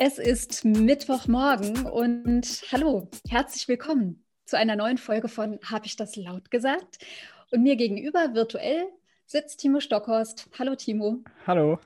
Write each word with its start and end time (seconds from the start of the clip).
Es 0.00 0.16
ist 0.20 0.64
Mittwochmorgen 0.64 1.84
und 1.86 2.62
hallo, 2.70 3.08
herzlich 3.28 3.66
willkommen 3.66 4.24
zu 4.44 4.56
einer 4.56 4.76
neuen 4.76 4.96
Folge 4.96 5.26
von 5.26 5.58
Habe 5.64 5.86
ich 5.86 5.96
das 5.96 6.14
laut 6.14 6.52
gesagt? 6.52 7.04
Und 7.50 7.64
mir 7.64 7.74
gegenüber 7.74 8.32
virtuell 8.32 8.86
sitzt 9.26 9.58
Timo 9.58 9.80
Stockhorst. 9.80 10.48
Hallo 10.56 10.76
Timo. 10.76 11.24
Hallo. 11.48 11.80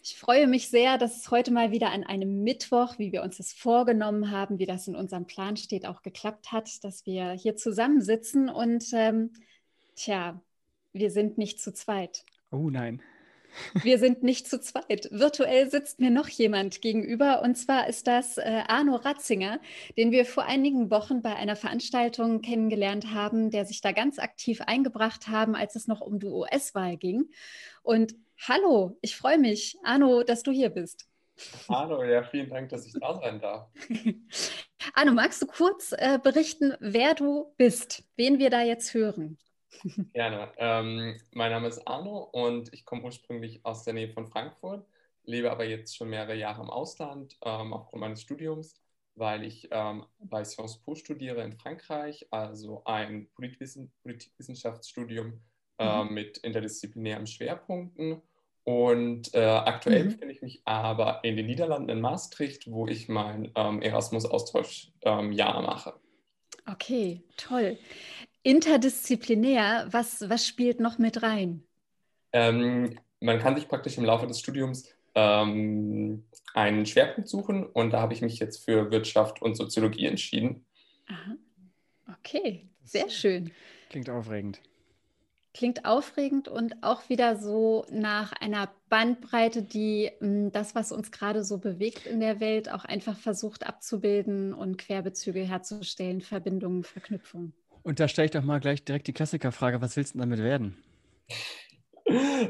Ich 0.00 0.16
freue 0.16 0.46
mich 0.46 0.68
sehr, 0.68 0.96
dass 0.96 1.16
es 1.16 1.32
heute 1.32 1.50
mal 1.50 1.72
wieder 1.72 1.90
an 1.90 2.04
einem 2.04 2.44
Mittwoch, 2.44 3.00
wie 3.00 3.10
wir 3.10 3.24
uns 3.24 3.38
das 3.38 3.52
vorgenommen 3.52 4.30
haben, 4.30 4.60
wie 4.60 4.66
das 4.66 4.86
in 4.86 4.94
unserem 4.94 5.26
Plan 5.26 5.56
steht, 5.56 5.86
auch 5.86 6.02
geklappt 6.02 6.52
hat, 6.52 6.84
dass 6.84 7.04
wir 7.04 7.32
hier 7.32 7.56
zusammensitzen 7.56 8.48
und 8.48 8.84
ähm, 8.92 9.32
tja, 9.96 10.40
wir 10.92 11.10
sind 11.10 11.36
nicht 11.36 11.60
zu 11.60 11.74
zweit. 11.74 12.24
Oh 12.52 12.70
nein. 12.70 13.02
Wir 13.82 13.98
sind 13.98 14.22
nicht 14.22 14.48
zu 14.48 14.60
zweit. 14.60 15.08
Virtuell 15.10 15.70
sitzt 15.70 16.00
mir 16.00 16.10
noch 16.10 16.28
jemand 16.28 16.80
gegenüber 16.82 17.42
und 17.42 17.56
zwar 17.56 17.88
ist 17.88 18.06
das 18.06 18.38
äh, 18.38 18.62
Arno 18.66 18.96
Ratzinger, 18.96 19.60
den 19.96 20.10
wir 20.12 20.24
vor 20.24 20.44
einigen 20.44 20.90
Wochen 20.90 21.22
bei 21.22 21.34
einer 21.34 21.56
Veranstaltung 21.56 22.42
kennengelernt 22.42 23.12
haben, 23.12 23.50
der 23.50 23.64
sich 23.64 23.80
da 23.80 23.92
ganz 23.92 24.18
aktiv 24.18 24.60
eingebracht 24.62 25.28
haben, 25.28 25.54
als 25.54 25.76
es 25.76 25.86
noch 25.86 26.00
um 26.00 26.18
die 26.18 26.26
US-Wahl 26.26 26.96
ging. 26.96 27.30
Und 27.82 28.14
hallo, 28.48 28.98
ich 29.00 29.16
freue 29.16 29.38
mich, 29.38 29.76
Arno, 29.84 30.22
dass 30.22 30.42
du 30.42 30.50
hier 30.50 30.70
bist. 30.70 31.06
Hallo, 31.68 32.02
ja, 32.04 32.22
vielen 32.22 32.50
Dank, 32.50 32.68
dass 32.68 32.86
ich 32.86 32.92
da 32.92 33.18
sein 33.20 33.40
darf. 33.40 33.68
Arno, 34.94 35.12
magst 35.12 35.40
du 35.42 35.46
kurz 35.46 35.92
äh, 35.92 36.18
berichten, 36.22 36.74
wer 36.80 37.14
du 37.14 37.52
bist, 37.56 38.04
wen 38.16 38.38
wir 38.38 38.50
da 38.50 38.62
jetzt 38.62 38.94
hören? 38.94 39.38
Gerne. 40.12 40.52
Ähm, 40.56 41.20
mein 41.32 41.50
Name 41.50 41.68
ist 41.68 41.86
Arno 41.86 42.28
und 42.32 42.72
ich 42.72 42.84
komme 42.84 43.04
ursprünglich 43.04 43.64
aus 43.64 43.84
der 43.84 43.94
Nähe 43.94 44.08
von 44.08 44.26
Frankfurt, 44.26 44.86
lebe 45.24 45.50
aber 45.50 45.64
jetzt 45.64 45.96
schon 45.96 46.10
mehrere 46.10 46.34
Jahre 46.34 46.62
im 46.62 46.70
Ausland 46.70 47.36
ähm, 47.44 47.72
aufgrund 47.72 48.00
meines 48.00 48.22
Studiums, 48.22 48.74
weil 49.14 49.44
ich 49.44 49.68
ähm, 49.70 50.04
bei 50.18 50.44
Sciences 50.44 50.78
Po 50.78 50.94
studiere 50.94 51.42
in 51.42 51.52
Frankreich, 51.52 52.26
also 52.30 52.82
ein 52.84 53.28
Politikwissen 53.34 53.92
Politikwissenschaftsstudium 54.02 55.40
äh, 55.78 56.04
mhm. 56.04 56.14
mit 56.14 56.38
interdisziplinären 56.38 57.26
Schwerpunkten. 57.26 58.22
Und 58.64 59.34
äh, 59.34 59.40
aktuell 59.40 60.04
mhm. 60.04 60.08
befinde 60.10 60.34
ich 60.34 60.42
mich 60.42 60.62
aber 60.66 61.24
in 61.24 61.36
den 61.36 61.46
Niederlanden 61.46 61.88
in 61.88 62.00
Maastricht, 62.00 62.70
wo 62.70 62.86
ich 62.86 63.08
mein 63.08 63.50
ähm, 63.54 63.80
Erasmus-Austauschjahr 63.80 65.58
ähm, 65.58 65.64
mache. 65.64 65.94
Okay, 66.70 67.22
toll. 67.36 67.78
Interdisziplinär, 68.42 69.86
was, 69.90 70.28
was 70.28 70.46
spielt 70.46 70.80
noch 70.80 70.98
mit 70.98 71.22
rein? 71.22 71.62
Ähm, 72.32 72.98
man 73.20 73.38
kann 73.38 73.56
sich 73.56 73.68
praktisch 73.68 73.98
im 73.98 74.04
Laufe 74.04 74.26
des 74.26 74.40
Studiums 74.40 74.88
ähm, 75.14 76.24
einen 76.54 76.86
Schwerpunkt 76.86 77.28
suchen 77.28 77.66
und 77.66 77.90
da 77.90 78.00
habe 78.00 78.14
ich 78.14 78.22
mich 78.22 78.38
jetzt 78.38 78.64
für 78.64 78.90
Wirtschaft 78.90 79.42
und 79.42 79.56
Soziologie 79.56 80.06
entschieden. 80.06 80.64
Aha. 81.08 81.36
Okay, 82.18 82.66
sehr 82.82 83.08
schön. 83.08 83.50
Klingt 83.90 84.08
aufregend. 84.08 84.60
Klingt 85.52 85.84
aufregend 85.84 86.46
und 86.46 86.82
auch 86.82 87.08
wieder 87.08 87.36
so 87.36 87.84
nach 87.90 88.32
einer 88.32 88.70
Bandbreite, 88.88 89.64
die 89.64 90.10
hm, 90.20 90.52
das, 90.52 90.76
was 90.76 90.92
uns 90.92 91.10
gerade 91.10 91.42
so 91.42 91.58
bewegt 91.58 92.06
in 92.06 92.20
der 92.20 92.38
Welt, 92.38 92.70
auch 92.70 92.84
einfach 92.84 93.18
versucht 93.18 93.66
abzubilden 93.66 94.54
und 94.54 94.78
Querbezüge 94.78 95.40
herzustellen, 95.40 96.20
Verbindungen, 96.20 96.84
Verknüpfungen. 96.84 97.52
Und 97.82 98.00
da 98.00 98.08
stelle 98.08 98.26
ich 98.26 98.32
doch 98.32 98.42
mal 98.42 98.60
gleich 98.60 98.84
direkt 98.84 99.06
die 99.06 99.12
Klassikerfrage: 99.12 99.80
Was 99.80 99.96
willst 99.96 100.14
du 100.14 100.18
damit 100.18 100.40
werden? 100.40 100.76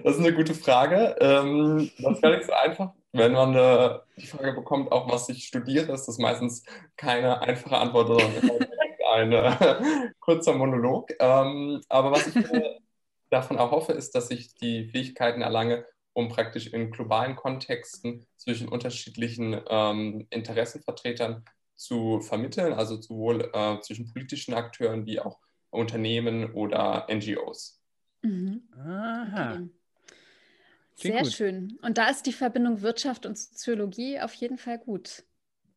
Das 0.02 0.16
ist 0.16 0.20
eine 0.20 0.34
gute 0.34 0.54
Frage. 0.54 1.16
Ähm, 1.20 1.90
das 1.98 2.16
ist 2.16 2.22
gar 2.22 2.30
nicht 2.30 2.46
so 2.46 2.52
einfach. 2.52 2.92
Wenn 3.12 3.32
man 3.32 3.54
äh, 3.54 3.98
die 4.16 4.26
Frage 4.26 4.52
bekommt, 4.52 4.92
auch 4.92 5.10
was 5.10 5.28
ich 5.28 5.44
studiere, 5.44 5.92
ist 5.92 6.06
das 6.06 6.18
meistens 6.18 6.64
keine 6.96 7.42
einfache 7.42 7.76
Antwort, 7.76 8.08
sondern 8.08 8.68
ein 9.12 9.32
äh, 9.32 9.82
kurzer 10.20 10.54
Monolog. 10.54 11.10
Ähm, 11.18 11.82
aber 11.88 12.12
was 12.12 12.28
ich 12.28 12.44
davon 13.30 13.58
erhoffe, 13.58 13.92
ist, 13.92 14.14
dass 14.14 14.30
ich 14.30 14.54
die 14.54 14.86
Fähigkeiten 14.86 15.42
erlange, 15.42 15.84
um 16.12 16.28
praktisch 16.28 16.68
in 16.68 16.90
globalen 16.90 17.36
Kontexten 17.36 18.26
zwischen 18.36 18.68
unterschiedlichen 18.68 19.60
ähm, 19.68 20.26
Interessenvertretern 20.30 21.44
zu 21.80 22.20
vermitteln, 22.20 22.74
also 22.74 23.00
sowohl 23.00 23.50
äh, 23.54 23.80
zwischen 23.80 24.12
politischen 24.12 24.52
Akteuren 24.52 25.06
wie 25.06 25.18
auch 25.18 25.38
Unternehmen 25.70 26.52
oder 26.52 27.06
NGOs. 27.10 27.80
Mhm. 28.20 28.68
Aha. 28.76 29.52
Okay. 29.54 29.68
Sehr 30.94 31.22
gut. 31.22 31.32
schön. 31.32 31.78
Und 31.80 31.96
da 31.96 32.10
ist 32.10 32.26
die 32.26 32.34
Verbindung 32.34 32.82
Wirtschaft 32.82 33.24
und 33.24 33.38
Soziologie 33.38 34.20
auf 34.20 34.34
jeden 34.34 34.58
Fall 34.58 34.78
gut. 34.78 35.24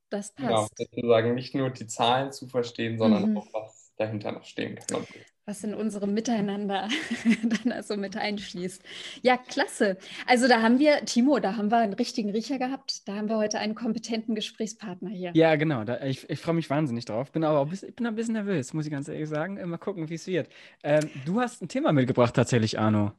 Das 0.10 0.36
genau, 0.36 0.64
passt. 0.64 0.76
Genau, 0.76 0.90
sozusagen 0.92 1.36
nicht 1.36 1.56
nur 1.56 1.70
die 1.70 1.88
Zahlen 1.88 2.34
zu 2.34 2.48
verstehen, 2.48 2.98
sondern 2.98 3.32
mhm. 3.32 3.38
auch, 3.38 3.48
was 3.54 3.94
dahinter 3.96 4.34
noch 4.34 4.44
stehen 4.44 4.76
kann 4.76 5.08
was 5.46 5.64
in 5.64 5.74
unserem 5.74 6.14
Miteinander 6.14 6.88
dann 7.44 7.72
also 7.72 7.98
mit 7.98 8.16
einschließt. 8.16 8.82
Ja, 9.22 9.38
klasse. 9.38 9.98
Also 10.26 10.48
da 10.48 10.62
haben 10.62 10.80
wir, 10.80 11.04
Timo, 11.06 11.40
da 11.40 11.58
haben 11.58 11.70
wir 11.70 11.78
einen 11.78 11.94
richtigen 11.94 12.30
Riecher 12.30 12.60
gehabt. 12.60 13.08
Da 13.08 13.16
haben 13.16 13.28
wir 13.28 13.38
heute 13.38 13.60
einen 13.60 13.76
kompetenten 13.76 14.36
Gesprächspartner 14.36 15.10
hier. 15.10 15.32
Ja, 15.34 15.56
genau. 15.56 15.84
Da, 15.84 16.02
ich, 16.04 16.30
ich 16.30 16.40
freue 16.40 16.56
mich 16.56 16.70
wahnsinnig 16.70 17.06
drauf. 17.06 17.32
Bin 17.32 17.44
aber 17.44 17.60
auch 17.60 17.68
bisschen, 17.68 17.90
ich 17.90 17.96
bin 17.96 18.08
ein 18.08 18.16
bisschen 18.16 18.34
nervös, 18.34 18.74
muss 18.74 18.86
ich 18.86 18.92
ganz 18.92 19.08
ehrlich 19.08 19.28
sagen. 19.28 19.60
Mal 19.70 19.78
gucken, 19.78 20.10
wie 20.10 20.16
es 20.16 20.28
wird. 20.28 20.48
Ähm, 20.84 21.10
du 21.26 21.42
hast 21.42 21.62
ein 21.62 21.68
Thema 21.68 21.92
mitgebracht 21.92 22.36
tatsächlich, 22.36 22.80
Arno. 22.80 23.12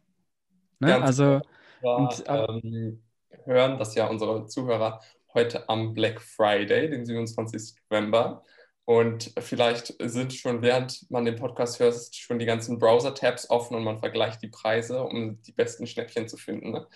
Ne? 0.80 0.88
Ganz 0.88 1.04
also 1.04 1.40
war, 1.82 1.98
und, 1.98 2.24
ähm, 2.26 3.02
hören, 3.44 3.78
dass 3.78 3.94
ja 3.94 4.06
unsere 4.06 4.46
Zuhörer 4.46 5.00
heute 5.34 5.68
am 5.68 5.92
Black 5.92 6.20
Friday, 6.20 6.88
den 6.88 7.04
27. 7.04 7.74
November, 7.90 8.42
und 8.86 9.32
vielleicht 9.38 9.94
sind 9.98 10.34
schon, 10.34 10.60
während 10.60 11.10
man 11.10 11.24
den 11.24 11.36
Podcast 11.36 11.80
hört, 11.80 12.14
schon 12.14 12.38
die 12.38 12.44
ganzen 12.44 12.78
Browser-Tabs 12.78 13.48
offen 13.48 13.76
und 13.76 13.84
man 13.84 13.98
vergleicht 13.98 14.42
die 14.42 14.48
Preise, 14.48 15.02
um 15.02 15.40
die 15.42 15.52
besten 15.52 15.86
Schnäppchen 15.86 16.28
zu 16.28 16.36
finden. 16.36 16.72
Ne? 16.72 16.86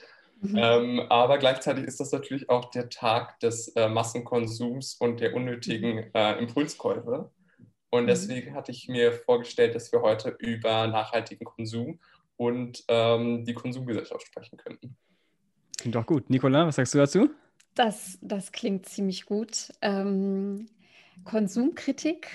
Mhm. 0.41 0.56
Ähm, 0.56 1.00
aber 1.09 1.38
gleichzeitig 1.38 1.84
ist 1.84 1.98
das 1.98 2.12
natürlich 2.12 2.50
auch 2.50 2.71
der 2.71 2.91
Tag 2.91 3.41
des 3.41 3.69
äh, 3.69 3.88
Massenkonsums 3.88 4.94
und 4.94 5.21
der 5.21 5.34
unnötigen 5.34 5.97
mhm. 5.97 6.10
äh, 6.12 6.38
Impulskäufe. 6.38 7.31
Und 7.91 8.03
mhm. 8.03 8.06
deswegen 8.09 8.54
hatte 8.54 8.71
ich 8.71 8.88
mir 8.88 9.12
vorgestellt, 9.12 9.75
dass 9.75 9.91
wir 9.91 10.03
heute 10.03 10.37
über 10.38 10.87
nachhaltigen 10.88 11.47
Konsum 11.47 12.00
und 12.37 12.84
ähm, 12.88 13.47
die 13.47 13.54
Konsumgesellschaft 13.54 14.27
sprechen 14.27 14.59
könnten. 14.59 14.94
Klingt 15.78 15.94
doch 15.94 16.06
gut. 16.06 16.28
Nicola, 16.28 16.66
was 16.66 16.77
sagst 16.77 16.93
du 16.93 16.98
dazu? 16.98 17.31
Das, 17.75 18.19
das 18.21 18.53
klingt 18.53 18.87
ziemlich 18.87 19.25
gut. 19.25 19.72
Ähm, 19.81 20.69
Konsumkritik, 21.25 22.29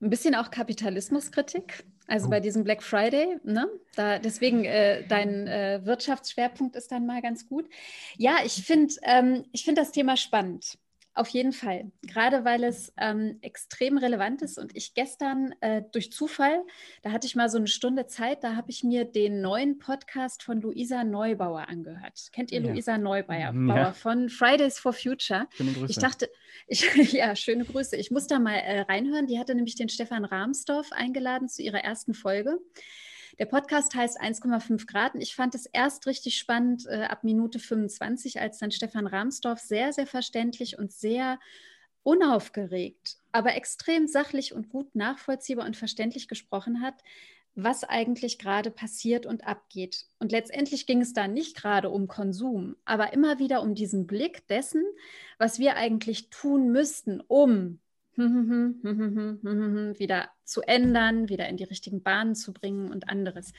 ein 0.00 0.10
bisschen 0.10 0.34
auch 0.34 0.50
Kapitalismuskritik. 0.50 1.84
Also 2.06 2.26
oh. 2.26 2.30
bei 2.30 2.40
diesem 2.40 2.64
Black 2.64 2.82
Friday, 2.82 3.38
ne? 3.44 3.66
Da, 3.96 4.18
deswegen 4.18 4.64
äh, 4.64 5.06
dein 5.06 5.46
äh, 5.46 5.80
Wirtschaftsschwerpunkt 5.84 6.76
ist 6.76 6.92
dann 6.92 7.06
mal 7.06 7.22
ganz 7.22 7.48
gut. 7.48 7.66
Ja, 8.18 8.36
ich 8.44 8.64
finde 8.64 8.94
ähm, 9.04 9.44
find 9.56 9.78
das 9.78 9.90
Thema 9.90 10.16
spannend. 10.16 10.76
Auf 11.16 11.28
jeden 11.28 11.52
Fall, 11.52 11.92
gerade 12.02 12.44
weil 12.44 12.64
es 12.64 12.92
ähm, 12.96 13.38
extrem 13.40 13.98
relevant 13.98 14.42
ist 14.42 14.58
und 14.58 14.76
ich 14.76 14.94
gestern 14.94 15.54
äh, 15.60 15.82
durch 15.92 16.10
Zufall, 16.10 16.64
da 17.02 17.12
hatte 17.12 17.28
ich 17.28 17.36
mal 17.36 17.48
so 17.48 17.56
eine 17.56 17.68
Stunde 17.68 18.08
Zeit, 18.08 18.42
da 18.42 18.56
habe 18.56 18.72
ich 18.72 18.82
mir 18.82 19.04
den 19.04 19.40
neuen 19.40 19.78
Podcast 19.78 20.42
von 20.42 20.60
Luisa 20.60 21.04
Neubauer 21.04 21.68
angehört. 21.68 22.30
Kennt 22.32 22.50
ihr 22.50 22.60
ja. 22.60 22.68
Luisa 22.68 22.98
Neubauer 22.98 23.52
mhm, 23.52 23.68
ja. 23.68 23.92
von 23.92 24.28
Fridays 24.28 24.80
for 24.80 24.92
Future? 24.92 25.46
Schöne 25.54 25.72
Grüße. 25.72 25.90
Ich 25.90 25.98
dachte, 25.98 26.28
ich, 26.66 27.12
ja, 27.12 27.36
schöne 27.36 27.64
Grüße. 27.64 27.96
Ich 27.96 28.10
muss 28.10 28.26
da 28.26 28.40
mal 28.40 28.56
äh, 28.56 28.80
reinhören. 28.80 29.28
Die 29.28 29.38
hatte 29.38 29.54
nämlich 29.54 29.76
den 29.76 29.88
Stefan 29.88 30.24
Rahmsdorf 30.24 30.90
eingeladen 30.90 31.48
zu 31.48 31.62
ihrer 31.62 31.84
ersten 31.84 32.14
Folge. 32.14 32.58
Der 33.38 33.46
Podcast 33.46 33.94
heißt 33.94 34.20
1,5 34.20 34.86
Grad 34.86 35.14
und 35.14 35.20
ich 35.20 35.34
fand 35.34 35.54
es 35.54 35.66
erst 35.66 36.06
richtig 36.06 36.38
spannend 36.38 36.86
äh, 36.86 37.04
ab 37.04 37.24
Minute 37.24 37.58
25, 37.58 38.40
als 38.40 38.58
dann 38.58 38.70
Stefan 38.70 39.06
Rahmsdorf 39.06 39.58
sehr, 39.58 39.92
sehr 39.92 40.06
verständlich 40.06 40.78
und 40.78 40.92
sehr 40.92 41.40
unaufgeregt, 42.04 43.16
aber 43.32 43.54
extrem 43.54 44.06
sachlich 44.06 44.52
und 44.54 44.68
gut 44.68 44.94
nachvollziehbar 44.94 45.66
und 45.66 45.76
verständlich 45.76 46.28
gesprochen 46.28 46.80
hat, 46.80 47.02
was 47.56 47.82
eigentlich 47.84 48.38
gerade 48.38 48.70
passiert 48.70 49.26
und 49.26 49.46
abgeht. 49.46 50.06
Und 50.18 50.32
letztendlich 50.32 50.86
ging 50.86 51.00
es 51.00 51.12
da 51.12 51.26
nicht 51.26 51.56
gerade 51.56 51.90
um 51.90 52.08
Konsum, 52.08 52.76
aber 52.84 53.12
immer 53.12 53.38
wieder 53.38 53.62
um 53.62 53.74
diesen 53.74 54.06
Blick 54.06 54.46
dessen, 54.48 54.84
was 55.38 55.58
wir 55.58 55.76
eigentlich 55.76 56.30
tun 56.30 56.70
müssten, 56.70 57.20
um 57.20 57.80
wieder 59.98 60.28
zu 60.44 60.62
ändern, 60.62 61.28
wieder 61.28 61.48
in 61.48 61.56
die 61.56 61.64
richtigen 61.64 62.02
Bahnen 62.02 62.34
zu 62.34 62.52
bringen 62.52 62.90
und 62.90 63.08
anderes. 63.08 63.52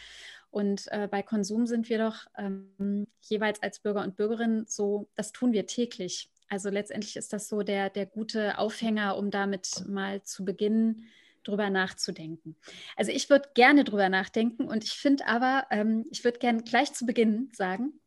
Und 0.52 0.88
äh, 0.92 1.07
bei 1.10 1.22
Konsum 1.22 1.68
sind 1.68 1.90
wir 1.90 1.98
doch 1.98 2.28
ähm, 2.38 3.07
jeweils 3.22 3.62
als 3.62 3.80
Bürger 3.80 4.04
und 4.04 4.16
Bürgerinnen 4.16 4.66
so, 4.68 5.10
das 5.16 5.34
tun 5.34 5.52
wir 5.52 5.66
täglich. 5.68 6.30
Also 6.48 6.69
letztendlich 6.69 7.18
ist 7.18 7.34
das 7.34 7.50
so 7.50 7.63
der, 7.63 7.90
der 7.90 8.06
gute 8.06 8.57
Aufhänger, 8.57 9.18
um 9.18 9.31
damit 9.31 9.84
mal 9.88 10.22
zu 10.24 10.46
beginnen, 10.46 11.08
drüber 11.44 11.69
nachzudenken. 11.69 12.56
Also 12.96 13.12
ich 13.12 13.30
würde 13.30 13.50
gerne 13.54 13.84
drüber 13.84 14.10
nachdenken 14.10 14.66
und 14.66 14.84
ich 14.84 14.94
finde 14.94 15.28
aber, 15.28 15.68
ähm, 15.72 16.06
ich 16.12 16.24
würde 16.24 16.40
gerne 16.40 16.63
gleich 16.63 16.94
zu 16.94 17.06
Beginn 17.06 17.50
sagen, 17.54 18.00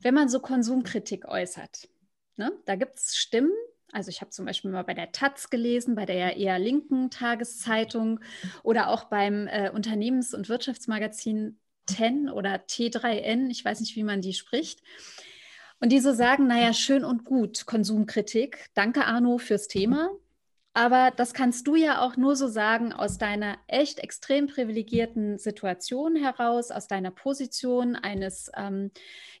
wenn 0.00 0.14
man 0.14 0.28
so 0.28 0.40
Konsumkritik 0.40 1.26
äußert, 1.26 1.88
ne, 2.36 2.52
da 2.64 2.76
gibt 2.76 2.98
es 2.98 3.16
Stimmen, 3.16 3.52
Also 3.92 4.10
ich 4.10 4.20
habe 4.20 4.30
zum 4.30 4.44
Beispiel 4.44 4.70
mal 4.70 4.84
bei 4.84 4.94
der 4.94 5.12
Taz 5.12 5.50
gelesen, 5.50 5.94
bei 5.94 6.04
der 6.04 6.36
eher 6.36 6.58
linken 6.58 7.10
Tageszeitung 7.10 8.20
oder 8.62 8.88
auch 8.88 9.04
beim 9.04 9.46
äh, 9.46 9.70
Unternehmens- 9.70 10.34
und 10.34 10.48
Wirtschaftsmagazin 10.48 11.58
TEN 11.86 12.28
oder 12.28 12.56
T3N, 12.56 13.50
ich 13.50 13.64
weiß 13.64 13.80
nicht, 13.80 13.96
wie 13.96 14.04
man 14.04 14.20
die 14.20 14.34
spricht. 14.34 14.82
Und 15.80 15.90
die 15.90 16.00
so 16.00 16.12
sagen, 16.12 16.46
naja, 16.46 16.72
schön 16.72 17.04
und 17.04 17.24
gut, 17.24 17.64
Konsumkritik. 17.66 18.68
Danke, 18.74 19.06
Arno, 19.06 19.38
fürs 19.38 19.68
Thema. 19.68 20.10
Aber 20.74 21.10
das 21.16 21.34
kannst 21.34 21.66
du 21.66 21.74
ja 21.74 22.02
auch 22.02 22.16
nur 22.16 22.36
so 22.36 22.46
sagen 22.46 22.92
aus 22.92 23.18
deiner 23.18 23.58
echt 23.66 23.98
extrem 23.98 24.46
privilegierten 24.46 25.38
Situation 25.38 26.14
heraus, 26.14 26.70
aus 26.70 26.86
deiner 26.86 27.10
Position 27.10 27.96
eines 27.96 28.50
ähm, 28.56 28.92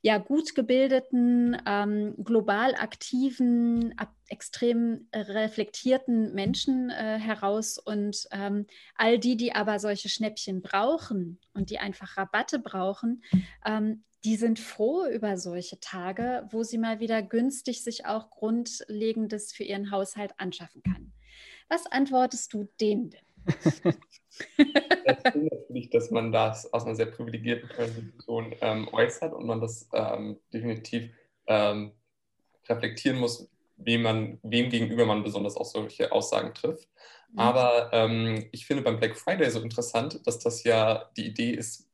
ja 0.02 0.18
gut 0.18 0.56
gebildeten, 0.56 1.56
ähm, 1.64 2.14
global 2.24 2.74
aktiven, 2.74 3.96
ab, 3.98 4.12
extrem 4.28 5.08
reflektierten 5.14 6.34
Menschen 6.34 6.90
äh, 6.90 7.18
heraus. 7.18 7.78
Und 7.78 8.28
ähm, 8.30 8.66
all 8.96 9.18
die, 9.18 9.36
die 9.36 9.52
aber 9.54 9.78
solche 9.78 10.08
Schnäppchen 10.08 10.62
brauchen 10.62 11.40
und 11.54 11.70
die 11.70 11.78
einfach 11.78 12.16
Rabatte 12.16 12.58
brauchen, 12.58 13.22
ähm, 13.64 14.04
die 14.24 14.36
sind 14.36 14.58
froh 14.58 15.06
über 15.06 15.36
solche 15.36 15.78
Tage, 15.80 16.46
wo 16.50 16.62
sie 16.62 16.78
mal 16.78 17.00
wieder 17.00 17.22
günstig 17.22 17.82
sich 17.84 18.06
auch 18.06 18.30
Grundlegendes 18.30 19.52
für 19.52 19.62
ihren 19.62 19.90
Haushalt 19.90 20.32
anschaffen 20.38 20.82
kann. 20.82 21.12
Was 21.68 21.86
antwortest 21.86 22.52
du 22.52 22.68
denen 22.80 23.10
denn? 23.10 23.20
das 25.06 25.34
ist 25.34 25.52
natürlich, 25.52 25.90
dass 25.90 26.10
man 26.10 26.32
das 26.32 26.72
aus 26.72 26.84
einer 26.84 26.94
sehr 26.94 27.06
privilegierten 27.06 27.68
Position 27.68 28.54
ähm, 28.60 28.88
äußert 28.92 29.32
und 29.32 29.46
man 29.46 29.60
das 29.60 29.88
ähm, 29.92 30.38
definitiv 30.52 31.10
ähm, 31.46 31.92
reflektieren 32.68 33.18
muss, 33.18 33.48
wem, 33.78 34.02
man, 34.02 34.38
wem 34.42 34.70
gegenüber 34.70 35.06
man 35.06 35.22
besonders 35.22 35.56
auch 35.56 35.64
solche 35.64 36.12
Aussagen 36.12 36.52
trifft. 36.54 36.88
Mhm. 37.32 37.38
Aber 37.38 37.90
ähm, 37.92 38.48
ich 38.52 38.66
finde 38.66 38.82
beim 38.82 38.98
Black 38.98 39.16
Friday 39.16 39.50
so 39.50 39.60
interessant, 39.60 40.26
dass 40.26 40.38
das 40.38 40.64
ja 40.64 41.10
die 41.16 41.26
Idee 41.26 41.50
ist, 41.50 41.88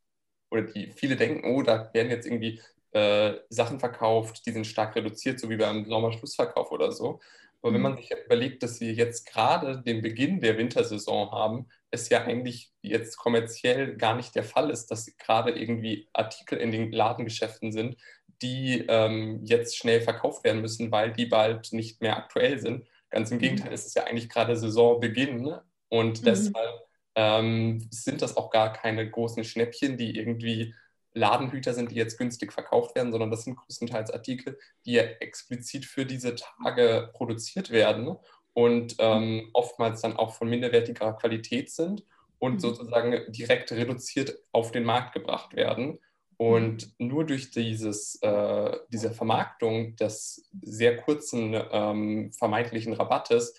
oder 0.50 0.62
die 0.62 0.90
viele 0.92 1.16
denken, 1.16 1.48
oh, 1.48 1.62
da 1.62 1.90
werden 1.92 2.10
jetzt 2.10 2.26
irgendwie 2.26 2.60
äh, 2.92 3.34
Sachen 3.48 3.81
verkauft, 3.81 4.46
die 4.46 4.52
sind 4.52 4.66
stark 4.66 4.94
reduziert, 4.96 5.40
so 5.40 5.50
wie 5.50 5.56
beim 5.56 5.84
Sommerschlussverkauf 5.84 6.70
oder 6.70 6.92
so. 6.92 7.20
Aber 7.60 7.72
wenn 7.72 7.81
mhm. 7.81 7.82
man 7.82 7.96
sich 7.96 8.12
überlegt, 8.26 8.62
dass 8.62 8.81
wir 8.81 8.92
jetzt 8.92 9.26
gerade 9.26 9.81
den 9.81 10.02
Beginn 10.02 10.40
der 10.40 10.58
Wintersaison 10.58 11.31
haben, 11.32 11.66
es 11.90 12.08
ja 12.08 12.22
eigentlich 12.22 12.72
jetzt 12.82 13.16
kommerziell 13.16 13.96
gar 13.96 14.16
nicht 14.16 14.34
der 14.34 14.44
Fall 14.44 14.70
ist, 14.70 14.90
dass 14.90 15.16
gerade 15.16 15.52
irgendwie 15.52 16.08
Artikel 16.12 16.58
in 16.58 16.72
den 16.72 16.92
Ladengeschäften 16.92 17.72
sind, 17.72 17.96
die 18.42 18.84
ähm, 18.88 19.40
jetzt 19.44 19.76
schnell 19.76 20.00
verkauft 20.00 20.44
werden 20.44 20.60
müssen, 20.60 20.90
weil 20.90 21.12
die 21.12 21.26
bald 21.26 21.72
nicht 21.72 22.00
mehr 22.00 22.16
aktuell 22.16 22.58
sind. 22.58 22.86
Ganz 23.10 23.31
im 23.31 23.38
mhm. 23.38 23.42
Gegenteil, 23.42 23.72
es 23.72 23.86
ist 23.86 23.96
ja 23.96 24.04
eigentlich 24.04 24.28
gerade 24.28 24.56
Saisonbeginn 24.56 25.42
ne? 25.42 25.62
und 25.88 26.20
mhm. 26.20 26.25
deshalb 26.25 26.84
ähm, 27.14 27.86
sind 27.90 28.22
das 28.22 28.36
auch 28.36 28.50
gar 28.50 28.72
keine 28.72 29.08
großen 29.08 29.44
Schnäppchen, 29.44 29.96
die 29.96 30.16
irgendwie 30.16 30.75
Ladenhüter 31.12 31.75
sind, 31.75 31.92
die 31.92 31.96
jetzt 31.96 32.19
günstig 32.19 32.52
verkauft 32.52 32.96
werden, 32.96 33.12
sondern 33.12 33.31
das 33.31 33.44
sind 33.44 33.56
größtenteils 33.56 34.10
Artikel, 34.10 34.58
die 34.84 34.94
ja 34.94 35.02
explizit 35.02 35.84
für 35.84 36.04
diese 36.04 36.34
Tage 36.34 37.10
produziert 37.14 37.70
werden 37.70 38.16
und 38.52 38.96
ähm, 38.98 39.50
oftmals 39.52 40.00
dann 40.00 40.16
auch 40.16 40.34
von 40.34 40.48
minderwertigerer 40.48 41.16
Qualität 41.16 41.70
sind 41.70 42.04
und 42.38 42.54
mhm. 42.54 42.58
sozusagen 42.60 43.32
direkt 43.32 43.72
reduziert 43.72 44.36
auf 44.52 44.72
den 44.72 44.84
Markt 44.84 45.14
gebracht 45.14 45.54
werden. 45.54 45.98
Und 46.36 46.88
mhm. 46.98 47.08
nur 47.08 47.25
durch 47.25 47.50
dieses, 47.50 48.16
äh, 48.22 48.76
diese 48.92 49.12
Vermarktung 49.12 49.96
des 49.96 50.48
sehr 50.62 50.96
kurzen 50.96 51.54
ähm, 51.70 52.32
vermeintlichen 52.32 52.92
Rabattes 52.92 53.54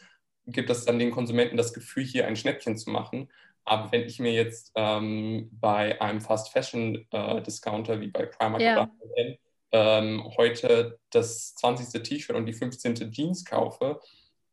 gibt 0.48 0.70
es 0.70 0.86
dann 0.86 1.00
den 1.00 1.12
Konsumenten 1.12 1.58
das 1.58 1.74
Gefühl, 1.74 2.04
hier 2.04 2.28
ein 2.28 2.36
Schnäppchen 2.36 2.78
zu 2.78 2.90
machen. 2.90 3.30
Aber 3.64 3.92
wenn 3.92 4.04
ich 4.04 4.20
mir 4.20 4.32
jetzt 4.32 4.72
ähm, 4.76 5.50
bei 5.52 6.00
einem 6.00 6.22
Fast 6.22 6.52
Fashion 6.52 7.08
äh, 7.12 7.42
Discounter 7.42 8.00
wie 8.00 8.10
bei 8.10 8.28
Primark 8.28 8.62
ja. 8.62 8.74
oder 8.74 8.84
H&M, 8.84 9.38
ähm, 9.72 10.24
heute 10.38 11.00
das 11.10 11.56
20. 11.56 12.04
T-Shirt 12.04 12.36
und 12.36 12.46
die 12.46 12.54
15. 12.54 13.12
Jeans 13.12 13.44
kaufe, 13.44 14.00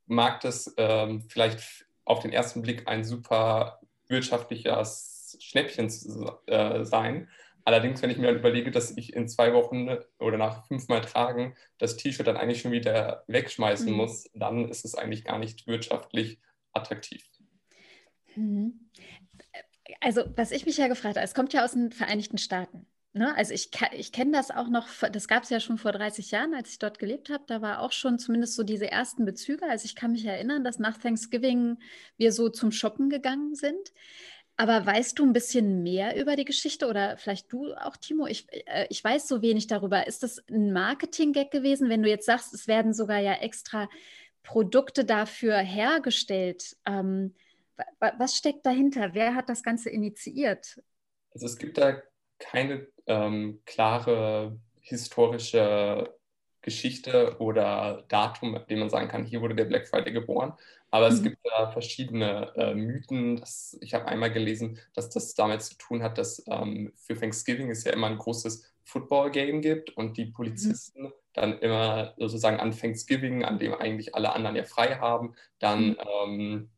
mag 0.06 0.40
das 0.40 0.72
ähm, 0.78 1.22
vielleicht 1.28 1.86
auf 2.04 2.20
den 2.20 2.32
ersten 2.32 2.62
Blick 2.62 2.88
ein 2.88 3.04
super 3.04 3.80
wirtschaftliches 4.08 5.36
Schnäppchen 5.40 5.90
äh, 6.46 6.84
sein. 6.84 7.28
Allerdings, 7.64 8.02
wenn 8.02 8.10
ich 8.10 8.18
mir 8.18 8.30
überlege, 8.30 8.70
dass 8.70 8.96
ich 8.96 9.12
in 9.14 9.28
zwei 9.28 9.52
Wochen 9.52 9.88
oder 10.18 10.36
nach 10.36 10.66
fünfmal 10.66 11.00
Tragen 11.00 11.54
das 11.78 11.96
T-Shirt 11.96 12.26
dann 12.26 12.36
eigentlich 12.36 12.60
schon 12.60 12.72
wieder 12.72 13.24
wegschmeißen 13.28 13.90
mhm. 13.90 13.96
muss, 13.96 14.30
dann 14.34 14.68
ist 14.68 14.84
es 14.84 14.94
eigentlich 14.94 15.24
gar 15.24 15.38
nicht 15.38 15.66
wirtschaftlich 15.66 16.40
attraktiv. 16.72 17.24
Mhm. 18.34 18.90
Also, 20.00 20.24
was 20.36 20.50
ich 20.50 20.66
mich 20.66 20.76
ja 20.78 20.88
gefragt 20.88 21.16
habe, 21.16 21.24
es 21.24 21.34
kommt 21.34 21.52
ja 21.52 21.64
aus 21.64 21.72
den 21.72 21.92
Vereinigten 21.92 22.38
Staaten. 22.38 22.86
Ne? 23.14 23.36
Also 23.36 23.52
ich, 23.52 23.70
ich 23.92 24.10
kenne 24.10 24.32
das 24.32 24.50
auch 24.50 24.68
noch, 24.68 24.88
das 25.12 25.28
gab 25.28 25.42
es 25.42 25.50
ja 25.50 25.60
schon 25.60 25.76
vor 25.76 25.92
30 25.92 26.30
Jahren, 26.30 26.54
als 26.54 26.70
ich 26.70 26.78
dort 26.78 26.98
gelebt 26.98 27.28
habe. 27.28 27.44
Da 27.46 27.60
war 27.60 27.80
auch 27.80 27.92
schon 27.92 28.18
zumindest 28.18 28.54
so 28.54 28.62
diese 28.62 28.90
ersten 28.90 29.26
Bezüge. 29.26 29.66
Also 29.68 29.84
ich 29.84 29.94
kann 29.94 30.12
mich 30.12 30.24
erinnern, 30.24 30.64
dass 30.64 30.78
nach 30.78 30.96
Thanksgiving 30.96 31.78
wir 32.16 32.32
so 32.32 32.48
zum 32.48 32.72
Shoppen 32.72 33.10
gegangen 33.10 33.54
sind. 33.54 33.92
Aber 34.56 34.84
weißt 34.84 35.18
du 35.18 35.24
ein 35.24 35.32
bisschen 35.32 35.82
mehr 35.82 36.20
über 36.20 36.36
die 36.36 36.44
Geschichte 36.44 36.86
oder 36.86 37.16
vielleicht 37.16 37.52
du 37.52 37.74
auch, 37.74 37.96
Timo? 37.96 38.26
Ich, 38.26 38.46
äh, 38.66 38.86
ich 38.90 39.02
weiß 39.02 39.26
so 39.26 39.42
wenig 39.42 39.66
darüber. 39.66 40.06
Ist 40.06 40.22
das 40.22 40.42
ein 40.50 40.72
Marketing-Gag 40.72 41.50
gewesen, 41.50 41.88
wenn 41.88 42.02
du 42.02 42.08
jetzt 42.08 42.26
sagst, 42.26 42.52
es 42.54 42.68
werden 42.68 42.92
sogar 42.92 43.18
ja 43.18 43.34
extra 43.34 43.88
Produkte 44.42 45.04
dafür 45.04 45.56
hergestellt? 45.56 46.76
Ähm, 46.86 47.34
was 48.18 48.36
steckt 48.36 48.66
dahinter? 48.66 49.14
Wer 49.14 49.34
hat 49.34 49.48
das 49.48 49.62
Ganze 49.62 49.90
initiiert? 49.90 50.80
Also 51.30 51.46
es 51.46 51.56
gibt 51.56 51.78
da 51.78 52.02
keine 52.38 52.86
ähm, 53.06 53.62
klare 53.64 54.58
historische 54.80 56.14
Geschichte 56.60 57.36
oder 57.38 58.04
Datum, 58.08 58.60
dem 58.68 58.80
man 58.80 58.90
sagen 58.90 59.08
kann, 59.08 59.24
hier 59.24 59.40
wurde 59.40 59.54
der 59.54 59.64
Black 59.64 59.88
Friday 59.88 60.12
geboren. 60.12 60.54
Aber 60.92 61.08
mhm. 61.08 61.16
es 61.16 61.22
gibt 61.22 61.38
da 61.44 61.70
verschiedene 61.70 62.52
äh, 62.54 62.74
Mythen. 62.74 63.38
Das, 63.38 63.78
ich 63.80 63.94
habe 63.94 64.06
einmal 64.06 64.30
gelesen, 64.30 64.78
dass 64.94 65.08
das 65.08 65.34
damit 65.34 65.62
zu 65.62 65.76
tun 65.76 66.02
hat, 66.02 66.18
dass 66.18 66.44
ähm, 66.46 66.92
für 66.94 67.18
Thanksgiving 67.18 67.70
es 67.70 67.84
ja 67.84 67.92
immer 67.92 68.08
ein 68.08 68.18
großes 68.18 68.70
Football-Game 68.84 69.62
gibt 69.62 69.96
und 69.96 70.18
die 70.18 70.26
Polizisten 70.26 71.04
mhm. 71.04 71.12
dann 71.32 71.58
immer 71.60 72.12
sozusagen 72.18 72.60
an 72.60 72.76
Thanksgiving, 72.76 73.42
an 73.42 73.58
dem 73.58 73.74
eigentlich 73.74 74.14
alle 74.14 74.34
anderen 74.34 74.54
ja 74.54 74.64
frei 74.64 74.96
haben, 74.96 75.34
dann 75.58 75.90
mhm. 75.90 75.96
ähm, 76.26 76.70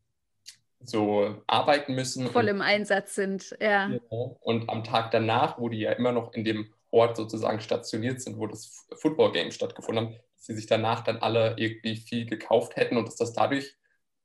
so 0.79 1.41
arbeiten 1.45 1.93
müssen. 1.93 2.27
Voll 2.27 2.43
und, 2.43 2.49
im 2.49 2.61
Einsatz 2.61 3.15
sind, 3.15 3.57
ja. 3.59 3.91
Und 4.09 4.69
am 4.69 4.85
Tag 4.85 5.11
danach, 5.11 5.59
wo 5.59 5.67
die 5.67 5.79
ja 5.79 5.91
immer 5.91 6.13
noch 6.13 6.31
in 6.31 6.45
dem 6.45 6.73
Ort 6.89 7.17
sozusagen 7.17 7.59
stationiert 7.59 8.21
sind, 8.21 8.37
wo 8.37 8.47
das 8.47 8.85
Football-Game 8.93 9.51
stattgefunden 9.51 10.07
hat, 10.07 10.13
dass 10.13 10.45
sie 10.45 10.55
sich 10.55 10.67
danach 10.67 11.03
dann 11.03 11.17
alle 11.17 11.55
irgendwie 11.57 11.97
viel 11.97 12.25
gekauft 12.25 12.77
hätten 12.77 12.95
und 12.95 13.09
dass 13.09 13.17
das 13.17 13.33
dadurch 13.33 13.75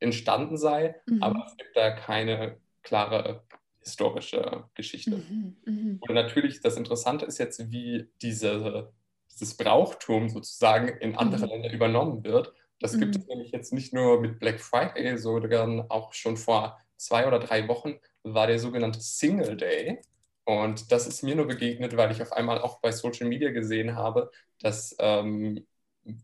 entstanden 0.00 0.56
sei. 0.56 0.96
Mhm. 1.06 1.22
Aber 1.22 1.44
es 1.46 1.56
gibt 1.56 1.76
da 1.76 1.90
keine 1.92 2.58
klare 2.82 3.44
historische 3.80 4.64
Geschichte. 4.74 5.16
Mhm, 5.16 5.56
mh. 5.64 5.98
Und 6.00 6.14
natürlich, 6.14 6.60
das 6.60 6.76
Interessante 6.76 7.24
ist 7.24 7.38
jetzt, 7.38 7.70
wie 7.70 8.08
diese, 8.20 8.92
dieses 9.32 9.56
Brauchtum 9.56 10.28
sozusagen 10.28 10.88
in 10.88 11.16
andere 11.16 11.46
mhm. 11.46 11.50
Länder 11.50 11.72
übernommen 11.72 12.24
wird. 12.24 12.52
Das 12.78 12.98
gibt 12.98 13.14
mhm. 13.14 13.20
es 13.20 13.28
nämlich 13.28 13.52
jetzt 13.52 13.72
nicht 13.72 13.92
nur 13.92 14.20
mit 14.20 14.38
Black 14.38 14.60
Friday, 14.60 15.16
sondern 15.18 15.82
auch 15.90 16.12
schon 16.12 16.36
vor 16.36 16.78
zwei 16.96 17.26
oder 17.26 17.38
drei 17.38 17.68
Wochen 17.68 17.98
war 18.22 18.46
der 18.46 18.58
sogenannte 18.58 19.00
Single 19.00 19.56
Day. 19.56 20.00
Und 20.44 20.90
das 20.90 21.06
ist 21.06 21.22
mir 21.22 21.36
nur 21.36 21.46
begegnet, 21.46 21.96
weil 21.96 22.10
ich 22.10 22.22
auf 22.22 22.32
einmal 22.32 22.60
auch 22.60 22.80
bei 22.80 22.92
Social 22.92 23.28
Media 23.28 23.50
gesehen 23.50 23.94
habe, 23.94 24.30
dass 24.58 24.96
ähm, 24.98 25.66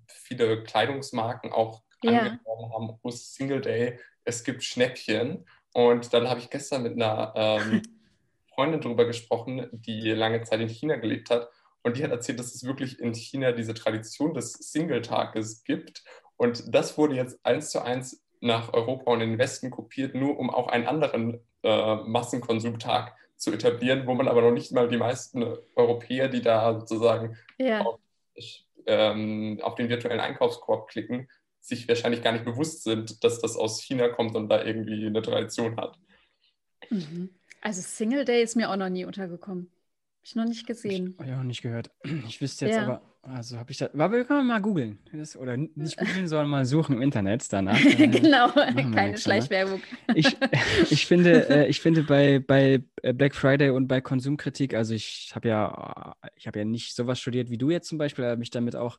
viele 0.09 0.62
Kleidungsmarken 0.64 1.52
auch 1.52 1.83
ja. 2.02 2.20
angenommen 2.20 2.72
haben, 2.72 2.98
oh 3.02 3.10
Single 3.10 3.60
Day, 3.60 3.98
es 4.24 4.44
gibt 4.44 4.64
Schnäppchen. 4.64 5.46
Und 5.72 6.12
dann 6.12 6.28
habe 6.28 6.40
ich 6.40 6.50
gestern 6.50 6.82
mit 6.82 6.94
einer 6.94 7.32
ähm, 7.36 7.82
Freundin 8.54 8.80
darüber 8.80 9.04
gesprochen, 9.04 9.68
die 9.72 10.10
lange 10.10 10.42
Zeit 10.42 10.60
in 10.60 10.68
China 10.68 10.96
gelebt 10.96 11.30
hat. 11.30 11.48
Und 11.82 11.96
die 11.96 12.04
hat 12.04 12.10
erzählt, 12.10 12.38
dass 12.38 12.54
es 12.54 12.64
wirklich 12.64 12.98
in 12.98 13.14
China 13.14 13.52
diese 13.52 13.74
Tradition 13.74 14.34
des 14.34 14.52
Single-Tages 14.54 15.62
gibt 15.62 16.02
und 16.36 16.74
das 16.74 16.98
wurde 16.98 17.14
jetzt 17.14 17.44
eins 17.44 17.70
zu 17.70 17.82
eins 17.82 18.22
nach 18.40 18.72
Europa 18.72 19.10
und 19.10 19.20
in 19.20 19.30
den 19.30 19.38
Westen 19.38 19.70
kopiert, 19.70 20.14
nur 20.14 20.38
um 20.38 20.50
auch 20.50 20.68
einen 20.68 20.86
anderen 20.86 21.40
äh, 21.62 21.96
Massenkonsumtag 21.96 23.14
zu 23.36 23.52
etablieren, 23.52 24.06
wo 24.06 24.14
man 24.14 24.28
aber 24.28 24.42
noch 24.42 24.52
nicht 24.52 24.72
mal 24.72 24.88
die 24.88 24.98
meisten 24.98 25.44
Europäer, 25.74 26.28
die 26.28 26.42
da 26.42 26.78
sozusagen 26.78 27.36
ja. 27.58 27.80
auf, 27.80 27.98
ähm, 28.86 29.58
auf, 29.62 29.74
den 29.74 29.88
virtuellen 29.88 30.20
Einkaufskorb 30.20 30.88
klicken, 30.88 31.28
sich 31.66 31.88
wahrscheinlich 31.88 32.23
gar 32.23 32.32
nicht 32.32 32.44
bewusst 32.44 32.85
sind, 32.85 33.25
dass 33.25 33.40
das 33.40 33.56
aus 33.56 33.82
China 33.82 34.08
kommt 34.08 34.37
und 34.37 34.49
da 34.49 34.62
irgendwie 34.64 35.06
eine 35.06 35.23
Tradition 35.23 35.76
hat. 35.76 35.99
Mhm. 36.90 37.30
Also 37.61 37.82
Single 37.82 38.25
Day 38.25 38.42
ist 38.42 38.54
mir 38.54 38.70
auch 38.70 38.76
noch 38.76 38.88
nie 38.88 39.04
untergekommen. 39.04 39.70
Ich 40.26 40.35
noch 40.35 40.45
nicht 40.45 40.66
gesehen. 40.66 41.16
Ich, 41.21 41.26
ja, 41.26 41.42
nicht 41.42 41.62
gehört. 41.62 41.90
Ich 42.26 42.40
wüsste 42.40 42.66
jetzt 42.66 42.76
ja. 42.76 42.83
aber, 42.83 43.02
also 43.23 43.59
habe 43.59 43.71
ich 43.71 43.78
da, 43.78 43.87
aber 43.92 44.12
wir 44.12 44.25
können 44.25 44.47
mal 44.47 44.61
googeln. 44.61 44.99
Oder 45.38 45.56
nicht 45.56 45.97
googeln, 45.99 46.26
sondern 46.26 46.49
mal 46.49 46.64
suchen 46.64 46.97
im 46.97 47.02
Internet 47.02 47.50
danach. 47.52 47.80
genau, 47.97 48.50
keine 48.50 49.16
Schleichwerbung. 49.16 49.80
Ich, 50.14 50.37
ich 50.90 51.06
finde, 51.06 51.49
äh, 51.49 51.68
ich 51.68 51.80
finde 51.80 52.02
bei, 52.02 52.40
bei 52.40 52.83
äh, 53.02 53.12
Black 53.12 53.35
Friday 53.35 53.71
und 53.71 53.87
bei 53.87 54.00
Konsumkritik, 54.00 54.75
also 54.75 54.95
ich 54.95 55.30
habe 55.35 55.49
ja, 55.49 56.16
ich 56.35 56.47
habe 56.47 56.59
ja 56.59 56.64
nicht 56.64 56.95
sowas 56.95 57.21
studiert 57.21 57.50
wie 57.50 57.59
du 57.59 57.71
jetzt 57.71 57.88
zum 57.88 57.99
Beispiel, 57.99 58.25
habe 58.25 58.37
mich 58.37 58.50
damit 58.50 58.75
auch 58.75 58.99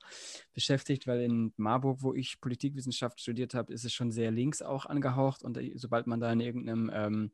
beschäftigt, 0.53 1.07
weil 1.07 1.21
in 1.21 1.53
Marburg, 1.57 2.01
wo 2.01 2.13
ich 2.13 2.39
Politikwissenschaft 2.39 3.19
studiert 3.19 3.53
habe, 3.53 3.73
ist 3.73 3.83
es 3.83 3.93
schon 3.93 4.11
sehr 4.11 4.31
links 4.31 4.61
auch 4.61 4.85
angehaucht 4.85 5.43
und 5.43 5.57
äh, 5.57 5.73
sobald 5.75 6.07
man 6.07 6.19
da 6.19 6.31
in 6.31 6.39
irgendeinem 6.39 6.89
ähm, 6.93 7.31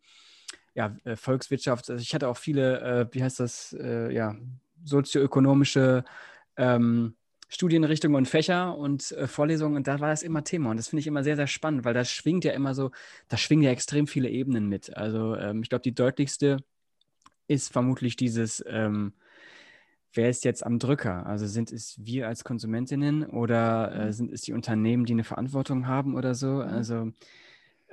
ja, 0.76 0.96
äh, 1.04 1.16
Volkswirtschaft. 1.16 1.90
Also 1.90 2.02
ich 2.02 2.14
hatte 2.14 2.28
auch 2.28 2.38
viele, 2.38 2.82
äh, 2.82 3.08
wie 3.12 3.24
heißt 3.24 3.40
das, 3.40 3.74
äh, 3.80 4.14
ja, 4.14 4.36
sozioökonomische 4.84 6.04
ähm, 6.58 7.16
Studienrichtungen 7.50 8.16
und 8.16 8.28
Fächer 8.28 8.78
und 8.78 9.12
äh, 9.12 9.28
Vorlesungen 9.28 9.78
und 9.78 9.88
da 9.88 10.00
war 10.00 10.10
das 10.10 10.24
immer 10.24 10.44
Thema 10.44 10.72
und 10.72 10.78
das 10.78 10.88
finde 10.88 11.02
ich 11.02 11.08
immer 11.08 11.24
sehr, 11.24 11.36
sehr 11.36 11.48
spannend, 11.48 11.86
weil 11.86 11.94
das 11.94 12.12
schwingt 12.12 12.44
ja 12.46 12.52
immer 12.52 12.74
so, 12.74 12.92
da 13.28 13.38
schwingen 13.38 13.64
ja 13.64 13.72
extrem 13.72 14.08
viele 14.08 14.30
Ebenen 14.30 14.68
mit. 14.68 14.96
Also 14.98 15.36
ähm, 15.36 15.62
ich 15.62 15.70
glaube, 15.70 15.84
die 15.84 15.94
deutlichste 15.94 16.58
ist 17.48 17.72
vermutlich 17.72 18.16
dieses, 18.16 18.64
ähm, 18.68 19.14
wer 20.14 20.30
ist 20.30 20.46
jetzt 20.46 20.66
am 20.66 20.80
Drücker? 20.80 21.26
Also 21.26 21.46
sind 21.46 21.72
es 21.72 21.96
wir 22.04 22.28
als 22.28 22.44
Konsumentinnen 22.44 23.26
oder 23.26 23.92
äh, 23.92 24.06
mhm. 24.06 24.12
sind 24.12 24.32
es 24.32 24.42
die 24.42 24.54
Unternehmen, 24.54 25.06
die 25.06 25.14
eine 25.14 25.24
Verantwortung 25.24 25.88
haben 25.88 26.16
oder 26.16 26.36
so? 26.36 26.48
Mhm. 26.48 26.62
Also 26.62 27.12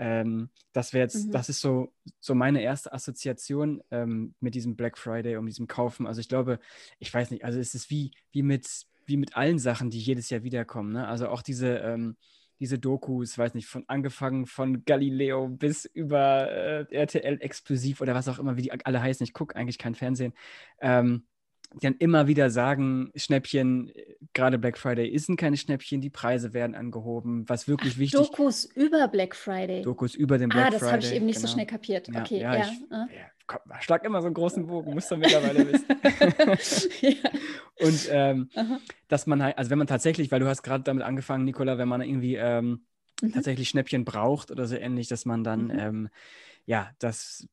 ähm, 0.00 0.48
das 0.72 0.94
wäre 0.94 1.04
jetzt, 1.04 1.26
mhm. 1.26 1.30
das 1.30 1.50
ist 1.50 1.60
so, 1.60 1.92
so 2.20 2.34
meine 2.34 2.62
erste 2.62 2.92
Assoziation 2.92 3.82
ähm, 3.90 4.34
mit 4.40 4.54
diesem 4.54 4.74
Black 4.74 4.96
Friday, 4.96 5.36
um 5.36 5.44
diesem 5.44 5.66
Kaufen. 5.66 6.06
Also 6.06 6.22
ich 6.22 6.28
glaube, 6.28 6.58
ich 6.98 7.12
weiß 7.12 7.30
nicht, 7.30 7.44
also 7.44 7.60
es 7.60 7.74
ist 7.74 7.90
wie, 7.90 8.10
wie, 8.32 8.42
mit, 8.42 8.66
wie 9.04 9.18
mit 9.18 9.36
allen 9.36 9.58
Sachen, 9.58 9.90
die 9.90 10.00
jedes 10.00 10.30
Jahr 10.30 10.42
wiederkommen. 10.42 10.94
Ne? 10.94 11.06
Also 11.06 11.28
auch 11.28 11.42
diese, 11.42 11.76
ähm, 11.76 12.16
diese 12.60 12.78
Dokus, 12.78 13.36
weiß 13.36 13.52
nicht, 13.52 13.66
von 13.66 13.84
angefangen 13.88 14.46
von 14.46 14.86
Galileo 14.86 15.48
bis 15.48 15.84
über 15.84 16.50
äh, 16.50 16.94
RTL 16.94 17.38
Explosiv 17.42 18.00
oder 18.00 18.14
was 18.14 18.28
auch 18.28 18.38
immer, 18.38 18.56
wie 18.56 18.62
die 18.62 18.72
alle 18.72 19.02
heißen. 19.02 19.22
Ich 19.22 19.34
gucke 19.34 19.54
eigentlich 19.54 19.78
kein 19.78 19.94
Fernsehen. 19.94 20.32
Ähm, 20.80 21.24
die 21.74 21.86
dann 21.86 21.94
immer 21.98 22.26
wieder 22.26 22.50
sagen, 22.50 23.12
Schnäppchen, 23.14 23.92
gerade 24.32 24.58
Black 24.58 24.76
Friday 24.76 25.16
sind 25.18 25.36
keine 25.36 25.56
Schnäppchen, 25.56 26.00
die 26.00 26.10
Preise 26.10 26.52
werden 26.52 26.74
angehoben, 26.74 27.48
was 27.48 27.68
wirklich 27.68 27.94
Ach, 27.94 27.98
wichtig 28.00 28.20
ist. 28.20 28.30
Dokus 28.30 28.64
über 28.64 29.06
Black 29.08 29.36
Friday. 29.36 29.82
Dokus 29.82 30.14
über 30.14 30.38
den 30.38 30.48
Black 30.48 30.64
Friday. 30.64 30.76
Ah, 30.76 30.80
das 30.80 30.92
habe 30.92 31.02
ich 31.02 31.14
eben 31.14 31.26
nicht 31.26 31.36
genau. 31.36 31.48
so 31.48 31.52
schnell 31.54 31.66
kapiert. 31.66 32.08
Ja, 32.08 32.20
okay, 32.20 32.40
ja. 32.40 32.56
ja. 32.56 32.64
Ich, 32.64 32.80
ja. 32.90 33.06
Komm, 33.46 33.60
schlag 33.80 34.04
immer 34.04 34.20
so 34.20 34.26
einen 34.26 34.34
großen 34.34 34.66
Bogen, 34.66 34.94
musst 34.94 35.10
du 35.10 35.16
mittlerweile 35.16 35.72
wissen. 35.72 35.86
ja. 37.00 37.30
Und 37.84 38.08
ähm, 38.10 38.48
dass 39.08 39.26
man 39.26 39.42
halt, 39.42 39.58
also 39.58 39.70
wenn 39.70 39.78
man 39.78 39.86
tatsächlich, 39.86 40.30
weil 40.30 40.40
du 40.40 40.46
hast 40.46 40.62
gerade 40.62 40.84
damit 40.84 41.04
angefangen, 41.04 41.44
Nicola, 41.44 41.78
wenn 41.78 41.88
man 41.88 42.00
irgendwie 42.00 42.36
ähm, 42.36 42.84
mhm. 43.22 43.32
tatsächlich 43.32 43.68
Schnäppchen 43.68 44.04
braucht 44.04 44.50
oder 44.50 44.66
so 44.66 44.76
ähnlich, 44.76 45.08
dass 45.08 45.24
man 45.24 45.44
dann 45.44 45.64
mhm. 45.64 45.78
ähm, 45.78 46.08
ja, 46.66 46.90
das 46.98 47.48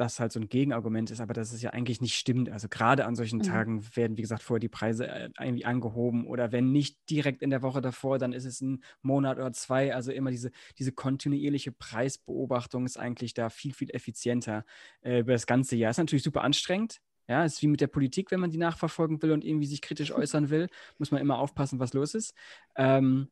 das 0.00 0.18
halt 0.18 0.32
so 0.32 0.40
ein 0.40 0.48
Gegenargument 0.48 1.10
ist, 1.10 1.20
aber 1.20 1.34
dass 1.34 1.52
es 1.52 1.60
ja 1.60 1.70
eigentlich 1.70 2.00
nicht 2.00 2.14
stimmt. 2.14 2.48
Also 2.48 2.68
gerade 2.68 3.04
an 3.04 3.14
solchen 3.14 3.38
mhm. 3.38 3.44
Tagen 3.44 3.96
werden, 3.96 4.16
wie 4.16 4.22
gesagt, 4.22 4.42
vorher 4.42 4.60
die 4.60 4.68
Preise 4.68 5.06
äh, 5.06 5.28
irgendwie 5.38 5.66
angehoben 5.66 6.26
oder 6.26 6.52
wenn 6.52 6.72
nicht 6.72 6.98
direkt 7.10 7.42
in 7.42 7.50
der 7.50 7.62
Woche 7.62 7.82
davor, 7.82 8.18
dann 8.18 8.32
ist 8.32 8.46
es 8.46 8.60
ein 8.62 8.82
Monat 9.02 9.36
oder 9.36 9.52
zwei. 9.52 9.94
Also 9.94 10.10
immer 10.10 10.30
diese, 10.30 10.50
diese 10.78 10.92
kontinuierliche 10.92 11.70
Preisbeobachtung 11.72 12.86
ist 12.86 12.98
eigentlich 12.98 13.34
da 13.34 13.50
viel, 13.50 13.74
viel 13.74 13.90
effizienter 13.90 14.64
äh, 15.02 15.20
über 15.20 15.32
das 15.32 15.46
ganze 15.46 15.76
Jahr. 15.76 15.90
Ist 15.90 15.98
natürlich 15.98 16.24
super 16.24 16.42
anstrengend. 16.42 17.00
Ja, 17.28 17.44
ist 17.44 17.62
wie 17.62 17.68
mit 17.68 17.80
der 17.80 17.86
Politik, 17.86 18.32
wenn 18.32 18.40
man 18.40 18.50
die 18.50 18.58
nachverfolgen 18.58 19.22
will 19.22 19.30
und 19.30 19.44
irgendwie 19.44 19.66
sich 19.66 19.82
kritisch 19.82 20.12
äußern 20.12 20.50
will, 20.50 20.68
muss 20.98 21.10
man 21.10 21.20
immer 21.20 21.38
aufpassen, 21.38 21.78
was 21.78 21.92
los 21.92 22.14
ist. 22.14 22.34
Ähm, 22.74 23.28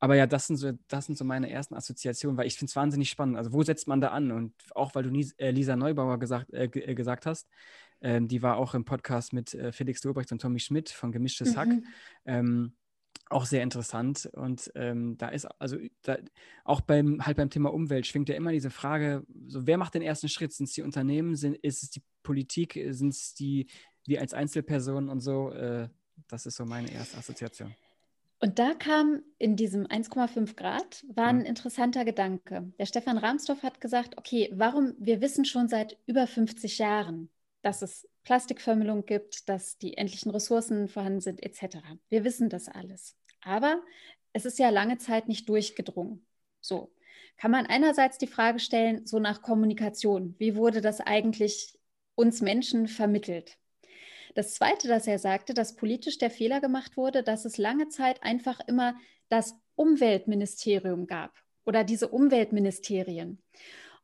aber 0.00 0.16
ja, 0.16 0.26
das 0.26 0.46
sind 0.46 0.56
so, 0.56 0.72
das 0.88 1.06
sind 1.06 1.18
so 1.18 1.24
meine 1.24 1.50
ersten 1.50 1.74
Assoziationen, 1.74 2.38
weil 2.38 2.46
ich 2.46 2.56
finde 2.56 2.70
es 2.70 2.76
wahnsinnig 2.76 3.10
spannend. 3.10 3.36
Also 3.36 3.52
wo 3.52 3.62
setzt 3.62 3.86
man 3.86 4.00
da 4.00 4.08
an? 4.08 4.32
Und 4.32 4.54
auch 4.74 4.94
weil 4.94 5.02
du 5.02 5.10
äh, 5.36 5.50
Lisa 5.50 5.76
Neubauer 5.76 6.18
gesagt, 6.18 6.52
äh, 6.54 6.64
äh, 6.64 6.94
gesagt 6.94 7.26
hast, 7.26 7.48
ähm, 8.00 8.26
die 8.26 8.42
war 8.42 8.56
auch 8.56 8.72
im 8.72 8.86
Podcast 8.86 9.34
mit 9.34 9.52
äh, 9.52 9.72
Felix 9.72 10.02
Lobrecht 10.02 10.32
und 10.32 10.40
Tommy 10.40 10.58
Schmidt 10.58 10.88
von 10.88 11.12
Gemischtes 11.12 11.52
mhm. 11.52 11.56
Hack. 11.56 11.68
Ähm, 12.24 12.72
auch 13.28 13.44
sehr 13.44 13.62
interessant. 13.62 14.26
Und 14.32 14.72
ähm, 14.74 15.18
da 15.18 15.28
ist 15.28 15.44
also 15.60 15.76
da, 16.02 16.16
auch 16.64 16.80
beim 16.80 17.24
halt 17.26 17.36
beim 17.36 17.50
Thema 17.50 17.72
Umwelt 17.72 18.06
schwingt 18.06 18.30
ja 18.30 18.36
immer 18.36 18.52
diese 18.52 18.70
Frage: 18.70 19.22
so, 19.48 19.66
wer 19.66 19.76
macht 19.76 19.94
den 19.94 20.02
ersten 20.02 20.30
Schritt? 20.30 20.54
Sind 20.54 20.66
es 20.66 20.72
die 20.72 20.82
Unternehmen? 20.82 21.36
Sind, 21.36 21.56
ist 21.56 21.82
es 21.82 21.90
die 21.90 22.02
Politik? 22.22 22.80
Sind 22.88 23.10
es 23.10 23.34
die 23.34 23.66
wir 24.06 24.22
als 24.22 24.32
Einzelpersonen 24.32 25.10
und 25.10 25.20
so? 25.20 25.50
Äh, 25.52 25.90
das 26.26 26.46
ist 26.46 26.56
so 26.56 26.64
meine 26.64 26.90
erste 26.90 27.18
Assoziation. 27.18 27.74
Und 28.40 28.58
da 28.58 28.72
kam 28.72 29.22
in 29.38 29.54
diesem 29.54 29.86
1,5 29.86 30.56
Grad, 30.56 31.04
war 31.14 31.26
ein 31.26 31.44
interessanter 31.44 32.06
Gedanke. 32.06 32.72
Der 32.78 32.86
Stefan 32.86 33.18
Rahmsdorf 33.18 33.62
hat 33.62 33.80
gesagt, 33.82 34.16
okay, 34.16 34.50
warum, 34.54 34.94
wir 34.98 35.20
wissen 35.20 35.44
schon 35.44 35.68
seit 35.68 35.98
über 36.06 36.26
50 36.26 36.78
Jahren, 36.78 37.28
dass 37.60 37.82
es 37.82 38.08
Plastikvermüllung 38.24 39.04
gibt, 39.04 39.48
dass 39.50 39.76
die 39.76 39.98
endlichen 39.98 40.30
Ressourcen 40.30 40.88
vorhanden 40.88 41.20
sind, 41.20 41.42
etc. 41.42 41.78
Wir 42.08 42.24
wissen 42.24 42.48
das 42.48 42.68
alles. 42.68 43.14
Aber 43.42 43.82
es 44.32 44.46
ist 44.46 44.58
ja 44.58 44.70
lange 44.70 44.96
Zeit 44.96 45.28
nicht 45.28 45.46
durchgedrungen. 45.48 46.24
So 46.62 46.90
kann 47.36 47.50
man 47.50 47.66
einerseits 47.66 48.18
die 48.18 48.26
Frage 48.26 48.58
stellen, 48.58 49.06
so 49.06 49.18
nach 49.18 49.40
Kommunikation, 49.40 50.34
wie 50.38 50.56
wurde 50.56 50.82
das 50.82 51.00
eigentlich 51.00 51.78
uns 52.14 52.42
Menschen 52.42 52.86
vermittelt? 52.86 53.56
Das 54.34 54.54
Zweite, 54.54 54.88
das 54.88 55.06
er 55.06 55.18
sagte, 55.18 55.54
dass 55.54 55.76
politisch 55.76 56.18
der 56.18 56.30
Fehler 56.30 56.60
gemacht 56.60 56.96
wurde, 56.96 57.22
dass 57.22 57.44
es 57.44 57.58
lange 57.58 57.88
Zeit 57.88 58.22
einfach 58.22 58.60
immer 58.66 58.94
das 59.28 59.54
Umweltministerium 59.74 61.06
gab 61.06 61.32
oder 61.64 61.84
diese 61.84 62.08
Umweltministerien. 62.08 63.42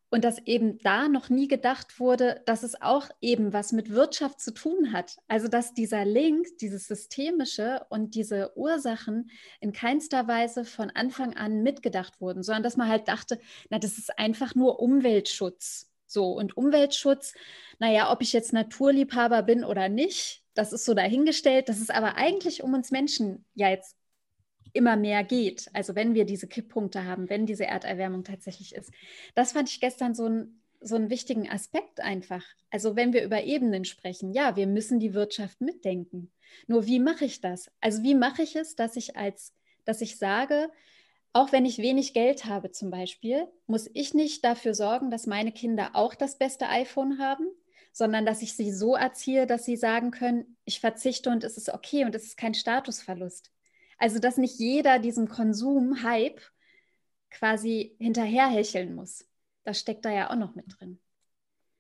Und 0.09 0.25
dass 0.25 0.39
eben 0.47 0.79
da 0.79 1.09
noch 1.09 1.31
nie 1.31 1.49
gedacht 1.49 1.99
wurde, 1.99 2.41
dass 2.47 2.63
es 2.63 2.81
auch 2.81 3.09
eben 3.21 3.53
was 3.53 3.73
mit 3.73 3.91
Wirtschaft 3.91 4.41
zu 4.41 4.55
tun 4.55 4.93
hat. 4.93 5.17
Also 5.27 5.49
dass 5.49 5.75
dieser 5.75 6.05
Link, 6.05 6.47
dieses 6.61 6.87
Systemische 6.87 7.85
und 7.91 8.15
diese 8.15 8.57
Ursachen 8.57 9.31
in 9.61 9.73
keinster 9.73 10.29
Weise 10.29 10.65
von 10.65 10.91
Anfang 10.91 11.35
an 11.35 11.63
mitgedacht 11.63 12.21
wurden, 12.21 12.45
sondern 12.45 12.63
dass 12.63 12.77
man 12.77 12.89
halt 12.89 13.09
dachte, 13.09 13.41
na, 13.69 13.81
das 13.81 13.99
ist 13.99 14.17
einfach 14.17 14.55
nur 14.55 14.79
Umweltschutz. 14.79 15.91
So, 16.07 16.33
und 16.33 16.57
Umweltschutz, 16.57 17.35
naja, 17.79 18.13
ob 18.13 18.23
ich 18.23 18.33
jetzt 18.33 18.53
Naturliebhaber 18.53 19.43
bin 19.43 19.65
oder 19.65 19.89
nicht, 19.89 20.43
das 20.55 20.73
ist 20.73 20.85
so 20.85 20.95
dahingestellt, 20.95 21.69
dass 21.69 21.81
es 21.81 21.91
aber 21.91 22.17
eigentlich 22.17 22.63
um 22.63 22.73
uns 22.75 22.91
Menschen 22.91 23.45
ja 23.55 23.69
jetzt 23.69 23.97
immer 24.73 24.97
mehr 24.97 25.25
geht. 25.25 25.69
Also 25.73 25.95
wenn 25.95 26.15
wir 26.15 26.25
diese 26.25 26.49
Kipppunkte 26.49 27.05
haben, 27.05 27.29
wenn 27.31 27.47
diese 27.47 27.67
Erderwärmung 27.67 28.25
tatsächlich 28.25 28.75
ist. 28.75 28.93
Das 29.35 29.53
fand 29.53 29.71
ich 29.71 29.81
gestern 29.81 30.15
so, 30.15 30.29
ein, 30.29 30.61
so 30.81 30.97
einen 30.97 31.11
wichtigen 31.11 31.49
Aspekt 31.51 32.01
einfach. 32.01 32.45
Also 32.71 32.95
wenn 32.95 33.13
wir 33.13 33.25
über 33.25 33.43
Ebenen 33.43 33.85
sprechen, 33.85 34.33
ja, 34.33 34.57
wir 34.57 34.67
müssen 34.67 35.01
die 35.01 35.15
Wirtschaft 35.15 35.61
mitdenken. 35.61 36.31
Nur 36.67 36.87
wie 36.87 37.01
mache 37.01 37.25
ich 37.25 37.41
das? 37.41 37.71
Also 37.81 38.03
wie 38.03 38.15
mache 38.15 38.43
ich 38.43 38.55
es, 38.55 38.77
dass 38.77 38.97
ich 38.97 39.17
als, 39.17 39.55
dass 39.85 40.01
ich 40.01 40.19
sage, 40.19 40.69
auch 41.37 41.53
wenn 41.53 41.67
ich 41.67 41.77
wenig 41.77 42.15
Geld 42.15 42.47
habe 42.47 42.71
zum 42.71 42.91
Beispiel, 42.91 43.47
muss 43.67 43.91
ich 43.93 44.15
nicht 44.15 44.43
dafür 44.43 44.73
sorgen, 44.75 45.11
dass 45.11 45.27
meine 45.27 45.53
Kinder 45.53 45.91
auch 45.93 46.15
das 46.15 46.39
beste 46.39 46.67
iPhone 46.71 47.19
haben, 47.19 47.47
sondern 47.93 48.25
dass 48.25 48.41
ich 48.41 48.57
sie 48.57 48.73
so 48.73 48.95
erziehe, 48.97 49.47
dass 49.47 49.67
sie 49.67 49.77
sagen 49.77 50.11
können, 50.11 50.57
ich 50.65 50.81
verzichte 50.81 51.29
und 51.29 51.45
es 51.45 51.59
ist 51.59 51.69
okay 51.69 52.07
und 52.07 52.15
es 52.15 52.25
ist 52.25 52.39
kein 52.39 52.55
Statusverlust. 52.55 53.53
Also 53.99 54.19
dass 54.19 54.39
nicht 54.39 54.59
jeder 54.59 54.99
diesem 54.99 55.29
Konsum-Hype 55.29 56.41
quasi 57.29 57.95
hinterherhecheln 57.99 58.95
muss. 58.95 59.29
Das 59.63 59.79
steckt 59.79 60.07
da 60.07 60.11
ja 60.11 60.31
auch 60.31 60.37
noch 60.37 60.55
mit 60.55 60.65
drin. 60.81 60.99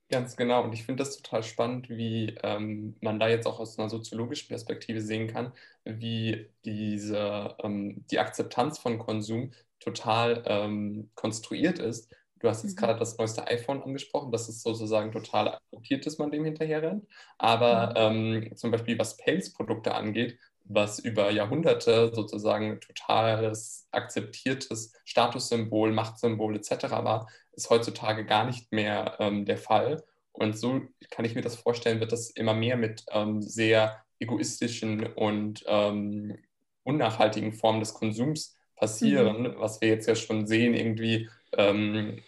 Ganz 0.08 0.36
genau. 0.36 0.62
Und 0.62 0.72
ich 0.72 0.84
finde 0.84 1.02
das 1.02 1.16
total 1.16 1.42
spannend, 1.42 1.88
wie 1.88 2.36
ähm, 2.44 2.96
man 3.00 3.18
da 3.18 3.28
jetzt 3.28 3.46
auch 3.46 3.58
aus 3.58 3.76
einer 3.76 3.88
soziologischen 3.88 4.48
Perspektive 4.48 5.00
sehen 5.00 5.26
kann, 5.26 5.52
wie 5.84 6.48
diese, 6.64 7.56
ähm, 7.62 8.04
die 8.10 8.20
Akzeptanz 8.20 8.78
von 8.78 8.98
Konsum 8.98 9.50
total 9.80 10.44
ähm, 10.46 11.10
konstruiert 11.16 11.80
ist. 11.80 12.14
Du 12.38 12.48
hast 12.48 12.62
jetzt 12.62 12.76
mhm. 12.76 12.80
gerade 12.82 12.98
das 13.00 13.18
neueste 13.18 13.48
iPhone 13.48 13.82
angesprochen, 13.82 14.30
dass 14.30 14.48
es 14.48 14.62
sozusagen 14.62 15.10
total 15.10 15.48
akzeptiert 15.48 16.06
ist, 16.06 16.18
man 16.18 16.30
dem 16.30 16.44
hinterher 16.44 16.82
rennt. 16.82 17.06
Aber 17.38 18.10
mhm. 18.10 18.42
Ähm, 18.46 18.56
zum 18.56 18.70
Beispiel 18.70 18.98
was 19.00 19.16
Pelzprodukte 19.16 19.92
angeht, 19.94 20.38
was 20.68 20.99
über 20.99 21.30
Jahrhunderte 21.30 22.12
sozusagen 22.14 22.80
totales 22.80 23.88
akzeptiertes 23.90 24.92
Statussymbol, 25.04 25.92
Machtsymbol 25.92 26.56
etc. 26.56 26.90
war, 26.90 27.28
ist 27.52 27.70
heutzutage 27.70 28.25
gar 28.25 28.46
nicht 28.46 28.73
mehr 28.73 29.16
ähm, 29.20 29.44
der 29.44 29.58
Fall. 29.58 30.02
Und 30.32 30.58
so 30.58 30.82
kann 31.11 31.25
ich 31.25 31.35
mir 31.35 31.42
das 31.42 31.56
vorstellen, 31.56 32.00
wird 32.00 32.12
das 32.12 32.30
immer 32.30 32.54
mehr 32.54 32.76
mit 32.76 33.04
ähm, 33.11 33.40
sehr 33.40 34.02
egoistischen 34.18 35.06
und 35.06 35.64
ähm, 35.66 36.38
unnachhaltigen 36.85 37.52
Formen 37.52 37.80
des 37.80 37.94
Konsums 37.94 38.56
passieren, 38.76 39.42
mhm. 39.42 39.54
was 39.58 39.80
wir 39.80 39.88
jetzt 39.88 40.06
ja 40.06 40.14
schon 40.14 40.46
sehen, 40.46 40.75
irgendwie 40.75 41.28
ähm, 41.56 42.23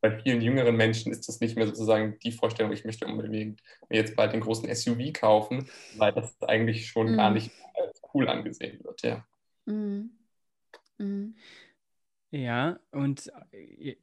bei 0.00 0.18
vielen 0.20 0.40
jüngeren 0.40 0.76
Menschen 0.76 1.12
ist 1.12 1.28
das 1.28 1.40
nicht 1.40 1.56
mehr 1.56 1.66
sozusagen 1.66 2.18
die 2.20 2.32
Vorstellung, 2.32 2.72
ich 2.72 2.84
möchte 2.84 3.06
unbedingt 3.06 3.62
mir 3.88 3.96
jetzt 3.96 4.16
bald 4.16 4.32
den 4.32 4.40
großen 4.40 4.68
SUV 4.68 5.12
kaufen, 5.12 5.68
weil 5.96 6.12
das 6.12 6.40
eigentlich 6.42 6.86
schon 6.88 7.12
mhm. 7.12 7.16
gar 7.16 7.30
nicht 7.30 7.50
als 7.74 8.00
cool 8.14 8.28
angesehen 8.28 8.82
wird, 8.84 9.02
ja. 9.02 9.26
Mhm. 9.66 10.10
Mhm. 10.98 11.34
Ja, 12.30 12.78
und 12.90 13.32
äh, 13.52 13.96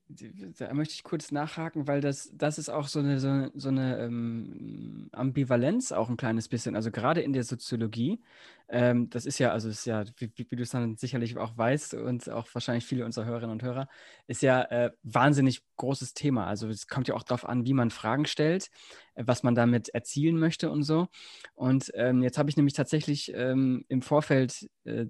da 0.58 0.74
möchte 0.74 0.96
ich 0.96 1.04
kurz 1.04 1.32
nachhaken, 1.32 1.88
weil 1.88 2.02
das, 2.02 2.32
das 2.34 2.58
ist 2.58 2.70
auch 2.70 2.88
so 2.88 2.98
eine, 2.98 3.20
so, 3.20 3.52
so 3.54 3.70
eine 3.70 4.00
ähm, 4.00 5.10
Ambivalenz 5.12 5.92
auch 5.92 6.10
ein 6.10 6.18
kleines 6.18 6.48
bisschen. 6.50 6.76
Also 6.76 6.90
gerade 6.90 7.22
in 7.22 7.34
der 7.34 7.44
Soziologie, 7.44 8.20
ähm, 8.68 9.12
das 9.12 9.28
ist 9.28 9.38
ja, 9.38 9.52
also 9.52 9.70
ist 9.70 9.86
ja, 9.86 10.04
wie, 10.18 10.32
wie 10.36 10.56
du 10.56 10.64
es 10.64 10.72
dann 10.72 10.98
sicherlich 10.98 11.38
auch 11.38 11.56
weißt 11.56 11.94
und 11.94 12.28
auch 12.32 12.48
wahrscheinlich 12.52 12.86
viele 12.88 13.06
unserer 13.06 13.26
Hörerinnen 13.26 13.52
und 13.52 13.62
Hörer, 13.62 13.88
ist 14.26 14.42
ja 14.42 14.64
äh, 14.72 14.90
wahnsinnig 15.04 15.62
großes 15.76 16.16
Thema. 16.16 16.48
Also 16.48 16.68
es 16.68 16.88
kommt 16.88 17.08
ja 17.08 17.14
auch 17.14 17.22
darauf 17.24 17.46
an, 17.48 17.64
wie 17.66 17.74
man 17.76 17.92
Fragen 17.92 18.26
stellt, 18.26 18.70
äh, 19.14 19.24
was 19.28 19.44
man 19.44 19.54
damit 19.54 19.90
erzielen 19.90 20.40
möchte 20.40 20.72
und 20.72 20.82
so. 20.82 21.10
Und 21.54 21.92
ähm, 21.94 22.24
jetzt 22.24 22.40
habe 22.40 22.50
ich 22.50 22.58
nämlich 22.58 22.74
tatsächlich 22.74 23.32
ähm, 23.36 23.86
im 23.88 24.02
Vorfeld 24.02 24.68
äh, 24.86 25.06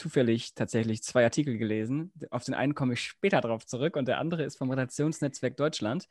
zufällig 0.00 0.54
tatsächlich 0.54 1.02
zwei 1.02 1.24
Artikel 1.24 1.58
gelesen. 1.58 2.12
Auf 2.30 2.44
den 2.44 2.54
einen 2.54 2.74
komme 2.74 2.94
ich 2.94 3.02
später 3.02 3.40
drauf 3.40 3.66
zurück 3.66 3.96
und 3.96 4.08
der 4.08 4.18
andere 4.18 4.44
ist 4.44 4.56
vom 4.56 4.70
Redaktionsnetzwerk 4.70 5.56
Deutschland. 5.56 6.08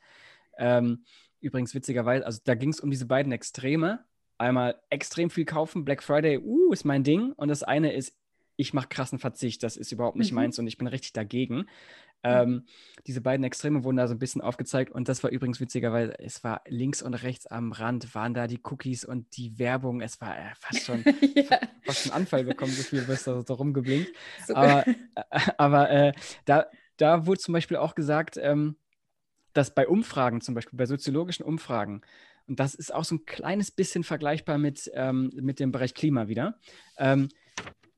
Ähm, 0.58 1.04
übrigens 1.40 1.74
witzigerweise, 1.74 2.24
also 2.24 2.40
da 2.44 2.54
ging 2.54 2.70
es 2.70 2.80
um 2.80 2.90
diese 2.90 3.06
beiden 3.06 3.32
Extreme. 3.32 4.04
Einmal 4.38 4.80
extrem 4.90 5.28
viel 5.28 5.44
kaufen, 5.44 5.84
Black 5.84 6.02
Friday, 6.02 6.38
uh, 6.38 6.72
ist 6.72 6.84
mein 6.84 7.02
Ding. 7.02 7.32
Und 7.32 7.48
das 7.48 7.62
eine 7.62 7.92
ist, 7.92 8.16
ich 8.56 8.72
mache 8.72 8.88
krassen 8.88 9.18
Verzicht, 9.18 9.62
das 9.62 9.76
ist 9.76 9.90
überhaupt 9.90 10.16
nicht 10.16 10.30
mhm. 10.30 10.36
meins 10.36 10.58
und 10.58 10.66
ich 10.66 10.78
bin 10.78 10.86
richtig 10.86 11.12
dagegen. 11.12 11.66
Ähm, 12.22 12.64
diese 13.06 13.20
beiden 13.20 13.44
Extreme 13.44 13.82
wurden 13.84 13.96
da 13.96 14.06
so 14.06 14.14
ein 14.14 14.18
bisschen 14.18 14.42
aufgezeigt 14.42 14.92
und 14.92 15.08
das 15.08 15.22
war 15.22 15.30
übrigens 15.30 15.60
witzigerweise, 15.60 16.18
es 16.18 16.44
war 16.44 16.62
links 16.66 17.02
und 17.02 17.14
rechts 17.14 17.46
am 17.46 17.72
Rand 17.72 18.14
waren 18.14 18.34
da 18.34 18.46
die 18.46 18.60
Cookies 18.62 19.04
und 19.04 19.36
die 19.36 19.58
Werbung, 19.58 20.02
es 20.02 20.20
war 20.20 20.36
äh, 20.36 20.52
fast 20.58 20.84
schon 20.84 21.02
ja. 21.34 21.58
fast 21.82 22.06
einen 22.06 22.14
Anfall 22.14 22.44
bekommen, 22.44 22.72
so 22.72 22.82
viel 22.82 23.08
was 23.08 23.24
da 23.24 23.42
so 23.42 23.54
rumgeblinkt. 23.54 24.10
So. 24.46 24.54
Aber, 24.54 24.86
äh, 24.86 24.94
aber 25.58 25.90
äh, 25.90 26.12
da, 26.44 26.66
da 26.96 27.26
wurde 27.26 27.40
zum 27.40 27.52
Beispiel 27.52 27.76
auch 27.76 27.94
gesagt, 27.94 28.36
ähm, 28.36 28.76
dass 29.52 29.74
bei 29.74 29.88
Umfragen, 29.88 30.40
zum 30.40 30.54
Beispiel 30.54 30.76
bei 30.76 30.86
soziologischen 30.86 31.44
Umfragen, 31.44 32.02
und 32.46 32.58
das 32.58 32.74
ist 32.74 32.92
auch 32.92 33.04
so 33.04 33.16
ein 33.16 33.26
kleines 33.26 33.70
bisschen 33.70 34.02
vergleichbar 34.02 34.58
mit, 34.58 34.90
ähm, 34.94 35.30
mit 35.34 35.60
dem 35.60 35.72
Bereich 35.72 35.94
Klima 35.94 36.28
wieder, 36.28 36.58
ähm, 36.98 37.28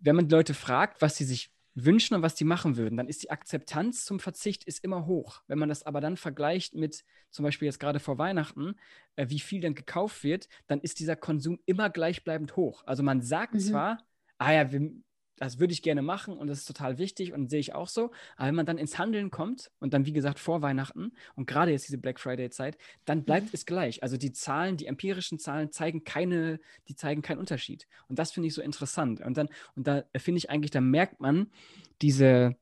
wenn 0.00 0.16
man 0.16 0.28
Leute 0.28 0.52
fragt, 0.54 1.00
was 1.00 1.16
sie 1.16 1.24
sich 1.24 1.51
wünschen 1.74 2.14
und 2.14 2.22
was 2.22 2.34
die 2.34 2.44
machen 2.44 2.76
würden, 2.76 2.96
dann 2.96 3.08
ist 3.08 3.22
die 3.22 3.30
Akzeptanz 3.30 4.04
zum 4.04 4.20
Verzicht 4.20 4.64
ist 4.64 4.84
immer 4.84 5.06
hoch. 5.06 5.42
Wenn 5.46 5.58
man 5.58 5.68
das 5.68 5.84
aber 5.84 6.00
dann 6.00 6.16
vergleicht 6.16 6.74
mit 6.74 7.04
zum 7.30 7.44
Beispiel 7.44 7.66
jetzt 7.66 7.80
gerade 7.80 8.00
vor 8.00 8.18
Weihnachten, 8.18 8.74
äh, 9.16 9.28
wie 9.28 9.40
viel 9.40 9.60
denn 9.60 9.74
gekauft 9.74 10.22
wird, 10.22 10.48
dann 10.66 10.80
ist 10.80 11.00
dieser 11.00 11.16
Konsum 11.16 11.58
immer 11.64 11.88
gleichbleibend 11.90 12.56
hoch. 12.56 12.82
Also 12.86 13.02
man 13.02 13.22
sagt 13.22 13.54
mhm. 13.54 13.60
zwar, 13.60 14.04
ah 14.38 14.52
ja, 14.52 14.70
wir, 14.72 14.92
das 15.36 15.58
würde 15.58 15.72
ich 15.72 15.82
gerne 15.82 16.02
machen 16.02 16.36
und 16.36 16.46
das 16.46 16.58
ist 16.58 16.66
total 16.66 16.98
wichtig 16.98 17.32
und 17.32 17.48
sehe 17.48 17.60
ich 17.60 17.74
auch 17.74 17.88
so. 17.88 18.10
Aber 18.36 18.48
wenn 18.48 18.54
man 18.54 18.66
dann 18.66 18.78
ins 18.78 18.98
Handeln 18.98 19.30
kommt 19.30 19.70
und 19.80 19.94
dann, 19.94 20.06
wie 20.06 20.12
gesagt, 20.12 20.38
vor 20.38 20.62
Weihnachten 20.62 21.12
und 21.34 21.46
gerade 21.46 21.72
jetzt 21.72 21.88
diese 21.88 21.98
Black 21.98 22.20
Friday-Zeit, 22.20 22.78
dann 23.04 23.24
bleibt 23.24 23.46
mhm. 23.46 23.50
es 23.52 23.66
gleich. 23.66 24.02
Also 24.02 24.16
die 24.16 24.32
Zahlen, 24.32 24.76
die 24.76 24.86
empirischen 24.86 25.38
Zahlen 25.38 25.72
zeigen 25.72 26.04
keine, 26.04 26.60
die 26.88 26.94
zeigen 26.94 27.22
keinen 27.22 27.38
Unterschied. 27.38 27.86
Und 28.08 28.18
das 28.18 28.32
finde 28.32 28.48
ich 28.48 28.54
so 28.54 28.62
interessant. 28.62 29.20
Und 29.20 29.36
dann, 29.36 29.48
und 29.74 29.86
da 29.86 30.04
finde 30.16 30.38
ich 30.38 30.50
eigentlich, 30.50 30.70
da 30.70 30.80
merkt 30.80 31.20
man 31.20 31.50
diese, 32.00 32.56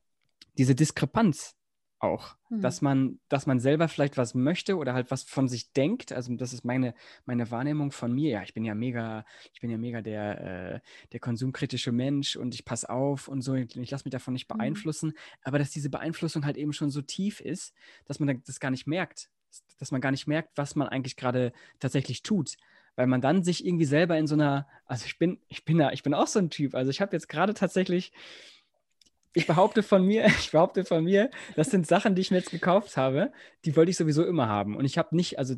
diese 0.57 0.75
Diskrepanz 0.75 1.55
auch, 2.01 2.35
mhm. 2.49 2.61
dass 2.61 2.81
man, 2.81 3.19
dass 3.29 3.45
man 3.45 3.59
selber 3.59 3.87
vielleicht 3.87 4.17
was 4.17 4.33
möchte 4.33 4.77
oder 4.77 4.93
halt 4.93 5.11
was 5.11 5.23
von 5.23 5.47
sich 5.47 5.71
denkt. 5.73 6.11
Also 6.11 6.35
das 6.35 6.53
ist 6.53 6.65
meine, 6.65 6.93
meine 7.25 7.51
Wahrnehmung 7.51 7.91
von 7.91 8.11
mir. 8.11 8.31
Ja, 8.31 8.43
ich 8.43 8.53
bin 8.53 8.65
ja 8.65 8.73
mega, 8.75 9.25
ich 9.53 9.61
bin 9.61 9.69
ja 9.69 9.77
mega 9.77 10.01
der, 10.01 10.73
äh, 10.73 10.79
der 11.11 11.19
konsumkritische 11.19 11.91
Mensch 11.91 12.35
und 12.35 12.55
ich 12.55 12.65
passe 12.65 12.89
auf 12.89 13.27
und 13.27 13.41
so. 13.41 13.53
Ich, 13.53 13.75
ich 13.75 13.91
lasse 13.91 14.05
mich 14.05 14.11
davon 14.11 14.33
nicht 14.33 14.51
mhm. 14.51 14.57
beeinflussen. 14.57 15.09
Mhm. 15.09 15.15
Aber 15.43 15.59
dass 15.59 15.71
diese 15.71 15.89
Beeinflussung 15.89 16.45
halt 16.45 16.57
eben 16.57 16.73
schon 16.73 16.89
so 16.89 17.01
tief 17.01 17.39
ist, 17.39 17.73
dass 18.05 18.19
man 18.19 18.41
das 18.45 18.59
gar 18.59 18.71
nicht 18.71 18.87
merkt, 18.87 19.29
dass 19.77 19.91
man 19.91 20.01
gar 20.01 20.11
nicht 20.11 20.27
merkt, 20.27 20.49
was 20.55 20.75
man 20.75 20.87
eigentlich 20.87 21.15
gerade 21.15 21.53
tatsächlich 21.79 22.23
tut 22.23 22.57
weil 22.95 23.07
man 23.07 23.21
dann 23.21 23.41
sich 23.41 23.65
irgendwie 23.65 23.85
selber 23.85 24.17
in 24.17 24.27
so 24.27 24.35
einer, 24.35 24.67
also 24.85 25.05
ich 25.05 25.17
bin, 25.17 25.39
ich 25.47 25.63
bin 25.63 25.77
da, 25.77 25.91
ich 25.91 26.03
bin 26.03 26.13
auch 26.13 26.27
so 26.27 26.39
ein 26.39 26.49
Typ. 26.49 26.75
Also 26.75 26.91
ich 26.91 26.99
habe 26.99 27.15
jetzt 27.15 27.29
gerade 27.29 27.53
tatsächlich 27.53 28.11
ich 29.33 29.47
behaupte 29.47 29.83
von 29.83 30.05
mir, 30.05 30.25
ich 30.39 30.51
behaupte 30.51 30.85
von 30.85 31.03
mir, 31.03 31.29
das 31.55 31.69
sind 31.69 31.87
Sachen, 31.87 32.15
die 32.15 32.21
ich 32.21 32.31
mir 32.31 32.37
jetzt 32.37 32.51
gekauft 32.51 32.97
habe, 32.97 33.31
die 33.65 33.75
wollte 33.75 33.91
ich 33.91 33.97
sowieso 33.97 34.25
immer 34.25 34.47
haben. 34.47 34.75
Und 34.75 34.85
ich 34.85 34.97
habe 34.97 35.15
nicht, 35.15 35.39
also 35.39 35.55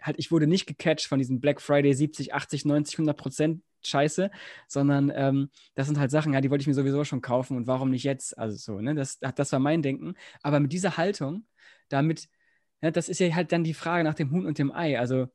halt, 0.00 0.18
ich 0.18 0.30
wurde 0.30 0.46
nicht 0.46 0.66
gecatcht 0.66 1.06
von 1.06 1.18
diesem 1.18 1.40
Black 1.40 1.60
Friday 1.60 1.94
70, 1.94 2.34
80, 2.34 2.64
90, 2.64 2.96
100 2.96 3.16
Prozent 3.16 3.62
Scheiße, 3.82 4.30
sondern 4.66 5.12
ähm, 5.14 5.50
das 5.74 5.86
sind 5.86 5.98
halt 5.98 6.10
Sachen, 6.10 6.32
ja, 6.32 6.40
die 6.40 6.50
wollte 6.50 6.62
ich 6.62 6.66
mir 6.66 6.74
sowieso 6.74 7.04
schon 7.04 7.20
kaufen 7.20 7.56
und 7.56 7.66
warum 7.66 7.90
nicht 7.90 8.04
jetzt? 8.04 8.36
Also 8.36 8.56
so, 8.56 8.80
ne, 8.80 8.94
das, 8.94 9.18
das 9.20 9.52
war 9.52 9.60
mein 9.60 9.82
Denken. 9.82 10.14
Aber 10.42 10.60
mit 10.60 10.72
dieser 10.72 10.96
Haltung, 10.96 11.46
damit, 11.88 12.28
ja, 12.82 12.90
das 12.90 13.08
ist 13.08 13.20
ja 13.20 13.34
halt 13.34 13.52
dann 13.52 13.64
die 13.64 13.74
Frage 13.74 14.04
nach 14.04 14.14
dem 14.14 14.30
Huhn 14.30 14.46
und 14.46 14.58
dem 14.58 14.72
Ei. 14.72 14.98
Also 14.98 15.28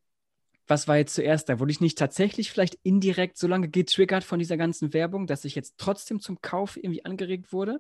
was 0.68 0.88
war 0.88 0.98
jetzt 0.98 1.16
zuerst 1.16 1.50
da? 1.50 1.60
Wurde 1.60 1.72
ich 1.72 1.82
nicht 1.82 1.98
tatsächlich 1.98 2.52
vielleicht 2.52 2.78
indirekt 2.84 3.38
so 3.38 3.48
lange 3.48 3.70
getriggert 3.70 4.24
von 4.24 4.40
dieser 4.40 4.58
ganzen 4.58 4.94
Werbung, 4.94 5.28
dass 5.28 5.46
ich 5.46 5.56
jetzt 5.56 5.76
trotzdem 5.78 6.20
zum 6.20 6.42
Kauf 6.42 6.78
irgendwie 6.78 7.06
angeregt 7.06 7.52
wurde? 7.52 7.80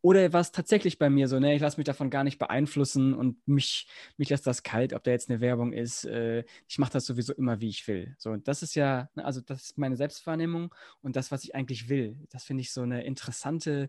Oder 0.00 0.32
war 0.34 0.40
es 0.40 0.52
tatsächlich 0.52 0.98
bei 0.98 1.08
mir 1.08 1.28
so, 1.28 1.38
ne, 1.40 1.54
ich 1.54 1.62
lasse 1.62 1.78
mich 1.78 1.86
davon 1.86 2.10
gar 2.10 2.24
nicht 2.24 2.38
beeinflussen 2.38 3.14
und 3.14 3.36
mich, 3.48 3.88
mich 4.18 4.28
lässt 4.28 4.46
das 4.46 4.62
kalt, 4.62 4.92
ob 4.92 5.02
da 5.02 5.10
jetzt 5.10 5.30
eine 5.30 5.40
Werbung 5.40 5.72
ist. 5.72 6.04
Äh, 6.04 6.44
ich 6.68 6.78
mache 6.78 6.92
das 6.92 7.06
sowieso 7.06 7.32
immer, 7.32 7.60
wie 7.60 7.70
ich 7.70 7.88
will. 7.88 8.14
So, 8.18 8.30
und 8.30 8.46
das 8.46 8.62
ist 8.62 8.74
ja, 8.74 9.08
ne, 9.14 9.24
also 9.24 9.40
das 9.40 9.62
ist 9.62 9.78
meine 9.78 9.96
Selbstwahrnehmung 9.96 10.74
und 11.00 11.16
das, 11.16 11.30
was 11.30 11.44
ich 11.44 11.54
eigentlich 11.54 11.88
will. 11.88 12.18
Das 12.30 12.44
finde 12.44 12.60
ich 12.60 12.72
so 12.72 12.82
eine 12.82 13.04
interessante, 13.04 13.88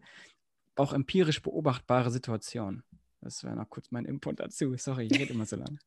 auch 0.77 0.93
empirisch 0.93 1.41
beobachtbare 1.41 2.11
Situation. 2.11 2.83
Das 3.19 3.43
wäre 3.43 3.55
noch 3.55 3.69
kurz 3.69 3.91
mein 3.91 4.05
Input 4.05 4.39
dazu. 4.39 4.75
Sorry, 4.77 5.07
ich 5.07 5.19
rede 5.19 5.33
immer 5.33 5.45
so 5.45 5.57
lange. 5.57 5.79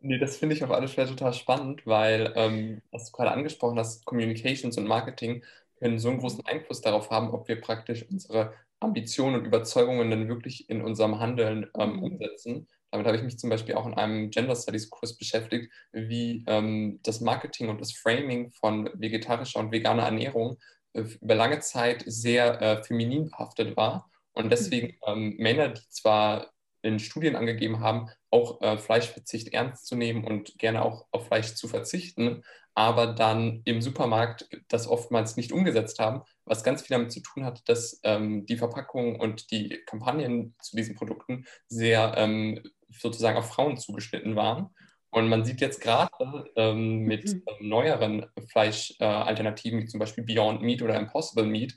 Nee, 0.00 0.18
das 0.18 0.36
finde 0.36 0.54
ich 0.54 0.64
auf 0.64 0.70
alle 0.70 0.88
Fälle 0.88 1.08
total 1.08 1.32
spannend, 1.32 1.86
weil, 1.86 2.32
ähm, 2.36 2.82
was 2.90 3.06
du 3.06 3.12
gerade 3.12 3.32
angesprochen 3.32 3.78
hast, 3.78 4.04
Communications 4.04 4.78
und 4.78 4.86
Marketing 4.86 5.44
können 5.78 5.98
so 5.98 6.08
einen 6.08 6.18
großen 6.18 6.44
Einfluss 6.46 6.80
darauf 6.80 7.10
haben, 7.10 7.30
ob 7.30 7.48
wir 7.48 7.60
praktisch 7.60 8.04
unsere 8.08 8.54
Ambitionen 8.80 9.36
und 9.36 9.46
Überzeugungen 9.46 10.10
dann 10.10 10.28
wirklich 10.28 10.68
in 10.70 10.82
unserem 10.82 11.18
Handeln 11.18 11.68
ähm, 11.76 11.96
mhm. 11.96 12.02
umsetzen. 12.04 12.68
Damit 12.90 13.06
habe 13.06 13.16
ich 13.16 13.22
mich 13.22 13.38
zum 13.38 13.50
Beispiel 13.50 13.74
auch 13.74 13.86
in 13.86 13.94
einem 13.94 14.30
Gender 14.30 14.56
Studies 14.56 14.88
Kurs 14.88 15.16
beschäftigt, 15.16 15.70
wie 15.92 16.44
ähm, 16.46 17.00
das 17.02 17.20
Marketing 17.20 17.68
und 17.68 17.80
das 17.80 17.92
Framing 17.92 18.50
von 18.52 18.88
vegetarischer 18.94 19.60
und 19.60 19.72
veganer 19.72 20.04
Ernährung 20.04 20.58
äh, 20.94 21.02
über 21.20 21.34
lange 21.34 21.60
Zeit 21.60 22.04
sehr 22.06 22.62
äh, 22.62 22.82
feminin 22.84 23.30
behaftet 23.30 23.76
war. 23.76 24.10
Und 24.32 24.46
mhm. 24.46 24.50
deswegen 24.50 24.96
ähm, 25.06 25.34
Männer, 25.38 25.68
die 25.68 25.88
zwar 25.90 26.52
in 26.82 26.98
Studien 26.98 27.36
angegeben 27.36 27.80
haben, 27.80 28.08
auch 28.30 28.60
äh, 28.60 28.78
Fleischverzicht 28.78 29.48
ernst 29.52 29.86
zu 29.86 29.96
nehmen 29.96 30.24
und 30.24 30.58
gerne 30.58 30.84
auch 30.84 31.06
auf 31.10 31.26
Fleisch 31.26 31.54
zu 31.54 31.68
verzichten, 31.68 32.42
aber 32.74 33.08
dann 33.08 33.62
im 33.64 33.82
Supermarkt 33.82 34.48
das 34.68 34.86
oftmals 34.86 35.36
nicht 35.36 35.50
umgesetzt 35.50 35.98
haben, 35.98 36.22
was 36.44 36.62
ganz 36.62 36.82
viel 36.82 36.96
damit 36.96 37.10
zu 37.10 37.20
tun 37.20 37.44
hat, 37.44 37.68
dass 37.68 38.00
ähm, 38.04 38.46
die 38.46 38.56
Verpackungen 38.56 39.16
und 39.16 39.50
die 39.50 39.80
Kampagnen 39.84 40.54
zu 40.62 40.76
diesen 40.76 40.94
Produkten 40.94 41.44
sehr 41.66 42.14
ähm, 42.16 42.62
sozusagen 42.88 43.36
auf 43.36 43.48
Frauen 43.48 43.76
zugeschnitten 43.76 44.36
waren. 44.36 44.68
Und 45.10 45.28
man 45.28 45.44
sieht 45.44 45.60
jetzt 45.60 45.80
gerade 45.80 46.10
ähm, 46.54 47.00
mit 47.00 47.24
mhm. 47.24 47.42
neueren 47.60 48.26
Fleischalternativen, 48.50 49.80
äh, 49.80 49.82
wie 49.82 49.86
zum 49.86 50.00
Beispiel 50.00 50.22
Beyond 50.24 50.62
Meat 50.62 50.82
oder 50.82 50.96
Impossible 50.96 51.46
Meat, 51.46 51.74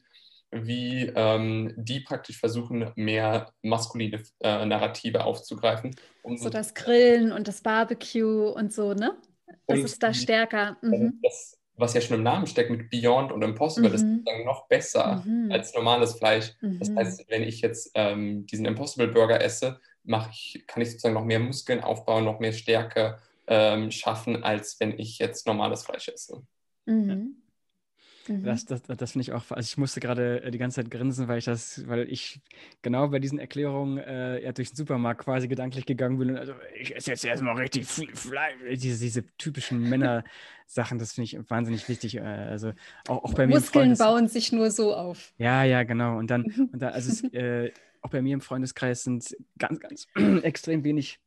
wie 0.52 1.12
ähm, 1.16 1.74
die 1.78 2.02
praktisch 2.02 2.38
versuchen, 2.38 2.92
mehr 2.96 3.54
maskuline 3.62 4.22
äh, 4.42 4.66
Narrative 4.66 5.24
aufzugreifen. 5.24 5.96
Um 6.24 6.38
so 6.38 6.50
das 6.50 6.74
Grillen 6.74 7.32
und 7.32 7.48
das 7.48 7.62
Barbecue 7.62 8.50
und 8.50 8.74
so, 8.74 8.94
ne? 8.94 9.18
Das 9.68 9.80
ist 9.80 10.04
da 10.04 10.14
stärker. 10.14 10.78
Mhm. 10.82 11.20
Das, 11.24 11.58
was 11.76 11.94
ja 11.94 12.02
schon 12.02 12.18
im 12.18 12.24
Namen 12.24 12.48
steckt 12.48 12.70
mit 12.70 12.90
Beyond 12.90 13.32
und 13.32 13.42
Impossible, 13.42 13.90
mhm. 13.90 13.94
das 13.94 14.02
ist 14.02 14.24
dann 14.26 14.46
noch 14.46 14.68
besser 14.68 15.24
mhm. 15.26 15.52
als 15.52 15.74
normales 15.74 16.14
Fleisch. 16.16 16.54
Das 16.62 16.90
mhm. 16.90 16.98
heißt, 16.98 17.26
wenn 17.30 17.44
ich 17.44 17.62
jetzt 17.62 17.92
ähm, 17.96 18.46
diesen 18.46 18.66
Impossible 18.66 19.08
Burger 19.08 19.42
esse, 19.42 19.80
ich, 20.32 20.64
kann 20.68 20.82
ich 20.82 20.90
sozusagen 20.92 21.14
noch 21.14 21.26
mehr 21.26 21.40
Muskeln 21.40 21.82
aufbauen, 21.82 22.26
noch 22.26 22.40
mehr 22.40 22.54
Stärke 22.54 23.20
ähm, 23.48 23.92
schaffen, 23.92 24.44
als 24.44 24.80
wenn 24.80 24.98
ich 25.00 25.20
jetzt 25.20 25.48
normales 25.48 25.84
Fleisch 25.84 26.10
esse. 26.10 26.44
Mhm. 26.86 27.41
Mhm. 28.28 28.44
Das, 28.44 28.66
das, 28.66 28.84
das 28.84 29.12
finde 29.12 29.24
ich 29.24 29.32
auch, 29.34 29.44
also 29.50 29.68
ich 29.68 29.78
musste 29.78 30.00
gerade 30.00 30.44
äh, 30.44 30.52
die 30.52 30.58
ganze 30.58 30.76
Zeit 30.76 30.92
grinsen, 30.92 31.28
weil 31.28 31.40
ich 31.40 31.46
das, 31.46 31.88
weil 31.88 32.12
ich 32.12 32.40
genau 32.82 33.08
bei 33.08 33.20
diesen 33.20 33.40
Erklärungen 33.40 33.98
äh, 33.98 34.44
ja 34.44 34.52
durch 34.52 34.70
den 34.70 34.76
Supermarkt 34.76 35.24
quasi 35.24 35.48
gedanklich 35.48 35.86
gegangen 35.86 36.18
bin 36.18 36.32
und 36.32 36.38
also 36.38 36.54
ich 36.80 36.96
esse 36.96 37.12
jetzt 37.12 37.26
erstmal 37.26 37.56
richtig 37.56 37.88
viel 37.88 38.16
Fleisch, 38.16 38.56
diese, 38.76 39.04
diese 39.04 39.26
typischen 39.38 39.82
Männer-Sachen, 39.90 41.00
das 41.00 41.14
finde 41.14 41.26
ich 41.26 41.50
wahnsinnig 41.50 41.88
wichtig. 41.90 42.18
Äh, 42.18 42.22
also 42.22 42.74
auch, 43.08 43.24
auch 43.24 43.34
bei 43.34 43.48
mir. 43.48 43.56
Muskeln 43.56 43.98
bauen 43.98 44.28
sich 44.28 44.52
nur 44.52 44.72
so 44.72 44.96
auf. 44.96 45.34
Ja, 45.38 45.64
ja, 45.64 45.84
genau. 45.84 46.18
Und 46.18 46.30
dann, 46.30 46.44
mhm. 46.44 46.70
und 46.72 46.82
da, 46.82 46.90
also 46.90 47.12
es, 47.12 47.24
äh, 47.34 47.72
auch 48.02 48.10
bei 48.10 48.22
mir 48.22 48.34
im 48.34 48.42
Freundeskreis 48.42 49.04
sind 49.04 49.36
ganz, 49.58 49.80
ganz 49.80 50.08
extrem 50.44 50.84
wenig 50.84 51.20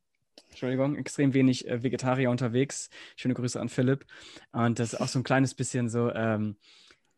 Entschuldigung, 0.50 0.96
extrem 0.96 1.35
wenig 1.35 1.68
äh, 1.68 1.83
Vegetarier 1.83 2.30
unterwegs. 2.30 2.88
Schöne 3.16 3.35
Grüße 3.35 3.61
an 3.61 3.68
Philipp. 3.68 4.07
Und 4.52 4.78
das 4.78 4.92
ist 4.92 5.00
auch 5.00 5.09
so 5.09 5.18
ein 5.18 5.24
kleines 5.24 5.54
bisschen 5.54 5.88
so, 5.88 6.12
ähm, 6.12 6.57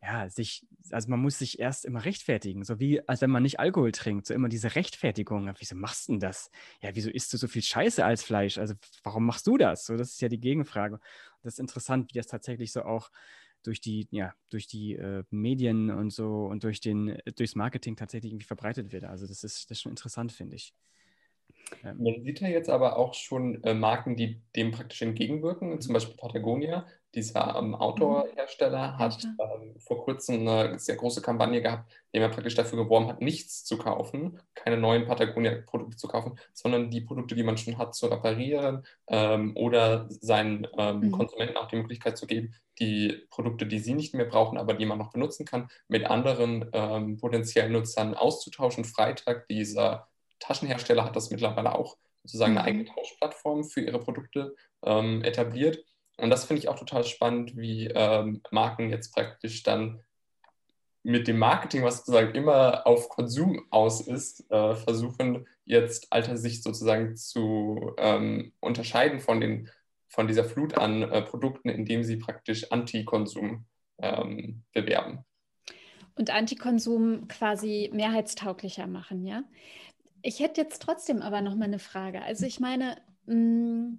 ja, 0.01 0.29
sich, 0.29 0.65
also 0.91 1.09
man 1.09 1.19
muss 1.19 1.39
sich 1.39 1.59
erst 1.59 1.85
immer 1.85 2.05
rechtfertigen, 2.05 2.63
so 2.63 2.79
wie 2.79 3.07
als 3.07 3.21
wenn 3.21 3.31
man 3.31 3.43
nicht 3.43 3.59
Alkohol 3.59 3.91
trinkt, 3.91 4.27
so 4.27 4.33
immer 4.33 4.47
diese 4.49 4.75
Rechtfertigung. 4.75 5.51
Wieso 5.57 5.75
machst 5.75 6.07
du 6.07 6.13
denn 6.13 6.19
das? 6.19 6.51
Ja, 6.81 6.91
wieso 6.93 7.09
isst 7.09 7.33
du 7.33 7.37
so 7.37 7.47
viel 7.47 7.63
Scheiße 7.63 8.05
als 8.05 8.23
Fleisch? 8.23 8.57
Also 8.57 8.75
warum 9.03 9.25
machst 9.25 9.47
du 9.47 9.57
das? 9.57 9.85
So, 9.85 9.97
das 9.97 10.11
ist 10.11 10.21
ja 10.21 10.29
die 10.29 10.39
Gegenfrage. 10.39 10.99
Das 11.43 11.55
ist 11.55 11.59
interessant, 11.59 12.09
wie 12.13 12.17
das 12.17 12.27
tatsächlich 12.27 12.71
so 12.71 12.83
auch 12.83 13.09
durch 13.63 13.81
die, 13.81 14.07
ja, 14.11 14.33
durch 14.49 14.67
die 14.67 14.95
äh, 14.95 15.23
Medien 15.31 15.89
und 15.89 16.11
so 16.11 16.45
und 16.45 16.63
durch 16.63 16.79
den, 16.79 17.17
durchs 17.35 17.55
Marketing 17.55 17.95
tatsächlich 17.95 18.31
irgendwie 18.31 18.45
verbreitet 18.45 18.91
wird. 18.91 19.03
Also 19.05 19.25
das 19.27 19.43
ist, 19.43 19.69
das 19.71 19.77
ist 19.77 19.81
schon 19.81 19.91
interessant, 19.91 20.31
finde 20.31 20.55
ich. 20.55 20.73
Man 21.83 22.23
sieht 22.23 22.39
ja 22.39 22.47
jetzt 22.47 22.69
aber 22.69 22.97
auch 22.97 23.13
schon 23.13 23.63
äh, 23.63 23.73
Marken, 23.73 24.15
die 24.15 24.41
dem 24.55 24.71
praktisch 24.71 25.01
entgegenwirken. 25.01 25.79
Zum 25.81 25.93
Beispiel 25.93 26.15
Patagonia, 26.15 26.85
dieser 27.13 27.55
ähm, 27.57 27.75
Outdoor-Hersteller, 27.75 28.93
mhm. 28.93 28.97
hat 28.97 29.23
ähm, 29.23 29.75
vor 29.79 30.03
kurzem 30.03 30.47
eine 30.47 30.79
sehr 30.79 30.95
große 30.95 31.21
Kampagne 31.21 31.61
gehabt, 31.61 31.91
in 32.11 32.21
der 32.21 32.29
er 32.29 32.33
praktisch 32.33 32.55
dafür 32.55 32.83
geworben 32.83 33.07
hat, 33.07 33.21
nichts 33.21 33.63
zu 33.63 33.77
kaufen, 33.77 34.39
keine 34.55 34.77
neuen 34.77 35.05
Patagonia-Produkte 35.05 35.97
zu 35.97 36.07
kaufen, 36.07 36.39
sondern 36.53 36.89
die 36.89 37.01
Produkte, 37.01 37.35
die 37.35 37.43
man 37.43 37.57
schon 37.57 37.77
hat, 37.77 37.95
zu 37.95 38.07
reparieren 38.07 38.85
ähm, 39.07 39.55
oder 39.55 40.07
seinen 40.09 40.67
ähm, 40.77 40.99
mhm. 40.99 41.11
Konsumenten 41.11 41.57
auch 41.57 41.67
die 41.67 41.77
Möglichkeit 41.77 42.17
zu 42.17 42.27
geben, 42.27 42.53
die 42.79 43.25
Produkte, 43.29 43.65
die 43.65 43.79
sie 43.79 43.93
nicht 43.93 44.13
mehr 44.13 44.25
brauchen, 44.25 44.57
aber 44.57 44.73
die 44.73 44.85
man 44.85 44.99
noch 44.99 45.11
benutzen 45.11 45.45
kann, 45.45 45.67
mit 45.87 46.05
anderen 46.05 46.69
ähm, 46.73 47.17
potenziellen 47.17 47.71
Nutzern 47.71 48.13
auszutauschen. 48.13 48.85
Freitag 48.85 49.47
dieser 49.47 50.07
Taschenhersteller 50.39 51.05
hat 51.05 51.15
das 51.15 51.29
mittlerweile 51.29 51.75
auch 51.75 51.97
sozusagen 52.23 52.53
mhm. 52.53 52.57
eine 52.59 52.67
eigene 52.67 52.85
Tauschplattform 52.85 53.63
für 53.63 53.81
ihre 53.81 53.99
Produkte 53.99 54.55
ähm, 54.83 55.23
etabliert. 55.23 55.83
Und 56.17 56.29
das 56.29 56.45
finde 56.45 56.61
ich 56.61 56.69
auch 56.69 56.79
total 56.79 57.03
spannend, 57.03 57.55
wie 57.55 57.87
ähm, 57.87 58.41
Marken 58.51 58.89
jetzt 58.89 59.13
praktisch 59.13 59.63
dann 59.63 60.01
mit 61.03 61.27
dem 61.27 61.37
Marketing, 61.37 61.83
was 61.83 61.99
sozusagen 61.99 62.35
immer 62.35 62.85
auf 62.85 63.07
Konsum 63.07 63.65
aus 63.69 64.01
ist, 64.01 64.49
äh, 64.51 64.75
versuchen 64.75 65.47
jetzt 65.63 66.11
alter 66.11 66.35
Sicht 66.35 66.63
sozusagen 66.63 67.15
zu 67.15 67.93
ähm, 67.97 68.51
unterscheiden 68.59 69.21
von, 69.21 69.39
den, 69.39 69.69
von 70.09 70.27
dieser 70.27 70.43
Flut 70.43 70.77
an 70.77 71.03
äh, 71.03 71.21
Produkten, 71.21 71.69
indem 71.69 72.03
sie 72.03 72.17
praktisch 72.17 72.71
Antikonsum 72.71 73.65
ähm, 73.99 74.63
bewerben. 74.73 75.23
Und 76.15 76.31
Antikonsum 76.31 77.27
quasi 77.27 77.89
mehrheitstauglicher 77.93 78.87
machen, 78.87 79.25
ja? 79.25 79.43
Ich 80.27 80.41
hätte 80.41 80.59
jetzt 80.59 80.81
trotzdem 80.81 81.21
aber 81.21 81.39
noch 81.39 81.55
mal 81.55 81.63
eine 81.63 81.79
Frage. 81.79 82.21
Also 82.21 82.45
ich 82.45 82.59
meine, 82.59 82.97
mm, 83.27 83.93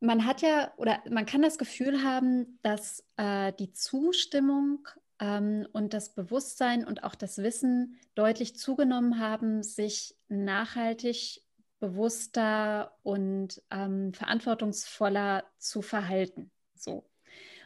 man 0.00 0.26
hat 0.26 0.42
ja 0.42 0.70
oder 0.76 1.02
man 1.08 1.24
kann 1.24 1.40
das 1.40 1.56
Gefühl 1.56 2.04
haben, 2.04 2.58
dass 2.60 3.02
äh, 3.16 3.54
die 3.54 3.72
Zustimmung 3.72 4.86
ähm, 5.18 5.66
und 5.72 5.94
das 5.94 6.14
Bewusstsein 6.14 6.84
und 6.84 7.04
auch 7.04 7.14
das 7.14 7.38
Wissen 7.38 7.98
deutlich 8.14 8.54
zugenommen 8.58 9.18
haben, 9.18 9.62
sich 9.62 10.14
nachhaltig 10.28 11.40
bewusster 11.78 12.98
und 13.02 13.62
ähm, 13.70 14.12
verantwortungsvoller 14.12 15.42
zu 15.56 15.80
verhalten. 15.80 16.50
So. 16.74 17.09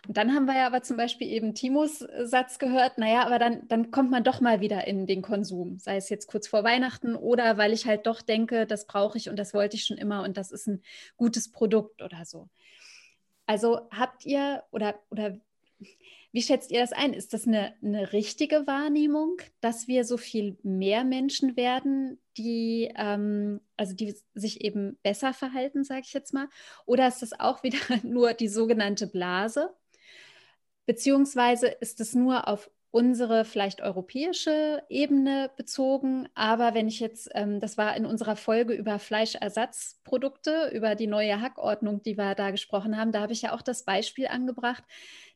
Und 0.06 0.16
dann 0.16 0.34
haben 0.34 0.46
wir 0.46 0.56
ja 0.56 0.66
aber 0.66 0.82
zum 0.82 0.96
Beispiel 0.96 1.28
eben 1.28 1.54
Timos 1.54 2.02
äh, 2.02 2.26
Satz 2.26 2.58
gehört, 2.58 2.98
naja, 2.98 3.24
aber 3.24 3.38
dann, 3.38 3.66
dann 3.68 3.90
kommt 3.90 4.10
man 4.10 4.24
doch 4.24 4.40
mal 4.40 4.60
wieder 4.60 4.86
in 4.86 5.06
den 5.06 5.22
Konsum, 5.22 5.78
sei 5.78 5.96
es 5.96 6.08
jetzt 6.08 6.26
kurz 6.26 6.46
vor 6.46 6.64
Weihnachten 6.64 7.16
oder 7.16 7.56
weil 7.56 7.72
ich 7.72 7.86
halt 7.86 8.06
doch 8.06 8.22
denke, 8.22 8.66
das 8.66 8.86
brauche 8.86 9.16
ich 9.18 9.28
und 9.30 9.36
das 9.38 9.54
wollte 9.54 9.76
ich 9.76 9.84
schon 9.84 9.96
immer 9.96 10.22
und 10.22 10.36
das 10.36 10.50
ist 10.50 10.66
ein 10.66 10.82
gutes 11.16 11.50
Produkt 11.50 12.02
oder 12.02 12.24
so. 12.24 12.48
Also 13.46 13.88
habt 13.90 14.24
ihr 14.24 14.62
oder, 14.70 14.94
oder 15.10 15.38
wie 16.32 16.42
schätzt 16.42 16.72
ihr 16.72 16.80
das 16.80 16.92
ein? 16.92 17.12
Ist 17.12 17.32
das 17.32 17.46
eine, 17.46 17.74
eine 17.82 18.12
richtige 18.12 18.66
Wahrnehmung, 18.66 19.36
dass 19.60 19.86
wir 19.86 20.04
so 20.04 20.16
viel 20.16 20.58
mehr 20.62 21.04
Menschen 21.04 21.56
werden, 21.56 22.18
die, 22.36 22.92
ähm, 22.96 23.60
also 23.76 23.94
die 23.94 24.16
sich 24.34 24.62
eben 24.62 24.98
besser 25.02 25.32
verhalten, 25.32 25.84
sage 25.84 26.02
ich 26.04 26.12
jetzt 26.12 26.34
mal? 26.34 26.48
Oder 26.86 27.06
ist 27.06 27.22
das 27.22 27.38
auch 27.38 27.62
wieder 27.62 27.78
nur 28.02 28.34
die 28.34 28.48
sogenannte 28.48 29.06
Blase? 29.06 29.74
Beziehungsweise 30.86 31.68
ist 31.68 32.00
es 32.00 32.14
nur 32.14 32.48
auf 32.48 32.70
unsere 32.94 33.44
vielleicht 33.44 33.80
europäische 33.80 34.80
Ebene 34.88 35.50
bezogen. 35.56 36.28
Aber 36.34 36.74
wenn 36.74 36.86
ich 36.86 37.00
jetzt, 37.00 37.28
ähm, 37.34 37.58
das 37.58 37.76
war 37.76 37.96
in 37.96 38.06
unserer 38.06 38.36
Folge 38.36 38.72
über 38.72 39.00
Fleischersatzprodukte, 39.00 40.70
über 40.72 40.94
die 40.94 41.08
neue 41.08 41.40
Hackordnung, 41.40 42.04
die 42.04 42.16
wir 42.16 42.36
da 42.36 42.52
gesprochen 42.52 42.96
haben, 42.96 43.10
da 43.10 43.20
habe 43.20 43.32
ich 43.32 43.42
ja 43.42 43.52
auch 43.52 43.62
das 43.62 43.84
Beispiel 43.84 44.28
angebracht, 44.28 44.84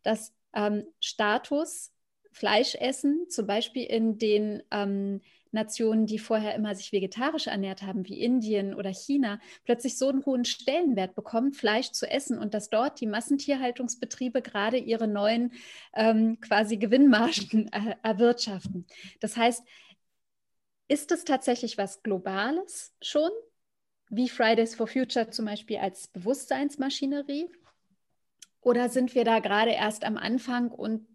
dass 0.05 0.33
ähm, 0.55 0.87
Status 1.01 1.93
Fleischessen 2.31 3.29
zum 3.29 3.49
Beispiel 3.49 3.85
in 3.87 4.19
den 4.19 4.63
ähm, 4.71 5.21
Nationen, 5.53 6.07
die 6.07 6.19
vorher 6.19 6.55
immer 6.55 6.75
sich 6.75 6.93
vegetarisch 6.93 7.47
ernährt 7.47 7.83
haben, 7.83 8.07
wie 8.09 8.21
Indien 8.21 8.75
oder 8.75 8.91
China, 8.91 9.41
plötzlich 9.65 9.99
so 9.99 10.09
einen 10.09 10.25
hohen 10.25 10.45
Stellenwert 10.45 11.15
bekommen, 11.15 11.53
Fleisch 11.53 11.91
zu 11.93 12.11
essen 12.11 12.39
und 12.39 12.55
dass 12.55 12.71
dort 12.71 13.01
die 13.01 13.07
Massentierhaltungsbetriebe 13.07 14.43
gerade 14.43 14.77
ihre 14.77 15.09
neuen 15.09 15.53
ähm, 15.95 16.41
quasi 16.41 16.77
Gewinnmargen 16.77 17.73
äh, 17.73 17.97
erwirtschaften. 18.03 18.87
Das 19.21 19.37
heißt, 19.37 19.63
ist 20.89 21.13
es 21.13 21.25
tatsächlich 21.25 21.77
was 21.77 22.03
Globales 22.03 22.95
schon, 23.03 23.31
wie 24.09 24.29
Fridays 24.29 24.75
for 24.75 24.87
Future 24.87 25.31
zum 25.31 25.45
Beispiel 25.45 25.77
als 25.79 26.09
Bewusstseinsmaschinerie? 26.09 27.51
Oder 28.61 28.89
sind 28.89 29.15
wir 29.15 29.25
da 29.25 29.39
gerade 29.39 29.71
erst 29.71 30.05
am 30.05 30.17
Anfang 30.17 30.71
und 30.71 31.07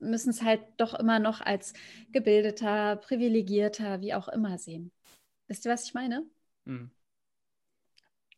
müssen 0.00 0.30
es 0.30 0.42
halt 0.42 0.62
doch 0.76 0.94
immer 0.94 1.18
noch 1.18 1.40
als 1.40 1.72
gebildeter, 2.12 2.96
privilegierter, 2.96 4.00
wie 4.00 4.14
auch 4.14 4.28
immer 4.28 4.58
sehen. 4.58 4.92
Wisst 5.48 5.64
ihr, 5.64 5.72
was 5.72 5.84
ich 5.84 5.94
meine? 5.94 6.24
Hm. 6.66 6.90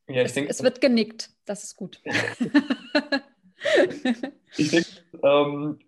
Ja, 0.08 0.22
ich 0.22 0.26
es, 0.26 0.32
denke, 0.34 0.50
es 0.50 0.62
wird 0.62 0.80
genickt. 0.80 1.30
Das 1.44 1.64
ist 1.64 1.76
gut. 1.76 2.00
ich 4.56 4.70
denke, 4.70 4.88
ähm, 5.22 5.78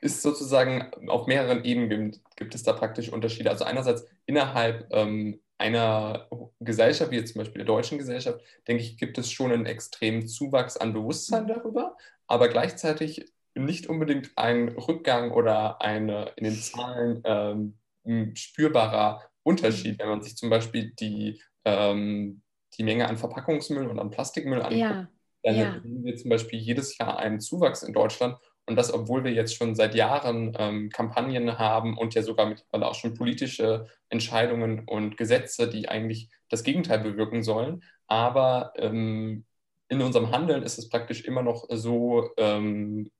ist 0.00 0.22
sozusagen 0.22 0.92
auf 1.08 1.26
mehreren 1.26 1.64
Ebenen 1.64 2.10
gibt, 2.10 2.36
gibt, 2.36 2.54
es 2.54 2.62
da 2.62 2.72
praktisch 2.72 3.10
Unterschiede. 3.10 3.50
Also 3.50 3.64
einerseits 3.64 4.06
innerhalb 4.26 4.92
ähm, 4.92 5.40
einer 5.58 6.28
Gesellschaft, 6.60 7.10
wie 7.10 7.16
jetzt 7.16 7.32
zum 7.32 7.40
Beispiel 7.40 7.58
der 7.58 7.66
deutschen 7.66 7.98
Gesellschaft, 7.98 8.40
denke 8.68 8.82
ich, 8.82 8.98
gibt 8.98 9.18
es 9.18 9.30
schon 9.30 9.52
einen 9.52 9.66
extremen 9.66 10.26
Zuwachs 10.26 10.76
an 10.76 10.92
Bewusstsein 10.92 11.46
darüber, 11.46 11.96
aber 12.26 12.48
gleichzeitig 12.48 13.32
nicht 13.54 13.86
unbedingt 13.88 14.32
ein 14.36 14.68
Rückgang 14.70 15.30
oder 15.30 15.80
eine 15.80 16.32
in 16.36 16.44
den 16.44 16.54
Zahlen 16.54 17.22
ähm, 17.24 18.34
spürbarer 18.34 19.22
Unterschied, 19.42 19.98
wenn 19.98 20.08
man 20.08 20.22
sich 20.22 20.36
zum 20.36 20.50
Beispiel 20.50 20.92
die, 20.98 21.40
ähm, 21.64 22.42
die 22.76 22.82
Menge 22.82 23.08
an 23.08 23.16
Verpackungsmüll 23.16 23.86
und 23.86 23.98
an 23.98 24.10
Plastikmüll 24.10 24.60
anguckt. 24.60 24.80
Ja. 24.80 25.08
Dann 25.42 25.56
ja. 25.56 25.80
sehen 25.82 26.04
wir 26.04 26.16
zum 26.16 26.30
Beispiel 26.30 26.58
jedes 26.58 26.96
Jahr 26.98 27.18
einen 27.18 27.40
Zuwachs 27.40 27.82
in 27.82 27.92
Deutschland 27.92 28.38
und 28.66 28.76
das, 28.76 28.92
obwohl 28.92 29.24
wir 29.24 29.32
jetzt 29.32 29.54
schon 29.54 29.74
seit 29.74 29.94
Jahren 29.94 30.56
ähm, 30.58 30.88
Kampagnen 30.88 31.58
haben 31.58 31.98
und 31.98 32.14
ja 32.14 32.22
sogar 32.22 32.46
mittlerweile 32.46 32.88
auch 32.88 32.94
schon 32.94 33.14
politische 33.14 33.86
Entscheidungen 34.08 34.84
und 34.86 35.16
Gesetze, 35.18 35.68
die 35.68 35.88
eigentlich 35.88 36.30
das 36.48 36.62
Gegenteil 36.62 37.00
bewirken 37.00 37.42
sollen. 37.42 37.82
Aber 38.06 38.72
ähm, 38.76 39.44
in 39.88 40.00
unserem 40.00 40.30
Handeln 40.30 40.62
ist 40.62 40.78
es 40.78 40.88
praktisch 40.88 41.24
immer 41.24 41.42
noch 41.42 41.66
so 41.68 42.30
ähm, 42.38 43.10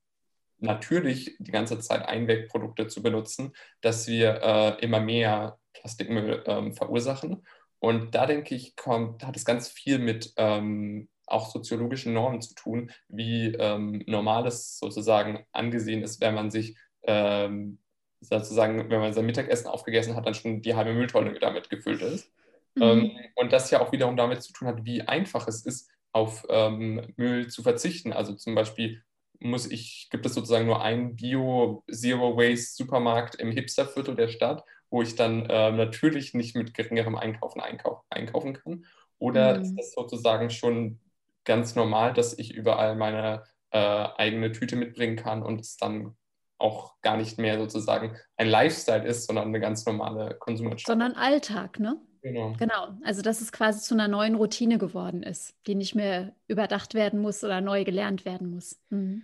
natürlich 0.57 1.35
die 1.39 1.51
ganze 1.51 1.79
Zeit 1.79 2.07
Einwegprodukte 2.07 2.87
zu 2.87 3.03
benutzen, 3.03 3.53
dass 3.81 4.07
wir 4.07 4.41
äh, 4.41 4.83
immer 4.83 4.99
mehr 4.99 5.59
Plastikmüll 5.73 6.43
ähm, 6.45 6.73
verursachen. 6.73 7.45
Und 7.79 8.15
da 8.15 8.25
denke 8.25 8.55
ich, 8.55 8.75
kommt, 8.75 9.25
hat 9.25 9.35
es 9.35 9.45
ganz 9.45 9.67
viel 9.69 9.99
mit 9.99 10.33
ähm, 10.37 11.09
auch 11.27 11.49
soziologischen 11.49 12.13
Normen 12.13 12.41
zu 12.41 12.53
tun, 12.55 12.91
wie 13.09 13.53
ähm, 13.53 14.03
normales 14.07 14.77
sozusagen 14.77 15.45
angesehen 15.51 16.03
ist, 16.03 16.21
wenn 16.21 16.35
man 16.35 16.51
sich 16.51 16.77
ähm, 17.03 17.79
sozusagen, 18.21 18.89
wenn 18.89 18.99
man 18.99 19.13
sein 19.13 19.25
Mittagessen 19.25 19.67
aufgegessen 19.67 20.15
hat, 20.15 20.25
dann 20.25 20.33
schon 20.33 20.61
die 20.61 20.75
halbe 20.75 20.93
Mülltonne 20.93 21.37
damit 21.39 21.69
gefüllt 21.69 22.01
ist. 22.01 22.31
Mhm. 22.75 22.83
Ähm, 22.83 23.11
und 23.35 23.53
das 23.53 23.71
ja 23.71 23.81
auch 23.81 23.91
wiederum 23.91 24.17
damit 24.17 24.41
zu 24.41 24.53
tun 24.53 24.67
hat, 24.67 24.85
wie 24.85 25.01
einfach 25.01 25.47
es 25.47 25.65
ist, 25.65 25.89
auf 26.11 26.45
ähm, 26.49 27.13
Müll 27.17 27.47
zu 27.47 27.61
verzichten. 27.61 28.13
Also 28.13 28.33
zum 28.33 28.55
Beispiel 28.55 29.03
muss 29.39 29.69
ich, 29.69 30.07
gibt 30.11 30.25
es 30.25 30.33
sozusagen 30.33 30.65
nur 30.65 30.81
einen 30.81 31.15
Bio-Zero-Waste-Supermarkt 31.15 33.35
im 33.35 33.51
Hipsterviertel 33.51 34.15
der 34.15 34.29
Stadt, 34.29 34.63
wo 34.89 35.01
ich 35.01 35.15
dann 35.15 35.45
äh, 35.45 35.71
natürlich 35.71 36.33
nicht 36.33 36.55
mit 36.55 36.73
geringerem 36.73 37.15
Einkaufen 37.15 37.61
einkauf, 37.61 38.01
einkaufen 38.09 38.53
kann. 38.53 38.85
Oder 39.17 39.57
mhm. 39.57 39.63
ist 39.63 39.75
das 39.75 39.91
sozusagen 39.91 40.49
schon 40.49 40.99
ganz 41.43 41.75
normal, 41.75 42.13
dass 42.13 42.37
ich 42.37 42.53
überall 42.53 42.95
meine 42.95 43.43
äh, 43.71 43.77
eigene 43.77 44.51
Tüte 44.51 44.75
mitbringen 44.75 45.15
kann 45.15 45.43
und 45.43 45.61
es 45.61 45.77
dann 45.77 46.15
auch 46.57 46.95
gar 47.01 47.17
nicht 47.17 47.37
mehr 47.37 47.59
sozusagen 47.59 48.17
ein 48.37 48.47
Lifestyle 48.47 49.05
ist, 49.05 49.27
sondern 49.27 49.49
eine 49.49 49.59
ganz 49.59 49.85
normale 49.85 50.35
Konsumentscheidung. 50.35 51.01
Sondern 51.01 51.21
Alltag, 51.21 51.79
ne? 51.79 51.97
Genau. 52.25 52.53
Genau. 52.57 52.97
Also, 53.03 53.21
dass 53.21 53.39
es 53.39 53.51
quasi 53.51 53.81
zu 53.81 53.93
einer 53.93 54.07
neuen 54.07 54.33
Routine 54.33 54.79
geworden 54.79 55.21
ist, 55.21 55.53
die 55.67 55.75
nicht 55.75 55.93
mehr 55.93 56.33
überdacht 56.47 56.95
werden 56.95 57.21
muss 57.21 57.43
oder 57.43 57.61
neu 57.61 57.83
gelernt 57.83 58.25
werden 58.25 58.49
muss. 58.49 58.79
Mhm. 58.89 59.21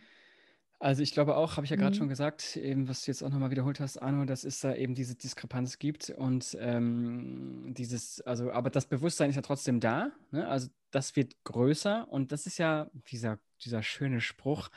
Also 0.77 1.01
ich 1.01 1.11
glaube 1.11 1.35
auch, 1.35 1.57
habe 1.57 1.65
ich 1.65 1.71
ja 1.71 1.77
gerade 1.77 1.95
mhm. 1.95 1.99
schon 1.99 2.09
gesagt, 2.09 2.57
eben 2.57 2.87
was 2.87 3.03
du 3.03 3.11
jetzt 3.11 3.23
auch 3.23 3.29
nochmal 3.29 3.49
wiederholt 3.49 3.79
hast, 3.79 3.97
Arno, 3.97 4.25
dass 4.25 4.43
es 4.43 4.59
da 4.59 4.75
eben 4.75 4.93
diese 4.93 5.15
Diskrepanz 5.15 5.79
gibt 5.79 6.11
und 6.11 6.55
ähm, 6.59 7.73
dieses, 7.75 8.21
also, 8.21 8.51
aber 8.51 8.69
das 8.69 8.85
Bewusstsein 8.87 9.31
ist 9.31 9.35
ja 9.35 9.43
trotzdem 9.43 9.79
da, 9.79 10.11
ne? 10.31 10.47
also 10.47 10.69
das 10.91 11.15
wird 11.15 11.35
größer 11.43 12.07
und 12.07 12.31
das 12.31 12.45
ist 12.45 12.57
ja 12.57 12.89
dieser, 13.11 13.39
dieser 13.63 13.83
schöne 13.83 14.21
Spruch, 14.21 14.69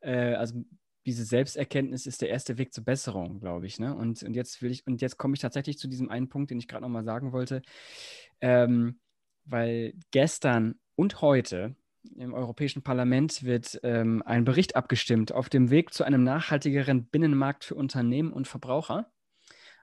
äh, 0.00 0.34
also 0.34 0.64
diese 1.06 1.24
Selbsterkenntnis 1.24 2.06
ist 2.06 2.22
der 2.22 2.28
erste 2.28 2.58
Weg 2.58 2.72
zur 2.72 2.84
Besserung, 2.84 3.40
glaube 3.40 3.66
ich. 3.66 3.78
Ne? 3.78 3.94
Und, 3.94 4.22
und 4.22 4.34
jetzt 4.34 4.62
will 4.62 4.70
ich, 4.70 4.86
und 4.86 5.00
jetzt 5.00 5.18
komme 5.18 5.34
ich 5.34 5.40
tatsächlich 5.40 5.78
zu 5.78 5.88
diesem 5.88 6.10
einen 6.10 6.28
Punkt, 6.28 6.50
den 6.50 6.58
ich 6.58 6.68
gerade 6.68 6.82
nochmal 6.82 7.04
sagen 7.04 7.32
wollte. 7.32 7.62
Ähm, 8.40 9.00
weil 9.44 9.94
gestern 10.10 10.76
und 10.94 11.20
heute 11.20 11.74
im 12.16 12.34
Europäischen 12.34 12.82
Parlament 12.82 13.44
wird 13.44 13.80
ähm, 13.82 14.22
ein 14.26 14.44
Bericht 14.44 14.76
abgestimmt 14.76 15.32
auf 15.32 15.48
dem 15.48 15.70
Weg 15.70 15.92
zu 15.94 16.04
einem 16.04 16.24
nachhaltigeren 16.24 17.06
Binnenmarkt 17.06 17.64
für 17.64 17.74
Unternehmen 17.74 18.32
und 18.32 18.48
Verbraucher. 18.48 19.10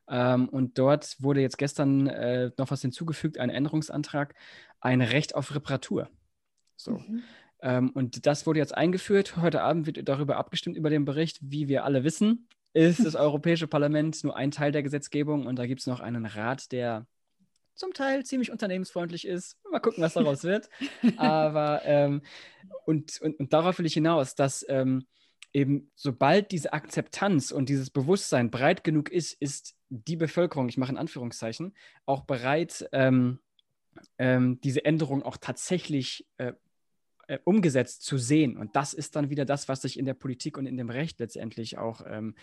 Ähm, 0.08 0.49
und 0.49 0.77
dort 0.77 1.15
wurde 1.19 1.41
jetzt 1.41 1.58
gestern 1.58 2.08
äh, 2.08 2.51
noch 2.58 2.71
was 2.71 2.82
hinzugefügt, 2.82 3.38
ein 3.38 3.49
Änderungsantrag, 3.49 4.36
ein 4.79 5.01
Recht 5.01 5.36
auf 5.36 5.53
Reparatur. 5.53 6.10
So. 6.75 6.93
Mhm. 6.93 7.23
Ähm, 7.62 7.89
und 7.91 8.26
das 8.26 8.45
wurde 8.45 8.60
jetzt 8.60 8.76
eingeführt. 8.76 9.38
Heute 9.38 9.62
Abend 9.62 9.86
wird 9.86 10.08
darüber 10.08 10.38
abgestimmt, 10.38 10.78
über 10.78 10.89
den 10.89 11.06
Bericht. 11.06 11.39
Wie 11.41 11.67
wir 11.67 11.84
alle 11.84 12.04
wissen, 12.04 12.48
ist 12.74 13.06
das 13.06 13.15
Europäische 13.15 13.67
Parlament 13.67 14.24
nur 14.24 14.36
ein 14.36 14.52
Teil 14.52 14.72
der 14.72 14.84
Gesetzgebung 14.84 15.48
und 15.48 15.58
da 15.58 15.65
gibt 15.65 15.82
es 15.82 15.88
noch 15.88 16.00
einen 16.00 16.26
Rat, 16.26 16.72
der 16.72 17.08
zum 17.76 17.93
Teil 17.93 18.26
ziemlich 18.26 18.52
unternehmensfreundlich 18.52 19.26
ist. 19.26 19.58
Mal 19.72 19.80
gucken, 19.80 20.04
was 20.04 20.13
daraus 20.13 20.43
wird. 20.43 20.69
Aber 21.17 21.82
ähm, 21.86 22.22
und, 22.86 23.19
und, 23.22 23.39
und, 23.39 23.54
darauf 23.54 23.80
will 23.80 23.86
ich 23.86 23.93
hinaus, 23.93 24.36
dass 24.36 24.65
ähm, 24.67 25.08
eben 25.54 25.89
sobald 25.95 26.52
diese 26.52 26.74
Akzeptanz 26.74 27.52
und 27.52 27.69
dieses 27.69 27.89
Bewusstsein 27.89 28.52
breit 28.52 28.84
genug 28.84 29.10
ist, 29.10 29.34
ist 29.41 29.76
die 29.89 30.17
Bevölkerung, 30.17 30.69
ich 30.69 30.78
mache 30.78 30.91
in 30.91 30.98
Anführungszeichen, 30.98 31.74
auch 32.06 32.26
bereit, 32.26 32.88
ähm, 32.91 33.39
ähm 34.17 34.60
diese 34.62 34.86
Änderung 34.86 35.24
auch 35.24 35.38
tatsächlich 35.38 36.28
äh, 36.38 36.54
äh, 37.30 37.38
umgesetzt 37.44 38.02
zu 38.02 38.18
sehen. 38.18 38.58
Und 38.58 38.76
das 38.76 38.94
ist 38.94 39.15
dann 39.15 39.30
wieder 39.30 39.46
das, 39.46 39.70
was 39.70 39.84
sich 39.84 40.00
in 40.00 40.06
der 40.06 40.15
Politik 40.15 40.58
und 40.58 40.65
in 40.65 40.78
dem 40.78 40.89
Recht 40.89 41.20
letztendlich 41.20 41.78
auch 41.78 42.02
ähm, 42.08 42.34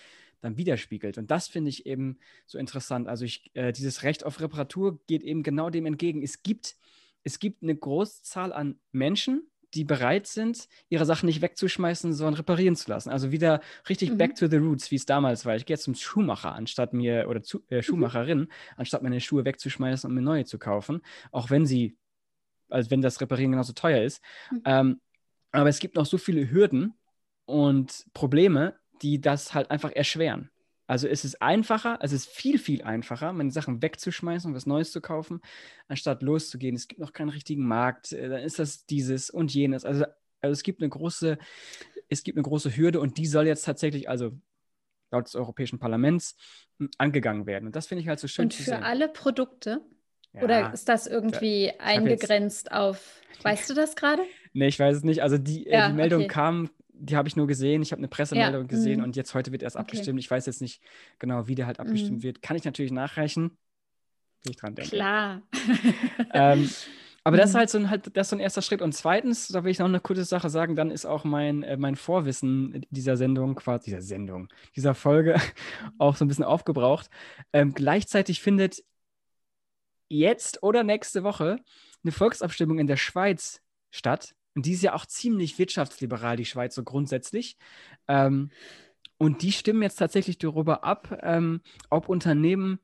dann 0.40 0.56
widerspiegelt. 0.56 1.18
Und 1.18 1.28
das 1.32 1.48
finde 1.48 1.70
ich 1.70 1.86
eben 1.86 2.18
so 2.46 2.56
interessant. 2.56 3.08
Also 3.08 3.24
ich, 3.24 3.50
äh, 3.54 3.72
dieses 3.72 4.04
Recht 4.04 4.24
auf 4.24 4.40
Reparatur 4.40 5.00
geht 5.08 5.24
eben 5.24 5.42
genau 5.42 5.70
dem 5.70 5.86
entgegen. 5.86 6.22
Es 6.22 6.44
gibt, 6.44 6.76
es 7.24 7.40
gibt 7.40 7.64
eine 7.64 7.74
Großzahl 7.74 8.52
an 8.52 8.78
Menschen, 8.92 9.50
die 9.74 9.82
bereit 9.82 10.28
sind, 10.28 10.68
ihre 10.88 11.04
Sachen 11.04 11.26
nicht 11.26 11.42
wegzuschmeißen, 11.42 12.12
sondern 12.12 12.34
reparieren 12.34 12.76
zu 12.76 12.88
lassen. 12.88 13.10
Also 13.10 13.32
wieder 13.32 13.60
richtig 13.88 14.12
mhm. 14.12 14.18
back 14.18 14.36
to 14.36 14.46
the 14.46 14.58
roots, 14.58 14.92
wie 14.92 14.96
es 14.96 15.06
damals 15.06 15.44
war. 15.44 15.56
Ich 15.56 15.66
gehe 15.66 15.74
jetzt 15.74 15.82
zum 15.82 15.96
Schuhmacher, 15.96 16.52
anstatt 16.52 16.92
mir, 16.92 17.26
oder 17.28 17.42
zu, 17.42 17.64
äh, 17.70 17.78
mhm. 17.78 17.82
Schuhmacherin, 17.82 18.38
mhm. 18.38 18.48
anstatt 18.76 19.02
meine 19.02 19.20
Schuhe 19.20 19.44
wegzuschmeißen 19.44 20.08
und 20.08 20.14
mir 20.14 20.22
neue 20.22 20.44
zu 20.44 20.60
kaufen. 20.60 21.02
Auch 21.32 21.50
wenn 21.50 21.66
sie 21.66 21.96
als 22.68 22.90
wenn 22.90 23.02
das 23.02 23.20
Reparieren 23.20 23.52
genauso 23.52 23.72
teuer 23.72 24.02
ist. 24.02 24.22
Mhm. 24.50 24.62
Ähm, 24.64 25.00
aber 25.52 25.68
es 25.68 25.78
gibt 25.78 25.96
noch 25.96 26.06
so 26.06 26.18
viele 26.18 26.50
Hürden 26.50 26.94
und 27.44 28.04
Probleme, 28.12 28.74
die 29.02 29.20
das 29.20 29.54
halt 29.54 29.70
einfach 29.70 29.92
erschweren. 29.92 30.50
Also 30.86 31.08
es 31.08 31.24
ist 31.24 31.42
einfacher, 31.42 31.98
es 32.00 32.12
ist 32.12 32.28
viel, 32.28 32.58
viel 32.58 32.82
einfacher, 32.82 33.32
meine 33.32 33.50
Sachen 33.50 33.82
wegzuschmeißen 33.82 34.50
und 34.50 34.54
was 34.54 34.66
Neues 34.66 34.92
zu 34.92 35.00
kaufen, 35.00 35.40
anstatt 35.88 36.22
loszugehen. 36.22 36.76
Es 36.76 36.86
gibt 36.86 37.00
noch 37.00 37.12
keinen 37.12 37.30
richtigen 37.30 37.66
Markt, 37.66 38.12
äh, 38.12 38.28
dann 38.28 38.40
ist 38.40 38.58
das 38.58 38.86
dieses 38.86 39.30
und 39.30 39.52
jenes. 39.52 39.84
Also, 39.84 40.04
also 40.40 40.52
es 40.52 40.62
gibt 40.62 40.80
eine 40.80 40.88
große, 40.88 41.38
es 42.08 42.22
gibt 42.22 42.38
eine 42.38 42.44
große 42.44 42.76
Hürde 42.76 43.00
und 43.00 43.18
die 43.18 43.26
soll 43.26 43.46
jetzt 43.46 43.64
tatsächlich, 43.64 44.08
also 44.08 44.38
laut 45.10 45.26
des 45.26 45.34
Europäischen 45.34 45.78
Parlaments, 45.78 46.36
angegangen 46.98 47.46
werden. 47.46 47.66
Und 47.66 47.76
das 47.76 47.86
finde 47.86 48.02
ich 48.02 48.08
halt 48.08 48.20
so 48.20 48.28
schön. 48.28 48.44
Und 48.44 48.54
für 48.54 48.82
alle 48.82 49.08
Produkte? 49.08 49.80
Ja, 50.36 50.42
Oder 50.42 50.72
ist 50.72 50.88
das 50.88 51.06
irgendwie 51.06 51.72
eingegrenzt 51.78 52.70
auf, 52.70 53.20
weißt 53.42 53.70
du 53.70 53.74
das 53.74 53.96
gerade? 53.96 54.22
Nee, 54.52 54.68
ich 54.68 54.78
weiß 54.78 54.96
es 54.96 55.02
nicht. 55.02 55.22
Also 55.22 55.38
die, 55.38 55.64
ja, 55.64 55.86
äh, 55.86 55.90
die 55.90 55.96
Meldung 55.96 56.22
okay. 56.22 56.28
kam, 56.28 56.70
die 56.92 57.16
habe 57.16 57.28
ich 57.28 57.36
nur 57.36 57.46
gesehen. 57.46 57.82
Ich 57.82 57.92
habe 57.92 58.00
eine 58.00 58.08
Pressemeldung 58.08 58.62
ja. 58.62 58.68
gesehen 58.68 58.98
mhm. 58.98 59.04
und 59.04 59.16
jetzt 59.16 59.34
heute 59.34 59.52
wird 59.52 59.62
erst 59.62 59.76
okay. 59.76 59.82
abgestimmt. 59.82 60.18
Ich 60.18 60.30
weiß 60.30 60.46
jetzt 60.46 60.60
nicht 60.60 60.82
genau, 61.18 61.46
wie 61.48 61.54
der 61.54 61.66
halt 61.66 61.80
abgestimmt 61.80 62.18
mhm. 62.18 62.22
wird. 62.22 62.42
Kann 62.42 62.56
ich 62.56 62.64
natürlich 62.64 62.92
nachreichen, 62.92 63.56
wie 64.44 64.50
ich 64.50 64.56
dran 64.56 64.74
denke. 64.74 64.90
Klar. 64.90 65.42
ähm, 66.34 66.68
aber 67.24 67.36
das 67.36 67.50
ist 67.50 67.54
mhm. 67.54 67.58
halt 67.58 67.70
so 67.70 67.78
ein, 67.78 67.90
halt, 67.90 68.16
das 68.16 68.26
ist 68.26 68.30
so 68.30 68.36
ein 68.36 68.40
erster 68.40 68.62
Schritt. 68.62 68.82
Und 68.82 68.92
zweitens, 68.92 69.48
da 69.48 69.64
will 69.64 69.70
ich 69.72 69.78
noch 69.78 69.86
eine 69.86 70.00
kurze 70.00 70.24
Sache 70.24 70.48
sagen, 70.48 70.76
dann 70.76 70.90
ist 70.90 71.06
auch 71.06 71.24
mein, 71.24 71.64
äh, 71.64 71.76
mein 71.76 71.96
Vorwissen 71.96 72.86
dieser 72.90 73.16
Sendung, 73.16 73.56
quasi 73.56 73.86
dieser 73.86 74.02
Sendung, 74.02 74.48
dieser 74.76 74.94
Folge 74.94 75.34
auch 75.98 76.16
so 76.16 76.24
ein 76.24 76.28
bisschen 76.28 76.44
aufgebraucht. 76.44 77.10
Ähm, 77.52 77.74
gleichzeitig 77.74 78.40
findet 78.40 78.84
jetzt 80.08 80.62
oder 80.62 80.84
nächste 80.84 81.22
Woche 81.22 81.58
eine 82.02 82.12
Volksabstimmung 82.12 82.78
in 82.78 82.86
der 82.86 82.96
Schweiz 82.96 83.60
statt. 83.90 84.34
Und 84.54 84.66
die 84.66 84.72
ist 84.72 84.82
ja 84.82 84.94
auch 84.94 85.06
ziemlich 85.06 85.58
wirtschaftsliberal, 85.58 86.36
die 86.36 86.44
Schweiz, 86.44 86.74
so 86.74 86.82
grundsätzlich. 86.82 87.56
Ähm, 88.08 88.50
und 89.18 89.42
die 89.42 89.52
stimmen 89.52 89.82
jetzt 89.82 89.96
tatsächlich 89.96 90.38
darüber 90.38 90.84
ab, 90.84 91.18
ähm, 91.22 91.60
ob 91.90 92.08
Unternehmen 92.08 92.78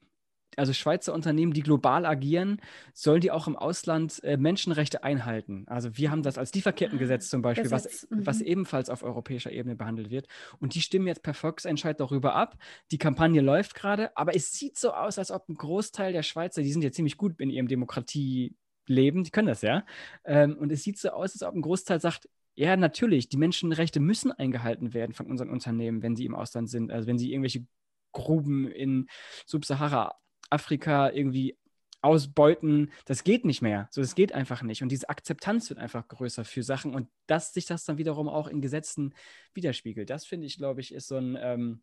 also 0.57 0.73
Schweizer 0.73 1.15
Unternehmen, 1.15 1.53
die 1.53 1.62
global 1.62 2.07
agieren, 2.07 2.61
sollen 2.93 3.21
die 3.21 3.31
auch 3.31 3.47
im 3.47 3.57
Ausland 3.57 4.23
äh, 4.25 4.37
Menschenrechte 4.37 5.03
einhalten. 5.05 5.65
Also 5.67 5.97
wir 5.97 6.11
haben 6.11 6.23
das 6.23 6.38
als 6.38 6.53
Lieferkettengesetz 6.55 7.31
zum 7.31 7.43
Beispiel, 7.43 7.71
was, 7.71 8.07
was 8.11 8.41
mhm. 8.41 8.47
ebenfalls 8.47 8.91
auf 8.91 9.03
europäischer 9.03 9.53
Ebene 9.53 9.77
behandelt 9.77 10.11
wird. 10.11 10.27
Und 10.59 10.75
die 10.75 10.81
stimmen 10.81 11.07
jetzt 11.07 11.23
per 11.23 11.35
Volksentscheid 11.35 11.99
darüber 11.99 12.35
ab. 12.35 12.57
Die 12.91 12.99
Kampagne 12.99 13.41
läuft 13.41 13.75
gerade, 13.75 14.17
aber 14.17 14.35
es 14.35 14.53
sieht 14.53 14.79
so 14.79 14.93
aus, 14.93 15.19
als 15.19 15.31
ob 15.31 15.49
ein 15.49 15.55
Großteil 15.55 16.12
der 16.12 16.23
Schweizer, 16.23 16.62
die 16.62 16.73
sind 16.73 16.83
ja 16.83 16.93
ziemlich 16.93 17.17
gut 17.17 17.41
in 17.41 17.51
ihrem 17.51 17.69
Demokratieleben, 17.69 19.25
die 19.25 19.31
können 19.31 19.49
das 19.49 19.62
ja. 19.62 19.85
Ähm, 20.25 20.57
und 20.57 20.71
es 20.73 20.83
sieht 20.83 20.99
so 20.99 21.11
aus, 21.11 21.33
als 21.33 21.43
ob 21.43 21.55
ein 21.55 21.62
Großteil 21.62 22.01
sagt, 22.01 22.29
ja, 22.55 22.77
natürlich, 22.77 23.29
die 23.29 23.38
Menschenrechte 23.38 23.99
müssen 23.99 24.31
eingehalten 24.31 24.93
werden 24.93 25.15
von 25.15 25.27
unseren 25.27 25.49
Unternehmen, 25.49 26.03
wenn 26.03 26.17
sie 26.17 26.27
im 26.27 26.35
Ausland 26.35 26.69
sind. 26.69 26.91
Also 26.91 27.07
wenn 27.07 27.17
sie 27.17 27.33
irgendwelche 27.33 27.65
Gruben 28.12 28.71
in 28.71 29.07
Subsahara 29.47 30.15
Afrika 30.53 31.11
irgendwie 31.11 31.57
ausbeuten, 32.03 32.91
das 33.05 33.23
geht 33.23 33.45
nicht 33.45 33.62
mehr. 33.62 33.88
So, 33.91 34.01
das 34.01 34.15
geht 34.15 34.33
einfach 34.33 34.62
nicht. 34.62 34.83
Und 34.83 34.91
diese 34.91 35.09
Akzeptanz 35.09 35.71
wird 35.71 35.79
einfach 35.79 36.09
größer 36.09 36.45
für 36.45 36.62
Sachen 36.65 36.95
und 36.95 37.09
dass 37.29 37.55
sich 37.55 37.65
das 37.67 37.85
dann 37.85 37.97
wiederum 37.97 38.29
auch 38.29 38.49
in 38.49 38.61
Gesetzen 38.61 39.15
widerspiegelt. 39.55 40.11
Das 40.11 40.27
finde 40.27 40.47
ich, 40.47 40.59
glaube 40.59 40.81
ich, 40.81 40.93
ist 40.93 41.07
so 41.07 41.17
ein, 41.17 41.38
ähm, 41.41 41.83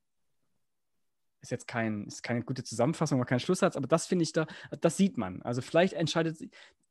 ist 1.41 1.51
jetzt 1.51 1.67
kein, 1.67 2.05
ist 2.05 2.21
keine 2.21 2.43
gute 2.43 2.65
Zusammenfassung 2.65 3.19
oder 3.19 3.27
kein 3.27 3.39
Schlusssatz, 3.39 3.77
aber 3.77 3.87
das 3.87 4.07
finde 4.07 4.23
ich 4.23 4.33
da, 4.33 4.45
das 4.81 4.97
sieht 4.97 5.17
man. 5.17 5.41
Also 5.41 5.61
vielleicht 5.61 5.93
entscheidet 5.93 6.37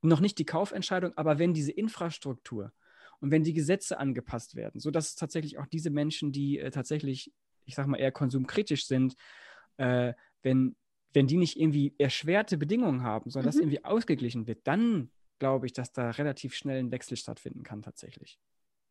noch 0.01 0.21
nicht 0.21 0.38
die 0.38 0.47
Kaufentscheidung, 0.47 1.12
aber 1.17 1.38
wenn 1.38 1.53
diese 1.53 1.73
Infrastruktur 1.73 2.73
und 3.21 3.31
wenn 3.31 3.45
die 3.45 3.53
Gesetze 3.53 3.99
angepasst 3.99 4.55
werden, 4.55 4.81
sodass 4.81 5.17
tatsächlich 5.17 5.59
auch 5.59 5.67
diese 5.67 5.91
Menschen, 5.91 6.33
die 6.33 6.59
äh, 6.59 6.71
tatsächlich, 6.71 7.31
ich 7.67 7.75
sage 7.75 7.91
mal, 7.91 7.99
eher 7.99 8.12
konsumkritisch 8.12 8.87
sind, 8.87 9.17
äh, 9.77 10.14
wenn 10.43 10.77
wenn 11.14 11.27
die 11.27 11.37
nicht 11.37 11.59
irgendwie 11.59 11.94
erschwerte 11.99 12.59
Bedingungen 12.59 13.03
haben, 13.03 13.31
sondern 13.31 13.47
mhm. 13.47 13.53
das 13.53 13.61
irgendwie 13.61 13.85
ausgeglichen 13.85 14.47
wird, 14.47 14.66
dann 14.66 15.11
glaube 15.38 15.66
ich, 15.66 15.73
dass 15.73 15.92
da 15.92 16.11
relativ 16.11 16.55
schnell 16.55 16.79
ein 16.79 16.90
Wechsel 16.90 17.16
stattfinden 17.16 17.62
kann 17.62 17.83
tatsächlich. 17.83 18.38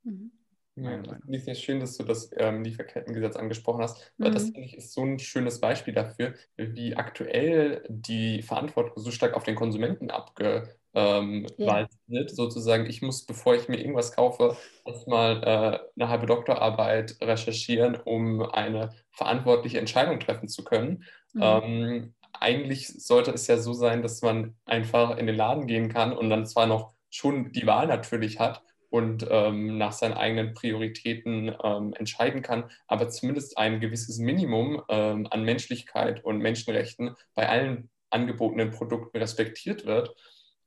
Mhm. 0.04 0.32
Ja, 0.80 1.02
das 1.02 1.48
ist 1.48 1.64
schön, 1.64 1.80
dass 1.80 1.98
du 1.98 2.04
das 2.04 2.30
ähm, 2.38 2.64
Lieferkettengesetz 2.64 3.36
angesprochen 3.36 3.82
hast, 3.82 4.14
weil 4.20 4.30
mhm. 4.30 4.34
das 4.36 4.44
finde 4.44 4.62
ich 4.62 4.78
ist 4.78 4.94
so 4.94 5.04
ein 5.04 5.18
schönes 5.18 5.60
Beispiel 5.60 5.94
dafür, 5.96 6.36
wie 6.56 6.96
aktuell 6.96 7.84
die 7.90 8.44
Verantwortung 8.44 8.94
so 8.96 9.10
stark 9.10 9.34
auf 9.34 9.44
den 9.44 9.56
Konsumenten 9.56 10.12
abgewalzt 10.12 10.78
ähm, 10.98 11.46
yeah. 11.60 11.88
wird. 12.08 12.32
Sozusagen, 12.32 12.88
ich 12.88 13.02
muss, 13.02 13.26
bevor 13.26 13.56
ich 13.56 13.68
mir 13.70 13.78
irgendwas 13.78 14.16
kaufe, 14.16 14.58
erstmal 14.86 15.44
äh, 15.44 15.80
eine 16.02 16.10
halbe 16.10 16.26
Doktorarbeit 16.26 17.18
recherchieren, 17.22 17.96
um 17.96 18.42
eine 18.42 18.90
verantwortliche 19.12 19.80
Entscheidung 19.80 20.20
treffen 20.20 20.48
zu 20.48 20.64
können. 20.64 21.04
Mhm. 21.34 21.42
Ähm, 21.42 22.14
eigentlich 22.34 22.88
sollte 22.88 23.32
es 23.32 23.48
ja 23.48 23.58
so 23.58 23.74
sein, 23.74 24.02
dass 24.02 24.22
man 24.22 24.56
einfach 24.66 25.18
in 25.18 25.28
den 25.28 25.36
Laden 25.36 25.68
gehen 25.68 25.90
kann 25.90 26.14
und 26.14 26.30
dann 26.30 26.46
zwar 26.46 26.66
noch 26.66 26.94
schon 27.10 27.52
die 27.52 27.68
Wahl 27.68 27.88
natürlich 27.88 28.40
hat 28.40 28.62
und 28.90 29.26
ähm, 29.30 29.78
nach 29.78 29.92
seinen 29.92 30.14
eigenen 30.14 30.54
Prioritäten 30.54 31.54
ähm, 31.64 31.94
entscheiden 31.94 32.42
kann, 32.42 32.70
aber 32.88 33.10
zumindest 33.10 33.58
ein 33.58 33.80
gewisses 33.80 34.18
Minimum 34.18 34.82
ähm, 34.90 35.28
an 35.30 35.44
Menschlichkeit 35.44 36.24
und 36.24 36.40
Menschenrechten 36.40 37.16
bei 37.36 37.50
allen 37.50 37.90
angebotenen 38.10 38.72
Produkten 38.72 39.18
respektiert 39.18 39.86
wird. 39.86 40.16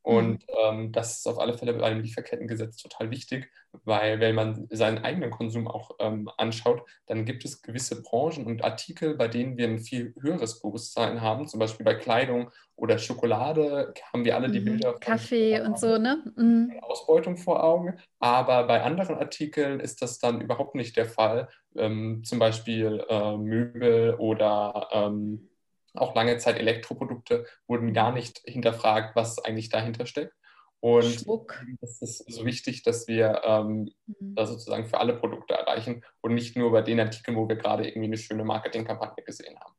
Und 0.02 0.46
mhm. 0.48 0.54
ähm, 0.64 0.92
das 0.92 1.18
ist 1.18 1.26
auf 1.26 1.38
alle 1.38 1.56
Fälle 1.56 1.74
bei 1.74 1.84
einem 1.84 2.00
Lieferkettengesetz 2.00 2.78
total 2.78 3.10
wichtig, 3.10 3.50
weil 3.84 4.18
wenn 4.18 4.34
man 4.34 4.66
seinen 4.70 4.98
eigenen 5.04 5.30
Konsum 5.30 5.68
auch 5.68 5.90
ähm, 5.98 6.30
anschaut, 6.38 6.82
dann 7.06 7.26
gibt 7.26 7.44
es 7.44 7.60
gewisse 7.60 8.02
Branchen 8.02 8.46
und 8.46 8.64
Artikel, 8.64 9.16
bei 9.16 9.28
denen 9.28 9.58
wir 9.58 9.68
ein 9.68 9.78
viel 9.78 10.14
höheres 10.20 10.60
Bewusstsein 10.60 11.20
haben. 11.20 11.46
Zum 11.46 11.60
Beispiel 11.60 11.84
bei 11.84 11.94
Kleidung 11.94 12.50
oder 12.76 12.96
Schokolade 12.96 13.92
haben 14.12 14.24
wir 14.24 14.36
alle 14.36 14.50
die 14.50 14.60
mhm. 14.60 14.64
Bilder. 14.64 14.92
Von, 14.92 15.00
Kaffee 15.00 15.60
und 15.60 15.78
so, 15.78 15.98
ne? 15.98 16.24
Mhm. 16.34 16.72
Ausbeutung 16.80 17.36
vor 17.36 17.62
Augen. 17.62 17.98
Aber 18.20 18.66
bei 18.66 18.82
anderen 18.82 19.16
Artikeln 19.16 19.80
ist 19.80 20.00
das 20.00 20.18
dann 20.18 20.40
überhaupt 20.40 20.74
nicht 20.74 20.96
der 20.96 21.06
Fall. 21.06 21.48
Ähm, 21.76 22.22
zum 22.24 22.38
Beispiel 22.38 23.04
äh, 23.08 23.36
Möbel 23.36 24.14
oder 24.14 24.88
ähm, 24.92 25.49
auch 25.94 26.14
lange 26.14 26.38
Zeit 26.38 26.58
Elektroprodukte 26.58 27.46
wurden 27.66 27.92
gar 27.92 28.12
nicht 28.12 28.40
hinterfragt, 28.44 29.16
was 29.16 29.38
eigentlich 29.38 29.68
dahinter 29.68 30.06
steckt. 30.06 30.34
Und 30.80 31.04
Schmuck. 31.04 31.62
es 31.82 32.00
ist 32.00 32.32
so 32.32 32.46
wichtig, 32.46 32.82
dass 32.82 33.06
wir 33.06 33.42
ähm, 33.44 33.90
mhm. 34.06 34.34
das 34.34 34.48
sozusagen 34.48 34.86
für 34.86 34.98
alle 34.98 35.14
Produkte 35.14 35.54
erreichen 35.54 36.02
und 36.22 36.34
nicht 36.34 36.56
nur 36.56 36.72
bei 36.72 36.80
den 36.80 36.98
Artikeln, 36.98 37.36
wo 37.36 37.46
wir 37.48 37.56
gerade 37.56 37.86
irgendwie 37.86 38.06
eine 38.06 38.16
schöne 38.16 38.44
Marketingkampagne 38.44 39.22
gesehen 39.22 39.58
haben. 39.60 39.74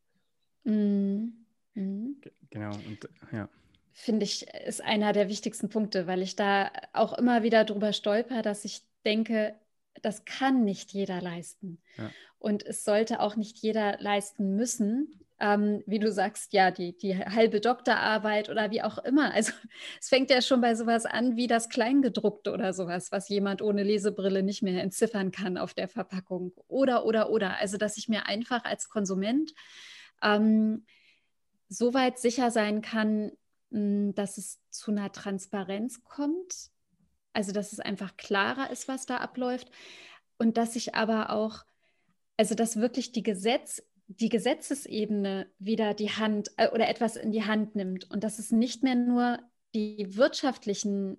Mhm. 0.64 1.44
Mhm. 1.74 2.20
Genau, 2.50 2.74
und 2.74 3.08
ja. 3.32 3.48
Finde 3.94 4.24
ich, 4.24 4.46
ist 4.48 4.82
einer 4.82 5.12
der 5.12 5.28
wichtigsten 5.28 5.68
Punkte, 5.68 6.06
weil 6.06 6.22
ich 6.22 6.36
da 6.36 6.70
auch 6.92 7.12
immer 7.14 7.42
wieder 7.42 7.64
drüber 7.64 7.92
stolper, 7.92 8.42
dass 8.42 8.64
ich 8.64 8.82
denke, 9.04 9.54
das 10.02 10.24
kann 10.24 10.64
nicht 10.64 10.92
jeder 10.92 11.20
leisten. 11.20 11.78
Ja. 11.96 12.10
Und 12.38 12.64
es 12.64 12.84
sollte 12.84 13.20
auch 13.20 13.36
nicht 13.36 13.58
jeder 13.58 13.98
leisten 14.00 14.56
müssen, 14.56 15.21
ähm, 15.42 15.82
wie 15.86 15.98
du 15.98 16.12
sagst, 16.12 16.52
ja, 16.52 16.70
die, 16.70 16.96
die 16.96 17.18
halbe 17.18 17.60
Doktorarbeit 17.60 18.48
oder 18.48 18.70
wie 18.70 18.80
auch 18.80 18.98
immer. 18.98 19.34
Also 19.34 19.52
es 20.00 20.08
fängt 20.08 20.30
ja 20.30 20.40
schon 20.40 20.60
bei 20.60 20.76
sowas 20.76 21.04
an 21.04 21.36
wie 21.36 21.48
das 21.48 21.68
Kleingedruckte 21.68 22.52
oder 22.52 22.72
sowas, 22.72 23.10
was 23.10 23.28
jemand 23.28 23.60
ohne 23.60 23.82
Lesebrille 23.82 24.44
nicht 24.44 24.62
mehr 24.62 24.80
entziffern 24.80 25.32
kann 25.32 25.58
auf 25.58 25.74
der 25.74 25.88
Verpackung. 25.88 26.52
Oder, 26.68 27.04
oder, 27.04 27.28
oder. 27.30 27.58
Also 27.58 27.76
dass 27.76 27.96
ich 27.96 28.08
mir 28.08 28.26
einfach 28.26 28.64
als 28.64 28.88
Konsument 28.88 29.52
ähm, 30.22 30.86
so 31.68 31.92
weit 31.92 32.20
sicher 32.20 32.52
sein 32.52 32.80
kann, 32.80 33.32
hm, 33.72 34.14
dass 34.14 34.38
es 34.38 34.60
zu 34.70 34.92
einer 34.92 35.10
Transparenz 35.10 36.04
kommt. 36.04 36.70
Also 37.32 37.50
dass 37.50 37.72
es 37.72 37.80
einfach 37.80 38.16
klarer 38.16 38.70
ist, 38.70 38.86
was 38.86 39.06
da 39.06 39.16
abläuft. 39.16 39.72
Und 40.38 40.56
dass 40.56 40.76
ich 40.76 40.94
aber 40.94 41.30
auch, 41.30 41.64
also 42.36 42.54
dass 42.54 42.76
wirklich 42.76 43.10
die 43.10 43.24
Gesetz, 43.24 43.82
die 44.20 44.28
Gesetzesebene 44.28 45.46
wieder 45.58 45.94
die 45.94 46.10
Hand 46.10 46.50
äh, 46.56 46.68
oder 46.68 46.88
etwas 46.88 47.16
in 47.16 47.32
die 47.32 47.44
Hand 47.44 47.74
nimmt 47.76 48.10
und 48.10 48.24
dass 48.24 48.38
es 48.38 48.50
nicht 48.50 48.82
mehr 48.82 48.94
nur 48.94 49.38
die 49.74 50.16
wirtschaftlichen 50.16 51.18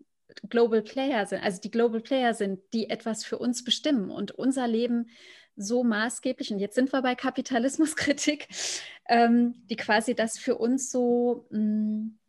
Global 0.49 0.81
Player 0.81 1.25
sind, 1.25 1.43
also 1.43 1.61
die 1.61 1.71
Global 1.71 2.01
Player 2.01 2.33
sind, 2.33 2.59
die 2.73 2.89
etwas 2.89 3.23
für 3.23 3.37
uns 3.37 3.63
bestimmen 3.63 4.09
und 4.09 4.31
unser 4.31 4.67
Leben 4.67 5.09
so 5.55 5.83
maßgeblich, 5.83 6.51
und 6.51 6.59
jetzt 6.59 6.75
sind 6.75 6.91
wir 6.91 7.01
bei 7.03 7.13
Kapitalismuskritik, 7.13 8.47
ähm, 9.07 9.53
die 9.69 9.75
quasi 9.75 10.15
das 10.15 10.39
für 10.39 10.55
uns 10.55 10.91
so, 10.91 11.45
mh, 11.51 11.59
mm, 11.59 12.19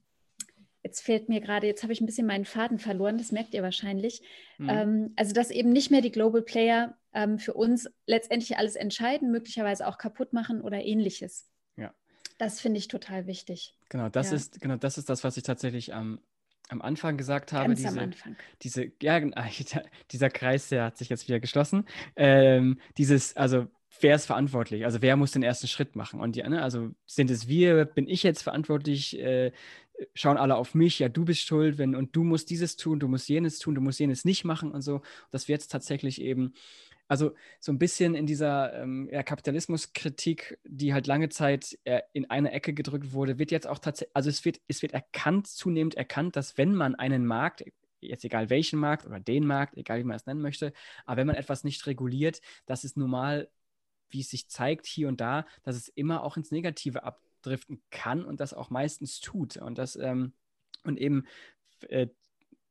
jetzt 0.83 1.01
fehlt 1.01 1.31
mir 1.31 1.41
gerade, 1.41 1.67
jetzt 1.67 1.83
habe 1.83 1.95
ich 1.95 2.03
ein 2.03 2.07
bisschen 2.07 2.27
meinen 2.27 2.45
Faden 2.45 2.79
verloren, 2.79 3.17
das 3.17 3.33
merkt 3.33 3.55
ihr 3.55 3.63
wahrscheinlich. 3.63 4.21
Mhm. 4.59 4.69
Ähm, 4.69 5.13
also, 5.17 5.33
dass 5.33 5.51
eben 5.51 5.71
nicht 5.71 5.91
mehr 5.91 6.03
die 6.03 6.13
Global 6.13 6.43
Player 6.43 6.95
ähm, 7.15 7.39
für 7.39 7.55
uns 7.55 7.89
letztendlich 8.07 8.59
alles 8.59 8.77
entscheiden, 8.77 9.31
möglicherweise 9.31 9.87
auch 9.87 9.99
kaputt 9.99 10.33
machen 10.33 10.61
oder 10.61 10.85
ähnliches. 10.85 11.49
Ja. 11.77 11.95
Das 12.39 12.61
finde 12.61 12.79
ich 12.79 12.89
total 12.89 13.27
wichtig. 13.27 13.77
Genau, 13.89 14.09
das 14.09 14.31
ja. 14.31 14.37
ist, 14.37 14.61
genau, 14.61 14.77
das 14.77 14.99
ist 14.99 15.09
das, 15.09 15.25
was 15.25 15.37
ich 15.37 15.45
tatsächlich 15.45 15.95
am, 15.95 16.21
am 16.69 16.83
Anfang 16.83 17.17
gesagt 17.17 17.53
habe. 17.53 17.69
Ganz 17.69 17.79
diese, 17.79 17.89
am 17.91 17.99
Anfang. 17.99 18.37
Diese, 18.63 18.93
ja, 19.01 19.21
dieser 20.11 20.31
Kreis, 20.31 20.69
der 20.69 20.85
hat 20.85 20.99
sich 20.99 21.09
jetzt 21.09 21.29
wieder 21.29 21.41
geschlossen. 21.41 21.87
Ähm, 22.17 22.81
dieses, 22.99 23.37
also 23.37 23.67
wer 24.01 24.17
ist 24.17 24.27
verantwortlich? 24.27 24.85
Also 24.85 25.01
wer 25.03 25.17
muss 25.17 25.31
den 25.31 25.45
ersten 25.45 25.69
Schritt 25.69 25.95
machen? 25.95 26.21
Und 26.21 26.37
die, 26.37 26.43
ne, 26.43 26.63
also 26.63 26.91
sind 27.07 27.31
es 27.31 27.47
wir, 27.47 27.85
bin 27.85 28.09
ich 28.09 28.23
jetzt 28.25 28.43
verantwortlich? 28.43 29.19
Äh, 29.19 29.53
schauen 30.15 30.37
alle 30.37 30.57
auf 30.57 30.75
mich, 30.75 30.99
ja, 30.99 31.09
du 31.09 31.25
bist 31.25 31.43
schuld, 31.43 31.79
wenn 31.79 31.95
und 31.95 32.17
du 32.17 32.25
musst 32.25 32.51
dieses 32.51 32.77
tun, 32.77 32.99
du 32.99 33.07
musst 33.07 33.29
jenes 33.29 33.61
tun, 33.61 33.77
du 33.77 33.81
musst 33.81 34.01
jenes 34.01 34.25
nicht 34.25 34.45
machen 34.45 34.73
und 34.73 34.83
so. 34.83 35.03
Dass 35.31 35.49
wir 35.49 35.55
jetzt 35.55 35.71
tatsächlich 35.71 36.21
eben 36.21 36.55
also 37.09 37.35
so 37.61 37.73
ein 37.73 37.79
bisschen 37.79 38.15
in 38.15 38.27
dieser 38.27 38.73
ähm, 38.75 39.11
Kapitalismuskritik, 39.11 40.59
die 40.65 40.95
halt 40.95 41.07
lange 41.07 41.29
Zeit 41.29 41.79
äh, 41.85 42.01
in 42.13 42.31
eine 42.31 42.53
Ecke 42.53 42.73
gedrückt 42.73 43.13
wurde, 43.13 43.39
wird 43.39 43.51
jetzt 43.51 43.67
auch 43.67 43.79
tatsächlich, 43.79 44.17
also 44.17 44.31
es 44.31 44.45
wird, 44.45 44.61
es 44.69 44.83
wird 44.83 44.93
erkannt, 44.93 45.47
zunehmend 45.47 45.95
erkannt, 45.97 46.37
dass 46.37 46.57
wenn 46.57 46.75
man 46.75 46.95
einen 46.95 47.27
Markt, 47.27 47.65
jetzt 48.01 48.25
egal 48.25 48.51
welchen 48.51 48.79
Markt 48.79 49.07
oder 49.07 49.21
den 49.21 49.47
Markt, 49.47 49.77
egal 49.77 49.99
wie 50.01 50.05
man 50.05 50.17
es 50.17 50.27
nennen 50.27 50.41
möchte, 50.41 50.73
aber 51.05 51.19
wenn 51.19 51.27
man 51.27 51.37
etwas 51.37 51.65
nicht 51.65 51.87
reguliert, 51.87 52.41
dass 52.67 52.85
es 52.85 52.97
normal, 52.97 53.51
wie 54.11 54.21
es 54.21 54.31
sich 54.31 54.49
zeigt 54.49 54.87
hier 54.87 55.09
und 55.09 55.21
da, 55.21 55.47
dass 55.63 55.77
es 55.77 55.89
immer 55.89 56.23
auch 56.23 56.37
ins 56.37 56.51
Negative 56.51 57.03
abdriften 57.03 57.83
kann 57.91 58.25
und 58.25 58.41
das 58.41 58.55
auch 58.55 58.71
meistens 58.71 59.21
tut. 59.21 59.57
Und 59.57 59.79
das 59.79 59.97
ähm, 59.97 60.33
und 60.85 60.99
eben 60.99 61.27
äh, 61.89 62.09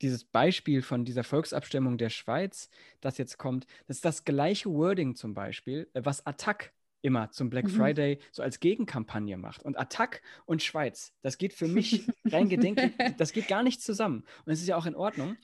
dieses 0.03 0.23
Beispiel 0.23 0.81
von 0.81 1.05
dieser 1.05 1.23
Volksabstimmung 1.23 1.97
der 1.97 2.09
Schweiz, 2.09 2.69
das 3.01 3.17
jetzt 3.17 3.37
kommt, 3.37 3.65
das 3.87 3.97
ist 3.97 4.05
das 4.05 4.25
gleiche 4.25 4.69
Wording 4.69 5.15
zum 5.15 5.33
Beispiel, 5.33 5.89
äh, 5.93 6.01
was 6.03 6.25
Attac 6.25 6.73
immer 7.01 7.29
zum 7.31 7.49
Black 7.49 7.65
mhm. 7.65 7.69
Friday 7.69 8.19
so 8.31 8.41
als 8.41 8.59
Gegenkampagne 8.59 9.37
macht. 9.37 9.63
Und 9.63 9.77
Attac 9.77 10.21
und 10.45 10.63
Schweiz, 10.63 11.13
das 11.21 11.37
geht 11.37 11.53
für 11.53 11.67
mich 11.67 12.07
rein 12.25 12.49
gedenklich, 12.49 12.91
das 13.17 13.33
geht 13.33 13.47
gar 13.47 13.61
nicht 13.61 13.81
zusammen. 13.81 14.23
Und 14.45 14.53
es 14.53 14.61
ist 14.61 14.67
ja 14.67 14.77
auch 14.77 14.85
in 14.85 14.95
Ordnung. 14.95 15.35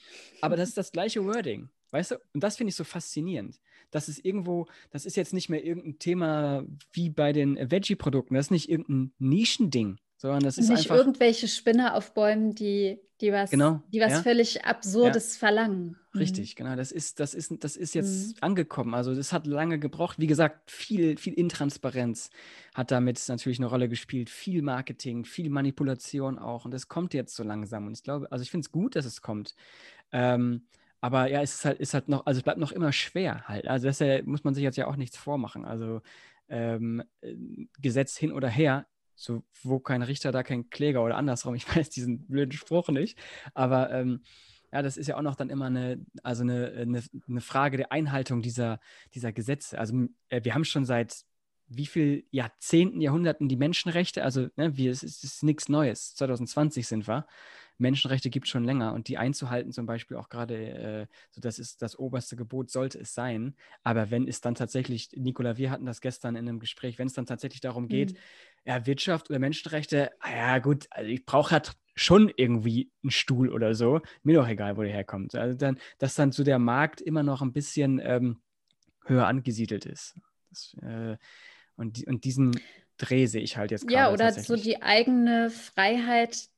Aber 0.41 0.55
das 0.55 0.69
ist 0.69 0.77
das 0.77 0.91
gleiche 0.91 1.25
Wording. 1.25 1.69
Weißt 1.91 2.11
du? 2.11 2.15
Und 2.33 2.43
das 2.43 2.57
finde 2.57 2.69
ich 2.69 2.75
so 2.75 2.83
faszinierend. 2.83 3.59
Das 3.91 4.07
ist 4.07 4.23
irgendwo, 4.23 4.67
das 4.91 5.05
ist 5.05 5.17
jetzt 5.17 5.33
nicht 5.33 5.49
mehr 5.49 5.63
irgendein 5.63 5.99
Thema 5.99 6.63
wie 6.93 7.09
bei 7.09 7.33
den 7.33 7.57
Veggie-Produkten. 7.71 8.35
Das 8.35 8.47
ist 8.47 8.51
nicht 8.51 8.69
irgendein 8.69 9.11
Nischending, 9.17 9.97
sondern 10.19 10.43
das 10.43 10.57
ist 10.57 10.67
nicht 10.67 10.91
einfach. 10.91 10.97
irgendwelche 10.97 11.47
Spinner 11.47 11.95
auf 11.95 12.13
Bäumen, 12.13 12.53
die 12.53 12.99
die 13.21 13.33
was, 13.33 13.51
genau, 13.51 13.81
die 13.91 13.99
was 13.99 14.11
ja. 14.11 14.21
völlig 14.21 14.63
Absurdes 14.65 15.33
ja. 15.33 15.39
verlangen. 15.39 15.97
Mhm. 16.13 16.19
Richtig, 16.19 16.55
genau. 16.55 16.75
Das 16.75 16.91
ist, 16.91 17.19
das 17.19 17.33
ist, 17.33 17.53
das 17.63 17.75
ist 17.75 17.93
jetzt 17.93 18.35
mhm. 18.35 18.37
angekommen. 18.41 18.93
Also 18.93 19.13
das 19.13 19.33
hat 19.33 19.45
lange 19.45 19.77
gebraucht. 19.77 20.19
Wie 20.19 20.27
gesagt, 20.27 20.71
viel, 20.71 21.17
viel 21.17 21.33
Intransparenz 21.33 22.29
hat 22.73 22.91
damit 22.91 23.21
natürlich 23.27 23.59
eine 23.59 23.67
Rolle 23.67 23.89
gespielt. 23.89 24.29
Viel 24.29 24.61
Marketing, 24.61 25.25
viel 25.25 25.49
Manipulation 25.49 26.39
auch. 26.39 26.63
Und 26.63 26.73
das 26.73 26.87
kommt 26.87 27.13
jetzt 27.13 27.35
so 27.35 27.43
langsam. 27.43 27.87
Und 27.87 27.97
ich 27.97 28.03
glaube, 28.03 28.31
also 28.31 28.41
ich 28.41 28.51
finde 28.51 28.65
es 28.65 28.71
gut, 28.71 28.95
dass 28.95 29.05
es 29.05 29.21
kommt. 29.21 29.55
Ähm, 30.13 30.65
aber 31.01 31.29
ja, 31.29 31.41
es 31.41 31.55
ist 31.55 31.65
halt, 31.65 31.79
ist 31.79 31.93
halt 31.93 32.07
noch, 32.07 32.25
also 32.25 32.39
es 32.39 32.43
bleibt 32.43 32.59
noch 32.59 32.71
immer 32.71 32.91
schwer 32.93 33.47
halt. 33.47 33.67
Also 33.67 33.87
deshalb 33.87 34.27
muss 34.27 34.43
man 34.43 34.53
sich 34.53 34.63
jetzt 34.63 34.77
ja 34.77 34.87
auch 34.87 34.97
nichts 34.97 35.17
vormachen. 35.17 35.65
Also 35.65 36.01
ähm, 36.47 37.03
äh, 37.21 37.35
Gesetz 37.79 38.17
hin 38.17 38.31
oder 38.31 38.49
her, 38.49 38.87
so, 39.19 39.43
wo 39.63 39.79
kein 39.79 40.01
Richter, 40.01 40.31
da 40.31 40.43
kein 40.43 40.69
Kläger 40.69 41.03
oder 41.03 41.17
andersrum. 41.17 41.53
Ich 41.55 41.67
weiß 41.75 41.89
diesen 41.89 42.25
blöden 42.27 42.53
Spruch 42.53 42.89
nicht. 42.89 43.19
Aber 43.53 43.91
ähm, 43.91 44.21
ja, 44.71 44.81
das 44.81 44.97
ist 44.97 45.07
ja 45.07 45.17
auch 45.17 45.21
noch 45.21 45.35
dann 45.35 45.49
immer 45.49 45.65
eine, 45.65 45.99
also 46.23 46.43
eine, 46.43 46.71
eine, 46.71 47.03
eine 47.27 47.41
Frage 47.41 47.77
der 47.77 47.91
Einhaltung 47.91 48.41
dieser, 48.41 48.79
dieser 49.13 49.33
Gesetze. 49.33 49.77
Also 49.77 50.07
äh, 50.29 50.43
wir 50.43 50.55
haben 50.55 50.63
schon 50.63 50.85
seit 50.85 51.25
wie 51.67 51.85
viel 51.85 52.25
Jahrzehnten, 52.31 53.01
Jahrhunderten 53.01 53.47
die 53.47 53.55
Menschenrechte, 53.55 54.23
also 54.23 54.47
ne, 54.55 54.75
wir, 54.75 54.91
es 54.91 55.03
ist, 55.03 55.23
ist 55.23 55.43
nichts 55.43 55.69
Neues. 55.69 56.15
2020 56.15 56.87
sind 56.87 57.07
wir. 57.07 57.27
Menschenrechte 57.79 58.29
gibt 58.29 58.45
es 58.45 58.51
schon 58.51 58.65
länger 58.65 58.93
und 58.93 59.07
die 59.07 59.17
einzuhalten 59.17 59.71
zum 59.71 59.85
Beispiel 59.85 60.17
auch 60.17 60.29
gerade, 60.29 60.55
äh, 60.55 61.07
so 61.31 61.39
das 61.39 61.59
ist 61.59 61.81
das 61.81 61.97
oberste 61.97 62.35
Gebot, 62.35 62.69
sollte 62.69 62.99
es 62.99 63.13
sein. 63.13 63.55
Aber 63.83 64.11
wenn 64.11 64.27
es 64.27 64.41
dann 64.41 64.53
tatsächlich, 64.53 65.09
Nicola, 65.15 65.57
wir 65.57 65.71
hatten 65.71 65.85
das 65.85 66.01
gestern 66.01 66.35
in 66.35 66.47
einem 66.47 66.59
Gespräch, 66.59 66.99
wenn 66.99 67.07
es 67.07 67.13
dann 67.13 67.25
tatsächlich 67.25 67.61
darum 67.61 67.87
geht, 67.87 68.13
mhm. 68.13 68.17
Ja, 68.65 68.85
Wirtschaft 68.85 69.29
oder 69.29 69.39
Menschenrechte, 69.39 70.11
ah 70.19 70.31
ja 70.31 70.59
gut, 70.59 70.87
also 70.91 71.09
ich 71.09 71.25
brauche 71.25 71.51
halt 71.51 71.73
schon 71.95 72.31
irgendwie 72.35 72.91
einen 73.03 73.11
Stuhl 73.11 73.49
oder 73.49 73.75
so, 73.75 74.01
mir 74.23 74.37
doch 74.37 74.47
egal, 74.47 74.77
wo 74.77 74.81
der 74.81 74.91
herkommt. 74.91 75.35
Also 75.35 75.57
dann, 75.57 75.77
dass 75.97 76.15
dann 76.15 76.31
so 76.31 76.43
der 76.43 76.59
Markt 76.59 77.01
immer 77.01 77.23
noch 77.23 77.41
ein 77.41 77.51
bisschen 77.51 77.99
ähm, 78.01 78.41
höher 79.05 79.27
angesiedelt 79.27 79.85
ist. 79.85 80.15
Das, 80.49 80.75
äh, 80.81 81.17
und, 81.75 82.05
und 82.07 82.23
diesen 82.23 82.59
Dreh 82.97 83.25
sehe 83.25 83.41
ich 83.41 83.57
halt 83.57 83.71
jetzt 83.71 83.87
gerade. 83.87 83.95
Ja, 83.95 84.11
oder 84.11 84.31
so 84.31 84.55
die 84.55 84.81
eigene 84.81 85.49
Freiheit 85.49 86.49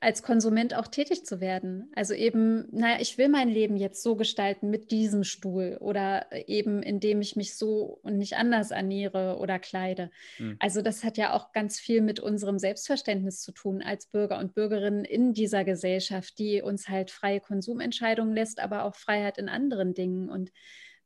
als 0.00 0.22
Konsument 0.22 0.74
auch 0.74 0.86
tätig 0.86 1.24
zu 1.26 1.40
werden. 1.40 1.90
Also 1.94 2.14
eben, 2.14 2.68
naja, 2.70 2.98
ich 3.00 3.18
will 3.18 3.28
mein 3.28 3.48
Leben 3.48 3.76
jetzt 3.76 4.02
so 4.02 4.16
gestalten 4.16 4.70
mit 4.70 4.90
diesem 4.90 5.24
Stuhl 5.24 5.76
oder 5.80 6.26
eben 6.48 6.82
indem 6.82 7.20
ich 7.20 7.36
mich 7.36 7.56
so 7.56 7.98
und 8.02 8.18
nicht 8.18 8.36
anders 8.36 8.70
ernähre 8.70 9.38
oder 9.38 9.58
kleide. 9.58 10.10
Mhm. 10.38 10.56
Also 10.58 10.82
das 10.82 11.04
hat 11.04 11.16
ja 11.16 11.32
auch 11.32 11.52
ganz 11.52 11.78
viel 11.78 12.00
mit 12.00 12.20
unserem 12.20 12.58
Selbstverständnis 12.58 13.40
zu 13.40 13.52
tun 13.52 13.82
als 13.82 14.06
Bürger 14.06 14.38
und 14.38 14.54
Bürgerinnen 14.54 15.04
in 15.04 15.32
dieser 15.32 15.64
Gesellschaft, 15.64 16.38
die 16.38 16.62
uns 16.62 16.88
halt 16.88 17.10
freie 17.10 17.40
Konsumentscheidungen 17.40 18.34
lässt, 18.34 18.60
aber 18.60 18.84
auch 18.84 18.94
Freiheit 18.94 19.38
in 19.38 19.48
anderen 19.48 19.94
Dingen. 19.94 20.28
Und 20.28 20.52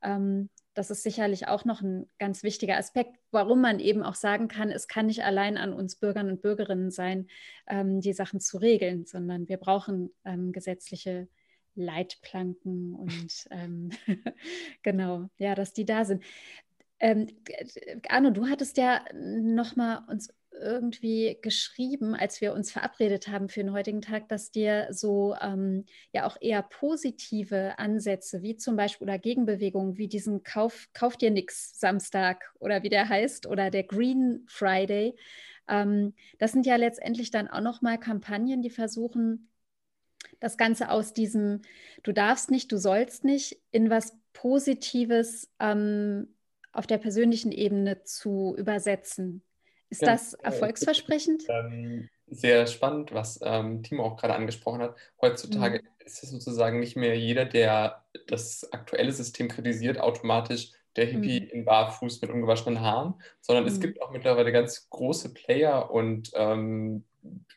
ähm, 0.03 0.51
das 0.77 0.91
ist 0.91 1.03
sicherlich 1.03 1.49
auch 1.49 1.65
noch 1.65 1.81
ein 1.81 2.07
ganz 2.19 2.43
wichtiger 2.43 2.77
Aspekt, 2.77 3.19
warum 3.31 3.63
man 3.63 3.81
eben 3.81 4.03
auch 4.03 4.15
sagen 4.15 4.47
kann, 4.47 4.71
es 4.71 4.89
kann 4.89 5.07
nicht 5.07 5.25
allein 5.25 5.57
an 5.57 5.73
uns 5.73 5.97
Bürgern 5.97 6.29
und 6.31 6.43
Bürgerinnen 6.43 6.91
sein, 6.91 7.29
ähm, 7.67 8.01
die 8.01 8.13
Sachen 8.13 8.41
zu 8.41 8.59
regeln, 8.59 9.07
sondern 9.07 9.49
wir 9.49 9.57
brauchen 9.57 10.11
ähm, 10.27 10.53
gesetzliche 10.53 11.29
Leitplanken 11.75 12.95
und 12.95 13.49
ähm, 13.51 13.91
genau, 14.83 15.31
ja, 15.39 15.55
dass 15.55 15.73
die 15.73 15.87
da 15.87 16.05
sind. 16.05 16.23
Ähm, 16.99 17.27
Arno, 18.09 18.31
du 18.31 18.47
hattest 18.49 18.77
ja 18.77 19.03
nochmal 19.15 20.03
uns 20.09 20.33
irgendwie 20.61 21.39
geschrieben, 21.43 22.15
als 22.15 22.41
wir 22.41 22.53
uns 22.53 22.71
verabredet 22.73 23.29
haben 23.29 23.49
für 23.49 23.61
den 23.61 23.73
heutigen 23.73 24.03
Tag, 24.03 24.29
dass 24.29 24.51
dir 24.51 24.89
so 24.91 25.35
ähm, 25.41 25.85
ja 26.13 26.27
auch 26.27 26.37
eher 26.41 26.63
positive 26.63 27.79
Ansätze, 27.79 28.43
wie 28.43 28.57
zum 28.57 28.77
Beispiel 28.77 29.07
oder 29.07 29.19
Gegenbewegungen, 29.19 29.97
wie 29.99 30.09
diesen 30.09 30.43
Kauf, 30.43 30.89
Kauf 30.93 31.17
dir 31.17 31.31
nix 31.31 31.79
Samstag 31.79 32.53
oder 32.59 32.83
wie 32.83 32.89
der 32.89 33.09
heißt, 33.09 33.47
oder 33.47 33.71
der 33.71 33.85
Green 33.85 34.45
Friday, 34.49 35.15
ähm, 35.69 36.15
das 36.39 36.53
sind 36.53 36.67
ja 36.67 36.77
letztendlich 36.77 37.31
dann 37.31 37.49
auch 37.49 37.61
nochmal 37.61 37.99
Kampagnen, 37.99 38.63
die 38.63 38.71
versuchen, 38.71 39.49
das 40.41 40.57
Ganze 40.57 40.91
aus 40.91 41.13
diesem 41.13 41.63
Du 42.03 42.13
darfst 42.13 42.51
nicht, 42.51 42.71
du 42.73 42.79
sollst 42.79 43.25
nicht 43.25 43.59
in 43.71 43.91
was 43.91 44.17
Positives 44.33 45.51
ähm, 45.61 46.35
auf 46.73 46.87
der 46.87 46.99
persönlichen 46.99 47.53
Ebene 47.53 48.03
zu 48.05 48.55
übersetzen. 48.59 49.43
Ist 49.89 50.03
ja, 50.03 50.13
das 50.13 50.35
erfolgsversprechend? 50.35 51.45
Ähm, 51.49 52.09
sehr 52.27 52.67
spannend, 52.67 53.13
was 53.13 53.39
ähm, 53.43 53.83
Timo 53.83 54.05
auch 54.05 54.17
gerade 54.17 54.35
angesprochen 54.35 54.83
hat. 54.83 54.97
Heutzutage 55.21 55.79
mhm. 55.81 56.05
ist 56.05 56.23
es 56.23 56.31
sozusagen 56.31 56.81
nicht 56.81 56.97
mehr 56.97 57.17
jeder, 57.17 57.45
der 57.45 58.05
das 58.27 58.71
aktuelle 58.73 59.13
System 59.13 59.49
kritisiert, 59.49 60.01
automatisch 60.01 60.73
der 60.97 61.07
Hippie 61.07 61.41
mhm. 61.41 61.49
in 61.51 61.65
Barfuß 61.65 62.21
mit 62.23 62.31
ungewaschenen 62.31 62.81
Haaren, 62.81 63.15
sondern 63.41 63.65
mhm. 63.65 63.71
es 63.71 63.81
gibt 63.81 64.03
auch 64.03 64.11
mittlerweile 64.11 64.51
ganz 64.51 64.89
große 64.91 65.35
Player 65.35 65.91
und 65.91 66.31
ähm, 66.35 67.05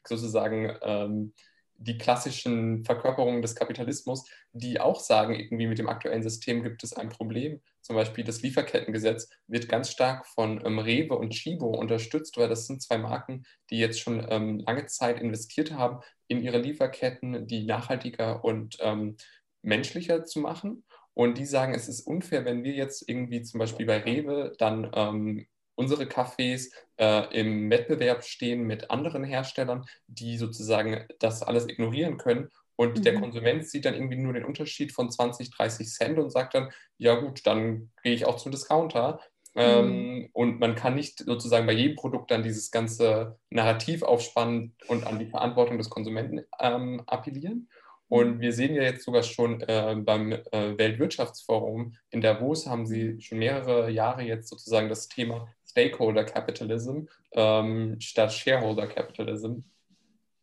sozusagen 0.04 0.76
ähm, 0.82 1.34
die 1.78 1.98
klassischen 1.98 2.84
Verkörperungen 2.84 3.42
des 3.42 3.56
Kapitalismus, 3.56 4.26
die 4.52 4.82
auch 4.82 5.00
sagen, 5.00 5.34
irgendwie 5.34 5.68
mit 5.68 5.80
dem 5.80 5.88
aktuellen 5.88 6.24
System 6.24 6.62
gibt 6.62 6.84
es 6.84 6.94
ein 6.94 7.10
Problem. 7.10 7.62
Zum 7.90 7.96
Beispiel 7.96 8.24
das 8.24 8.44
Lieferkettengesetz 8.44 9.32
wird 9.48 9.68
ganz 9.68 9.90
stark 9.90 10.28
von 10.28 10.64
ähm, 10.64 10.78
Rewe 10.78 11.18
und 11.18 11.32
Chibo 11.32 11.70
unterstützt, 11.70 12.38
weil 12.38 12.48
das 12.48 12.68
sind 12.68 12.84
zwei 12.84 13.00
Marken, 13.00 13.46
die 13.72 13.80
jetzt 13.80 14.00
schon 14.00 14.24
ähm, 14.30 14.60
lange 14.60 14.86
Zeit 14.86 15.20
investiert 15.20 15.72
haben, 15.72 16.00
in 16.28 16.40
ihre 16.44 16.60
Lieferketten, 16.60 17.48
die 17.48 17.66
nachhaltiger 17.66 18.46
und 18.46 18.78
ähm, 18.82 19.18
menschlicher 19.64 20.24
zu 20.24 20.40
machen. 20.40 20.86
Und 21.16 21.40
die 21.40 21.48
sagen, 21.48 21.74
es 21.74 21.90
ist 21.90 22.02
unfair, 22.02 22.46
wenn 22.46 22.64
wir 22.64 22.74
jetzt 22.74 23.10
irgendwie 23.10 23.42
zum 23.42 23.58
Beispiel 23.60 23.88
bei 23.88 23.98
Rewe 23.98 24.54
dann 24.60 24.92
ähm, 24.94 25.48
unsere 25.74 26.04
Cafés 26.04 26.72
äh, 26.98 27.34
im 27.36 27.72
Wettbewerb 27.72 28.24
stehen 28.24 28.68
mit 28.68 28.92
anderen 28.92 29.24
Herstellern, 29.24 29.86
die 30.06 30.38
sozusagen 30.38 31.08
das 31.18 31.42
alles 31.42 31.68
ignorieren 31.68 32.18
können. 32.18 32.50
Und 32.80 33.00
mhm. 33.00 33.04
der 33.04 33.20
Konsument 33.20 33.68
sieht 33.68 33.84
dann 33.84 33.94
irgendwie 33.94 34.16
nur 34.16 34.32
den 34.32 34.46
Unterschied 34.46 34.94
von 34.94 35.12
20, 35.12 35.52
30 35.52 35.86
Cent 35.90 36.18
und 36.18 36.30
sagt 36.30 36.54
dann, 36.54 36.70
ja 36.98 37.16
gut, 37.16 37.46
dann 37.46 37.92
gehe 38.04 38.14
ich 38.14 38.26
auch 38.26 38.38
zum 38.38 38.54
Discounter. 38.54 39.20
Ähm, 39.54 39.86
mhm. 39.86 39.92
Ähm, 39.92 40.30
und 40.32 40.60
man 40.62 40.76
kann 40.76 40.96
nicht 40.96 41.20
sozusagen 41.20 41.68
bei 41.68 41.74
jedem 41.74 41.98
Produkt 41.98 42.32
dann 42.32 42.42
dieses 42.42 42.72
ganze 42.72 43.38
Narrativ 43.50 44.02
aufspannen 44.02 44.78
und 44.88 45.06
an 45.06 45.20
die 45.20 45.26
Verantwortung 45.26 45.78
des 45.78 45.90
Konsumenten 45.90 46.46
ähm, 46.58 47.04
appellieren. 47.06 47.68
Und 48.08 48.38
mhm. 48.38 48.40
wir 48.40 48.54
sehen 48.54 48.74
ja 48.76 48.84
jetzt 48.84 49.04
sogar 49.04 49.24
schon 49.24 49.60
äh, 49.60 49.98
beim 50.00 50.32
äh, 50.32 50.78
Weltwirtschaftsforum 50.78 51.98
in 52.12 52.22
Davos 52.22 52.66
haben 52.66 52.86
sie 52.86 53.20
schon 53.20 53.40
mehrere 53.40 53.92
Jahre 53.92 54.22
jetzt 54.22 54.48
sozusagen 54.48 54.88
das 54.88 55.10
Thema 55.10 55.50
Stakeholder 55.70 56.24
Capitalism 56.24 57.08
ähm, 57.34 58.00
statt 58.00 58.32
Shareholder 58.32 58.88
Capitalism 58.88 59.64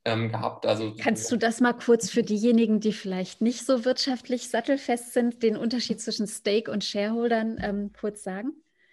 ähm, 0.07 0.31
gehabt. 0.31 0.65
Also, 0.65 0.95
Kannst 0.99 1.31
du 1.31 1.37
das 1.37 1.61
mal 1.61 1.75
kurz 1.75 2.09
für 2.09 2.23
diejenigen, 2.23 2.81
die 2.81 2.93
vielleicht 2.93 3.43
nicht 3.43 3.67
so 3.67 3.85
wirtschaftlich 3.85 4.49
sattelfest 4.49 5.13
sind, 5.13 5.43
den 5.43 5.57
Unterschied 5.57 6.01
zwischen 6.01 6.27
Stake 6.27 6.71
und 6.71 6.85
Shareholdern 6.85 7.59
ähm, 7.61 7.91
kurz 7.99 8.23
sagen? 8.23 8.53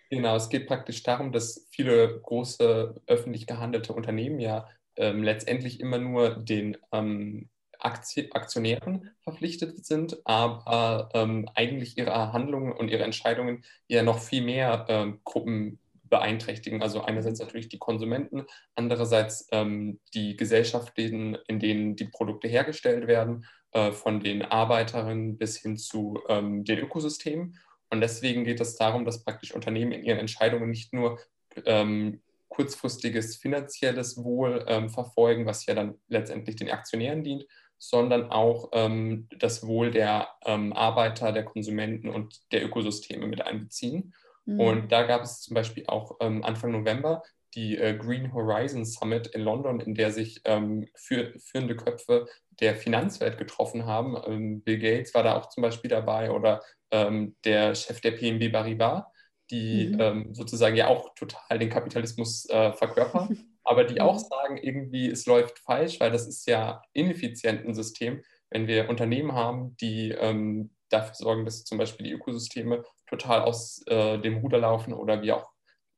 Genau, 0.10 0.36
es 0.36 0.50
geht 0.50 0.68
praktisch 0.68 1.04
darum, 1.04 1.32
dass 1.32 1.68
viele 1.72 2.20
große 2.22 3.02
öffentlich 3.08 3.48
gehandelte 3.48 3.94
Unternehmen 3.94 4.40
ja 4.40 4.68
ähm, 4.96 5.24
letztendlich 5.24 5.80
immer 5.80 5.98
nur 5.98 6.36
den 6.36 6.78
ähm, 6.92 7.50
Aktionären 7.80 9.12
verpflichtet 9.22 9.86
sind, 9.86 10.18
aber 10.26 11.10
ähm, 11.14 11.50
eigentlich 11.54 11.98
ihre 11.98 12.32
Handlungen 12.32 12.72
und 12.72 12.90
ihre 12.90 13.04
Entscheidungen 13.04 13.64
ja 13.88 14.04
noch 14.04 14.20
viel 14.20 14.44
mehr 14.44 14.86
ähm, 14.88 15.20
Gruppen 15.24 15.80
beeinträchtigen. 16.14 16.84
Also 16.84 17.02
einerseits 17.02 17.40
natürlich 17.40 17.70
die 17.70 17.80
Konsumenten, 17.80 18.46
andererseits 18.76 19.48
ähm, 19.52 20.00
die 20.14 20.38
Gesellschaften, 20.38 21.36
in 21.48 21.60
denen 21.60 21.96
die 21.96 22.06
Produkte 22.06 22.48
hergestellt 22.48 23.08
werden, 23.08 23.46
äh, 23.72 23.92
von 23.92 24.20
den 24.20 24.44
Arbeiterinnen 24.44 25.40
bis 25.40 25.58
hin 25.58 25.76
zu 25.76 26.20
ähm, 26.30 26.64
den 26.66 26.78
Ökosystemen. 26.78 27.58
Und 27.90 28.02
deswegen 28.02 28.44
geht 28.44 28.62
es 28.62 28.76
darum, 28.76 29.06
dass 29.06 29.24
praktisch 29.24 29.56
Unternehmen 29.56 29.92
in 29.92 30.04
ihren 30.04 30.20
Entscheidungen 30.20 30.70
nicht 30.70 30.94
nur 30.94 31.20
ähm, 31.66 32.22
kurzfristiges 32.48 33.38
finanzielles 33.38 34.24
Wohl 34.24 34.64
ähm, 34.68 34.90
verfolgen, 34.90 35.48
was 35.48 35.66
ja 35.66 35.74
dann 35.74 35.96
letztendlich 36.10 36.58
den 36.58 36.70
Aktionären 36.70 37.24
dient, 37.24 37.48
sondern 37.80 38.30
auch 38.30 38.70
ähm, 38.74 39.28
das 39.40 39.66
Wohl 39.66 39.90
der 39.90 40.28
ähm, 40.46 40.74
Arbeiter, 40.74 41.32
der 41.32 41.44
Konsumenten 41.44 42.10
und 42.10 42.40
der 42.52 42.64
Ökosysteme 42.64 43.26
mit 43.26 43.42
einbeziehen. 43.42 44.14
Mhm. 44.46 44.60
Und 44.60 44.92
da 44.92 45.04
gab 45.04 45.22
es 45.24 45.42
zum 45.42 45.56
Beispiel 45.56 45.86
auch 45.88 46.18
ähm, 46.20 46.44
Anfang 46.44 46.72
November 46.72 47.24
die 47.56 47.78
äh, 47.78 47.96
Green 47.96 48.34
Horizon 48.34 48.84
Summit 48.84 49.28
in 49.28 49.42
London, 49.42 49.80
in 49.80 49.94
der 49.94 50.12
sich 50.12 50.42
ähm, 50.46 50.88
für, 50.96 51.34
führende 51.40 51.76
Köpfe 51.76 52.28
der 52.60 52.76
Finanzwelt 52.76 53.38
getroffen 53.38 53.86
haben. 53.86 54.18
Ähm, 54.26 54.62
Bill 54.64 54.80
Gates 54.80 55.14
war 55.14 55.24
da 55.24 55.38
auch 55.38 55.50
zum 55.50 55.62
Beispiel 55.62 55.90
dabei 55.90 56.32
oder 56.32 56.62
ähm, 56.92 57.36
der 57.46 57.76
Chef 57.76 58.02
der 58.02 58.12
PNB 58.12 58.52
Paribas, 58.52 59.04
die 59.52 59.90
mhm. 59.90 60.34
sozusagen 60.34 60.76
ja 60.76 60.88
auch 60.88 61.14
total 61.14 61.60
den 61.60 61.70
Kapitalismus 61.70 62.50
äh, 62.50 62.74
verkörpern. 62.74 63.38
aber 63.64 63.84
die 63.84 64.02
auch 64.02 64.16
mhm. 64.16 64.28
sagen, 64.30 64.58
irgendwie, 64.58 65.10
es 65.10 65.26
läuft 65.26 65.60
falsch, 65.60 66.00
weil 66.00 66.12
das 66.12 66.28
ist 66.28 66.48
ja 66.48 66.82
ineffizient 66.94 67.66
ein 67.66 67.74
System, 67.74 68.22
wenn 68.50 68.68
wir 68.68 68.90
Unternehmen 68.90 69.34
haben, 69.34 69.76
die 69.78 70.12
ähm, 70.12 70.72
dafür 70.94 71.16
sorgen, 71.16 71.46
dass 71.46 71.64
zum 71.64 71.78
Beispiel 71.78 72.06
die 72.06 72.14
Ökosysteme 72.14 72.84
total 73.08 73.42
aus 73.42 73.84
äh, 73.88 74.20
dem 74.20 74.38
Ruder 74.38 74.60
laufen 74.60 74.94
oder 74.94 75.22
wir 75.22 75.38
auch 75.38 75.52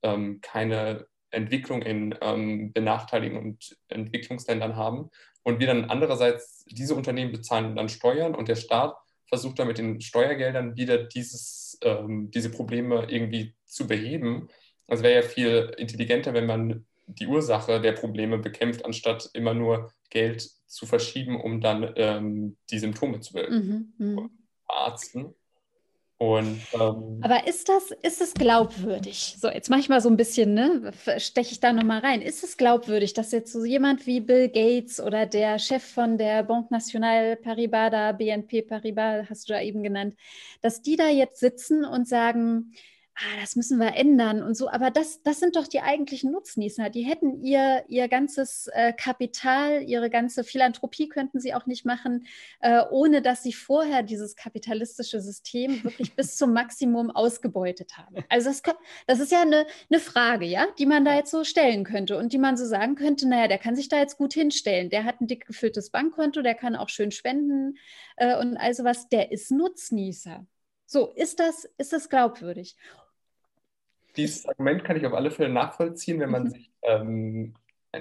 ähm, 0.04 0.40
keine 0.42 1.08
Entwicklung 1.32 1.82
in 1.82 2.16
ähm, 2.22 2.72
benachteiligten 2.74 3.40
und 3.40 3.78
Entwicklungsländern 3.90 4.76
haben. 4.76 5.10
Und 5.44 5.60
wir 5.60 5.68
dann 5.68 5.86
andererseits, 5.86 6.66
diese 6.66 6.96
Unternehmen 6.96 7.32
bezahlen 7.32 7.76
dann 7.76 7.90
Steuern 7.90 8.34
und 8.34 8.48
der 8.48 8.56
Staat 8.56 8.96
versucht 9.28 9.60
dann 9.60 9.68
mit 9.68 9.78
den 9.78 10.02
Steuergeldern 10.02 10.76
wieder 10.76 11.04
dieses, 11.04 11.78
ähm, 11.82 12.32
diese 12.32 12.50
Probleme 12.50 13.08
irgendwie 13.10 13.56
zu 13.66 13.88
beheben. 13.88 14.50
Also 14.88 15.04
wäre 15.04 15.22
ja 15.22 15.28
viel 15.28 15.74
intelligenter, 15.78 16.34
wenn 16.34 16.46
man 16.46 16.86
die 17.08 17.28
Ursache 17.28 17.82
der 17.82 17.92
Probleme 17.92 18.38
bekämpft, 18.38 18.86
anstatt 18.86 19.30
immer 19.34 19.54
nur 19.54 19.92
Geld 20.10 20.50
zu 20.68 20.86
verschieben, 20.86 21.40
um 21.40 21.62
dann 21.62 21.94
ähm, 21.96 22.58
die 22.70 22.80
Symptome 22.80 23.20
zu 23.20 23.38
mhm, 23.38 23.94
mhm. 23.98 24.30
Verarzten. 24.66 25.34
Und, 26.18 26.62
ähm, 26.74 27.20
Aber 27.24 27.46
ist 27.46 27.68
das, 27.68 27.92
ist 28.02 28.22
es 28.22 28.34
glaubwürdig? 28.34 29.36
So, 29.38 29.50
jetzt 29.50 29.70
mache 29.70 29.82
ich 29.82 29.90
mal 29.90 30.00
so 30.00 30.08
ein 30.08 30.16
bisschen, 30.16 30.54
ne, 30.54 30.94
steche 31.18 31.52
ich 31.52 31.60
da 31.60 31.74
nochmal 31.74 32.00
rein. 32.00 32.22
Ist 32.22 32.42
es 32.42 32.56
glaubwürdig, 32.56 33.14
dass 33.14 33.34
jetzt 33.34 33.52
so 33.52 33.66
jemand 33.66 34.08
wie 34.08 34.22
Bill 34.22 34.48
Gates 34.48 35.02
oder 35.02 35.26
der 35.26 35.60
Chef 35.60 35.84
von 35.84 36.18
der 36.18 36.44
Banque 36.44 36.72
Nationale 36.72 37.36
Paribas, 37.36 37.92
da 37.92 38.14
BNP 38.14 38.62
Paribas, 38.62 39.30
hast 39.30 39.50
du 39.50 39.54
da 39.54 39.62
eben 39.62 39.84
genannt, 39.84 40.16
dass 40.62 40.82
die 40.82 40.96
da 40.96 41.10
jetzt 41.10 41.42
sitzen 41.42 41.84
und 41.84 42.08
sagen, 42.08 42.72
ah, 43.16 43.40
das 43.40 43.56
müssen 43.56 43.80
wir 43.80 43.96
ändern 43.96 44.44
und 44.44 44.56
so. 44.56 44.70
Aber 44.70 44.92
das, 44.92 45.22
das 45.24 45.40
sind 45.40 45.56
doch 45.56 45.68
die 45.68 45.82
eigentlichen 45.82 46.32
Nutznießer. 46.32 46.90
Die 46.90 47.04
hätten 47.04 47.42
ihr, 47.42 47.86
ihr 47.88 48.08
ganzes 48.08 48.68
äh, 48.74 48.94
Kapital, 48.94 49.84
ihre 49.84 50.10
ganze 50.10 50.44
Philanthropie 50.44 51.08
könnten 51.08 51.40
sie 51.40 51.54
auch 51.54 51.66
nicht 51.66 51.86
machen, 51.86 52.28
äh, 52.60 52.82
ohne 52.90 53.22
dass 53.22 53.44
sie 53.44 53.54
vorher 53.54 54.04
dieses 54.04 54.36
kapitalistische 54.36 55.22
System 55.22 55.84
wirklich 55.84 56.16
bis 56.16 56.36
zum 56.36 56.54
Maximum 56.54 57.10
ausgebeutet 57.10 57.98
haben. 57.98 58.18
Also 58.30 58.50
das, 58.50 58.62
das 59.08 59.20
ist 59.20 59.32
ja 59.32 59.42
eine, 59.42 59.66
eine 59.90 60.00
Frage, 60.00 60.46
ja, 60.46 60.68
die 60.78 60.86
man 60.86 61.06
da 61.06 61.16
jetzt 61.16 61.32
so 61.32 61.44
stellen 61.44 61.86
könnte 61.86 62.18
und 62.18 62.34
die 62.34 62.38
man 62.38 62.58
so 62.58 62.66
sagen 62.66 62.96
könnte, 62.96 63.28
naja, 63.28 63.48
der 63.48 63.60
kann 63.60 63.76
sich 63.76 63.88
da 63.88 63.98
jetzt 63.98 64.18
gut 64.18 64.34
hinstellen. 64.34 64.90
Der 64.90 65.06
hat 65.06 65.22
ein 65.22 65.28
dick 65.28 65.46
gefülltes 65.46 65.90
Bankkonto, 65.90 66.42
der 66.42 66.56
kann 66.56 66.76
auch 66.76 66.90
schön 66.90 67.12
spenden 67.12 67.78
äh, 68.18 68.38
und 68.38 68.58
also 68.58 68.84
was, 68.84 69.08
der 69.08 69.32
ist 69.32 69.52
Nutznießer. 69.52 70.46
So, 70.86 71.12
ist 71.14 71.40
das, 71.40 71.66
ist 71.78 71.94
das 71.94 72.10
glaubwürdig? 72.10 72.76
Dieses 74.18 74.46
Argument 74.46 74.84
kann 74.84 74.98
ich 74.98 75.06
auf 75.06 75.14
alle 75.14 75.32
Fälle 75.32 75.50
nachvollziehen, 75.50 76.20
wenn 76.20 76.32
man 76.32 76.44
mhm. 76.44 76.50
sich 76.50 76.72
ähm, 76.84 77.54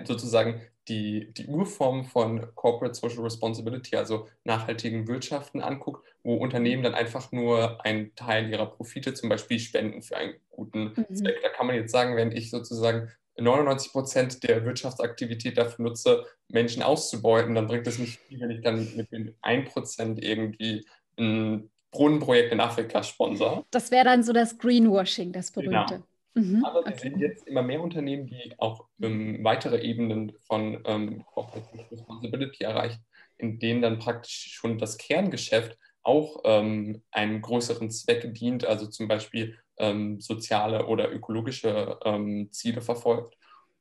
sozusagen 0.05 0.61
die, 0.89 1.33
die 1.33 1.47
Urform 1.47 2.05
von 2.05 2.55
Corporate 2.55 2.95
Social 2.95 3.23
Responsibility, 3.23 3.97
also 3.97 4.29
nachhaltigen 4.45 5.09
Wirtschaften 5.09 5.63
anguckt, 5.63 6.07
wo 6.23 6.37
Unternehmen 6.37 6.83
dann 6.83 6.95
einfach 6.95 7.33
nur 7.33 7.85
einen 7.85 8.15
Teil 8.15 8.51
ihrer 8.51 8.67
Profite 8.67 9.15
zum 9.15 9.29
Beispiel 9.29 9.59
spenden 9.59 10.03
für 10.03 10.17
einen 10.17 10.35
guten 10.51 10.93
mhm. 10.97 11.15
Zweck. 11.15 11.41
Da 11.43 11.49
kann 11.49 11.67
man 11.67 11.77
jetzt 11.77 11.93
sagen, 11.93 12.17
wenn 12.17 12.33
ich 12.33 12.51
sozusagen 12.51 13.11
99 13.37 13.93
Prozent 13.93 14.43
der 14.45 14.65
Wirtschaftsaktivität 14.65 15.59
dafür 15.59 15.85
nutze, 15.85 16.25
Menschen 16.49 16.83
auszubeuten, 16.83 17.55
dann 17.55 17.67
bringt 17.67 17.87
es 17.87 17.99
nicht 17.99 18.21
viel, 18.21 18.41
wenn 18.41 18.51
ich 18.51 18.61
dann 18.61 18.95
mit 18.97 19.11
dem 19.11 19.35
1 19.43 19.73
Prozent 19.73 20.23
irgendwie 20.23 20.87
ein 21.19 21.71
Brunnenprojekt 21.95 22.53
in 22.53 22.61
Afrika 22.61 23.03
sponsor. 23.03 23.65
Das 23.71 23.91
wäre 23.91 24.05
dann 24.05 24.23
so 24.25 24.33
das 24.33 24.59
Greenwashing, 24.59 25.33
das 25.33 25.53
berühmte. 25.53 26.03
Genau. 26.35 26.49
Mhm, 26.49 26.65
Aber 26.65 26.85
wir 26.85 26.93
okay. 26.93 26.99
sehen 26.99 27.21
jetzt 27.21 27.47
immer 27.47 27.63
mehr 27.63 27.81
Unternehmen, 27.81 28.27
die 28.27 28.53
auch 28.59 28.87
ähm, 29.01 29.39
weitere 29.45 29.81
Ebenen 29.81 30.33
von 30.41 30.81
ähm, 30.85 31.25
Corporate 31.25 31.69
Responsibility 31.93 32.65
erreichen, 32.65 32.99
in 33.39 33.61
denen 33.61 33.81
dann 33.81 34.01
praktisch 34.01 34.55
schon 34.55 34.77
das 34.79 34.99
Kerngeschäft 34.99 35.79
auch 36.03 36.41
ähm, 36.45 37.03
einem 37.13 37.41
größeren 37.41 37.89
Zweck 37.91 38.35
dient, 38.35 38.67
also 38.67 38.89
zum 38.89 39.07
Beispiel 39.07 39.57
ähm, 39.79 40.21
soziale 40.21 40.87
oder 40.87 41.13
ökologische 41.13 41.99
ähm, 42.05 42.49
Ziele 42.51 42.83
verfolgt. 42.83 43.37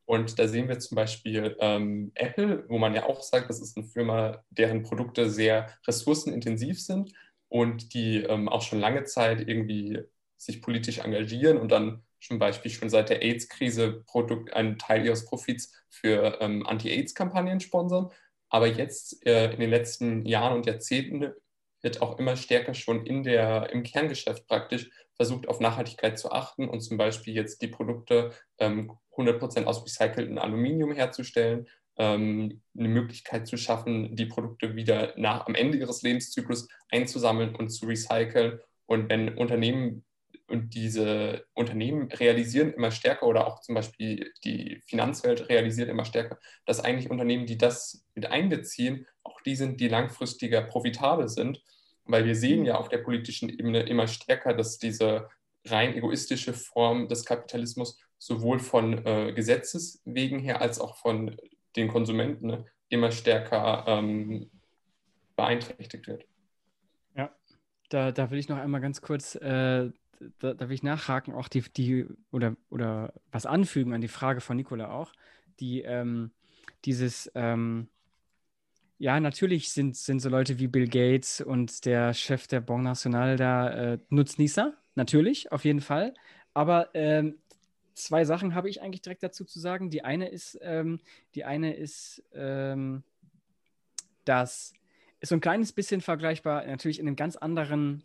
Und 0.05 0.38
da 0.38 0.47
sehen 0.47 0.68
wir 0.68 0.78
zum 0.78 0.95
Beispiel 0.95 1.55
ähm, 1.59 2.11
Apple, 2.14 2.66
wo 2.70 2.78
man 2.78 2.93
ja 2.93 3.07
auch 3.07 3.24
sagt, 3.24 3.49
das 3.49 3.61
ist 3.61 3.76
eine 3.76 3.88
Firma, 3.88 4.43
deren 4.51 4.84
Produkte 4.84 5.30
sehr 5.30 5.70
ressourcenintensiv 5.88 6.80
sind 6.80 7.14
und 7.54 7.93
die 7.93 8.28
auch 8.28 8.64
schon 8.64 8.80
lange 8.80 9.04
Zeit 9.04 9.47
irgendwie 9.47 9.99
sich 10.38 10.60
politisch 10.60 10.97
engagieren 10.97 11.60
und 11.60 11.72
dann 11.72 12.01
zum 12.20 12.39
Beispiel 12.39 12.72
schon 12.72 12.89
seit 12.89 13.10
der 13.10 13.22
AIDS-Krise 13.22 14.04
einen 14.54 14.80
Teil 14.80 15.06
ihres 15.06 15.26
Profits 15.26 15.72
für 15.88 16.41
ähm, 16.41 16.66
Anti-AIDS-Kampagnen 16.66 17.60
sponsern. 17.60 18.10
Aber 18.49 18.66
jetzt 18.66 19.24
äh, 19.28 19.51
in 19.54 19.60
den 19.60 19.70
letzten 19.70 20.26
Jahren 20.26 20.54
und 20.54 20.66
Jahrzehnten 20.66 21.32
wird 21.84 22.01
auch 22.01 22.18
immer 22.18 22.38
stärker 22.38 22.74
schon 22.74 23.06
in 23.06 23.22
der, 23.22 23.70
im 23.72 23.84
Kerngeschäft 23.84 24.47
praktisch 24.47 24.89
versucht, 25.14 25.47
auf 25.47 25.60
Nachhaltigkeit 25.60 26.18
zu 26.18 26.32
achten 26.32 26.68
und 26.68 26.82
zum 26.82 26.97
Beispiel 26.97 27.36
jetzt 27.36 27.62
die 27.62 27.68
Produkte 27.68 28.32
ähm, 28.58 28.97
100% 29.16 29.66
aus 29.66 29.86
recyceltem 29.86 30.39
Aluminium 30.39 30.91
herzustellen, 30.91 31.68
ähm, 31.68 31.68
eine 31.96 32.60
Möglichkeit 32.74 33.48
zu 33.48 33.58
schaffen, 33.58 34.16
die 34.16 34.26
Produkte 34.26 34.76
wieder 34.76 35.14
nach, 35.18 35.46
am 35.46 35.56
Ende 35.56 35.78
ihres 35.78 36.02
Lebenszyklus 36.02 36.68
einzusammeln 36.89 37.56
und 37.56 37.70
zu 37.70 37.86
recyceln. 37.86 38.60
Und 38.86 39.10
wenn 39.10 39.38
Unternehmen 39.38 40.04
und 40.48 40.74
diese 40.76 41.46
Unternehmen 41.54 42.12
realisieren 42.12 42.74
immer 42.74 42.91
stärker 42.91 43.28
oder 43.28 43.48
auch 43.48 43.62
zum 43.62 43.76
Beispiel 43.76 44.32
die 44.44 44.82
Finanzwelt 44.86 45.50
realisiert 45.50 45.89
immer 45.89 46.06
stärker, 46.06 46.38
dass 46.66 46.80
eigentlich 46.80 47.10
Unternehmen, 47.10 47.46
die 47.46 47.58
das 47.58 48.06
mit 48.14 48.26
einbeziehen, 48.26 49.08
auch 49.24 49.41
die 49.41 49.56
sind, 49.56 49.80
die 49.80 49.88
langfristiger 49.88 50.62
profitabel 50.62 51.28
sind. 51.28 51.64
Weil 52.06 52.26
wir 52.26 52.36
sehen 52.36 52.66
ja 52.66 52.76
auf 52.76 52.89
der 52.89 52.98
politischen 52.98 53.50
Ebene 53.50 53.84
immer 53.84 54.08
stärker, 54.08 54.54
dass 54.54 54.78
diese 54.78 55.30
rein 55.66 55.96
egoistische 55.96 56.54
Form 56.54 57.08
des 57.08 57.24
Kapitalismus 57.24 57.98
sowohl 58.18 58.60
von 58.60 59.06
äh, 59.06 59.32
Gesetzes 59.34 60.02
wegen 60.04 60.39
her 60.39 60.62
als 60.62 60.80
auch 60.80 60.98
von 60.98 61.38
den 61.76 61.88
Konsumenten 61.88 62.47
ne, 62.47 62.65
immer 62.89 63.11
stärker 63.11 63.86
ähm, 63.88 64.49
beeinträchtigt 65.36 66.07
wird. 66.07 66.26
Ja, 67.15 67.32
da, 67.89 68.11
da 68.11 68.32
will 68.32 68.39
ich 68.39 68.49
noch 68.49 68.57
einmal 68.57 68.82
ganz 68.82 69.01
kurz 69.01 69.36
äh, 69.36 69.89
da, 70.39 70.53
da, 70.53 70.69
will 70.69 70.76
ich 70.76 70.84
nachhaken, 70.84 71.34
auch 71.34 71.47
die, 71.47 71.61
die 71.76 72.05
oder, 72.32 72.55
oder 72.69 73.13
was 73.32 73.45
anfügen 73.45 73.93
an 73.93 74.01
die 74.01 74.07
Frage 74.07 74.41
von 74.41 74.57
Nicola 74.57 74.91
auch, 74.91 75.13
die 75.59 75.82
ähm, 75.82 76.32
dieses, 76.86 77.32
ähm, 77.36 77.88
ja, 78.97 79.19
natürlich 79.19 79.71
sind, 79.71 79.95
sind 79.97 80.19
so 80.19 80.30
Leute 80.30 80.59
wie 80.59 80.67
Bill 80.67 80.88
Gates 80.88 81.41
und 81.41 81.86
der 81.86 82.13
Chef 82.13 82.47
der 82.47 82.61
Banque 82.61 82.84
Nationale 82.84 83.36
da 83.36 83.69
äh, 83.69 83.97
Nutznießer, 84.09 84.74
natürlich, 84.95 85.51
auf 85.51 85.65
jeden 85.65 85.82
Fall. 85.82 86.13
Aber 86.53 86.89
ähm, 86.93 87.39
zwei 87.94 88.26
Sachen 88.26 88.56
habe 88.56 88.70
ich 88.70 88.82
eigentlich 88.82 89.02
direkt 89.02 89.24
dazu 89.24 89.46
zu 89.46 89.60
sagen. 89.60 89.89
Die 89.89 90.04
eine 90.04 90.30
ist, 90.30 90.58
ähm, 90.62 91.00
die 91.36 91.46
eine 91.46 91.76
ist, 91.76 92.24
ähm, 92.34 93.04
dass 94.26 94.74
ist 95.24 95.30
so 95.30 95.36
ein 95.36 95.41
kleines 95.41 95.72
bisschen 95.72 96.02
vergleichbar, 96.02 96.66
natürlich 96.66 97.00
in 97.00 97.08
einem 97.08 97.16
ganz 97.16 97.38
anderen 97.38 98.04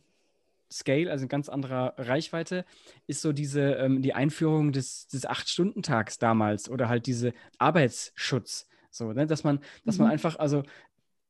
Scale, 0.71 1.11
also 1.11 1.25
in 1.25 1.29
ganz 1.29 1.49
anderer 1.49 1.95
Reichweite, 1.99 2.65
ist 3.09 3.23
so 3.23 3.33
diese, 3.33 3.73
ähm, 3.73 4.03
die 4.03 4.15
Einführung 4.15 4.71
des, 4.71 5.09
des 5.09 5.27
Acht-Stunden-Tags 5.27 6.19
damals 6.19 6.71
oder 6.71 6.89
halt 6.89 7.07
diese 7.07 7.33
Arbeitsschutz. 7.59 8.69
So, 8.91 9.13
ne? 9.13 9.27
dass 9.27 9.43
man, 9.43 9.59
dass 9.85 9.99
mhm. 9.99 10.05
man 10.05 10.13
einfach, 10.13 10.39
also 10.39 10.63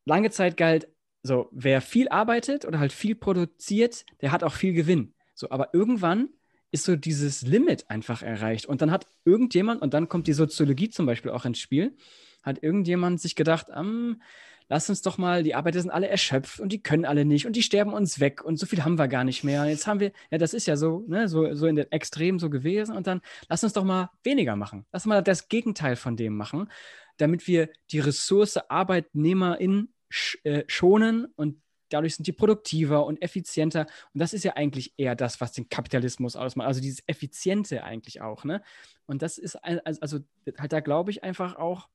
lange 0.05 0.31
Zeit 0.31 0.59
galt, 0.59 0.89
so, 1.23 1.49
wer 1.53 1.81
viel 1.81 2.09
arbeitet 2.09 2.67
oder 2.67 2.79
halt 2.79 2.93
viel 2.93 3.15
produziert, 3.15 4.05
der 4.21 4.31
hat 4.31 4.45
auch 4.45 4.53
viel 4.53 4.75
Gewinn. 4.75 5.15
So, 5.35 5.49
aber 5.51 5.73
irgendwann 5.73 6.29
ist 6.71 6.85
so 6.85 6.97
dieses 6.97 7.43
Limit 7.43 7.91
einfach 7.91 8.23
erreicht. 8.23 8.67
Und 8.67 8.83
dann 8.83 8.91
hat 8.91 9.07
irgendjemand, 9.25 9.83
und 9.83 9.95
dann 9.95 10.09
kommt 10.09 10.27
die 10.27 10.33
Soziologie 10.33 10.91
zum 10.91 11.07
Beispiel 11.07 11.31
auch 11.31 11.45
ins 11.45 11.59
Spiel, 11.59 11.97
hat 12.43 12.63
irgendjemand 12.63 13.21
sich 13.21 13.37
gedacht, 13.37 13.67
ähm, 13.75 14.21
lass 14.69 14.91
uns 14.91 15.03
doch 15.03 15.19
mal, 15.19 15.43
die 15.43 15.55
Arbeiter 15.55 15.81
sind 15.81 15.91
alle 15.91 16.09
erschöpft 16.09 16.61
und 16.61 16.73
die 16.73 16.83
können 16.83 17.05
alle 17.05 17.25
nicht 17.25 17.47
und 17.47 17.57
die 17.57 17.63
sterben 17.63 17.93
uns 17.93 18.21
weg 18.21 18.45
und 18.45 18.59
so 18.59 18.67
viel 18.67 18.85
haben 18.85 18.99
wir 18.99 19.09
gar 19.09 19.25
nicht 19.25 19.45
mehr. 19.45 19.65
Jetzt 19.67 19.87
haben 19.87 20.01
wir, 20.01 20.13
ja, 20.31 20.39
das 20.39 20.55
ist 20.55 20.67
ja 20.67 20.77
so, 20.77 21.05
ne, 21.09 21.29
so, 21.29 21.55
so 21.55 21.67
in 21.67 21.77
den 21.77 21.91
Extremen 21.91 22.39
so 22.39 22.51
gewesen 22.51 22.97
und 22.97 23.07
dann 23.07 23.21
lass 23.49 23.65
uns 23.65 23.73
doch 23.73 23.85
mal 23.85 24.11
weniger 24.23 24.57
machen. 24.57 24.85
Lass 24.93 25.07
mal 25.07 25.23
das 25.23 25.49
Gegenteil 25.49 25.97
von 25.97 26.17
dem 26.17 26.37
machen, 26.37 26.71
damit 27.17 27.47
wir 27.47 27.71
die 27.91 28.01
Ressource 28.01 28.57
Arbeitnehmerin 28.57 29.89
sch 30.11 30.39
äh, 30.45 30.65
schonen 30.67 31.27
und 31.37 31.61
dadurch 31.89 32.17
sind 32.17 32.27
die 32.27 32.33
produktiver 32.33 33.05
und 33.07 33.23
effizienter. 33.23 33.87
Und 34.15 34.21
das 34.21 34.33
ist 34.33 34.45
ja 34.45 34.55
eigentlich 34.57 34.95
eher 34.97 35.17
das, 35.17 35.41
was 35.41 35.53
den 35.53 35.69
Kapitalismus 35.69 36.37
ausmacht. 36.37 36.69
Also 36.69 36.81
dieses 36.81 37.03
Effiziente 37.07 37.85
eigentlich 37.85 38.21
auch. 38.21 38.45
Ne? 38.45 38.63
Und 39.07 39.23
das 39.23 39.39
ist, 39.39 39.57
also 39.57 40.21
halt 40.59 40.73
da 40.73 40.81
glaube 40.81 41.11
ich 41.11 41.25
einfach 41.25 41.57
auch, 41.57 41.89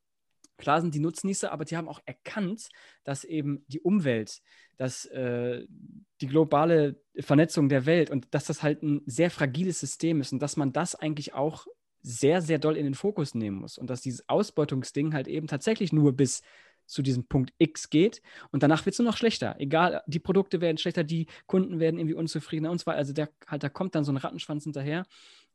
Klar 0.57 0.81
sind 0.81 0.93
die 0.93 0.99
Nutznießer, 0.99 1.51
aber 1.51 1.65
die 1.65 1.75
haben 1.75 1.89
auch 1.89 1.99
erkannt, 2.05 2.69
dass 3.03 3.23
eben 3.23 3.65
die 3.67 3.81
Umwelt, 3.81 4.41
dass 4.77 5.05
äh, 5.05 5.65
die 6.21 6.27
globale 6.27 7.01
Vernetzung 7.19 7.69
der 7.69 7.85
Welt 7.85 8.11
und 8.11 8.27
dass 8.33 8.45
das 8.45 8.61
halt 8.61 8.83
ein 8.83 9.01
sehr 9.05 9.31
fragiles 9.31 9.79
System 9.79 10.21
ist 10.21 10.31
und 10.31 10.41
dass 10.41 10.55
man 10.55 10.71
das 10.71 10.95
eigentlich 10.95 11.33
auch 11.33 11.65
sehr, 12.01 12.41
sehr 12.41 12.59
doll 12.59 12.77
in 12.77 12.83
den 12.83 12.93
Fokus 12.93 13.33
nehmen 13.33 13.57
muss 13.57 13.77
und 13.77 13.89
dass 13.89 14.01
dieses 14.01 14.27
Ausbeutungsding 14.29 15.13
halt 15.13 15.27
eben 15.27 15.47
tatsächlich 15.47 15.91
nur 15.91 16.13
bis 16.13 16.43
zu 16.85 17.01
diesem 17.01 17.25
Punkt 17.25 17.53
X 17.57 17.89
geht 17.89 18.21
und 18.51 18.63
danach 18.63 18.85
wird 18.85 18.93
es 18.93 18.99
nur 18.99 19.07
noch 19.07 19.17
schlechter. 19.17 19.55
Egal, 19.59 20.01
die 20.07 20.19
Produkte 20.19 20.61
werden 20.61 20.77
schlechter, 20.77 21.03
die 21.03 21.27
Kunden 21.47 21.79
werden 21.79 21.99
irgendwie 21.99 22.15
unzufriedener 22.15 22.71
und 22.71 22.85
weiter. 22.85 22.97
Also 22.97 23.13
der, 23.13 23.29
halt, 23.47 23.63
da 23.63 23.69
kommt 23.69 23.95
dann 23.95 24.03
so 24.03 24.11
ein 24.11 24.17
Rattenschwanz 24.17 24.63
hinterher 24.63 25.05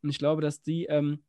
und 0.03 0.11
ich 0.11 0.18
glaube, 0.18 0.43
dass 0.43 0.62
die 0.62 0.87
ähm, 0.87 1.22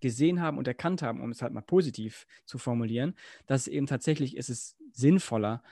gesehen 0.00 0.40
haben 0.40 0.58
und 0.58 0.68
erkannt 0.68 1.02
haben, 1.02 1.20
um 1.20 1.30
es 1.30 1.42
halt 1.42 1.52
mal 1.52 1.62
positiv 1.62 2.26
zu 2.44 2.58
formulieren, 2.58 3.14
dass 3.46 3.68
eben 3.68 3.86
tatsächlich 3.86 4.36
ist 4.36 4.50
es 4.50 4.76
sinnvoller, 4.92 5.62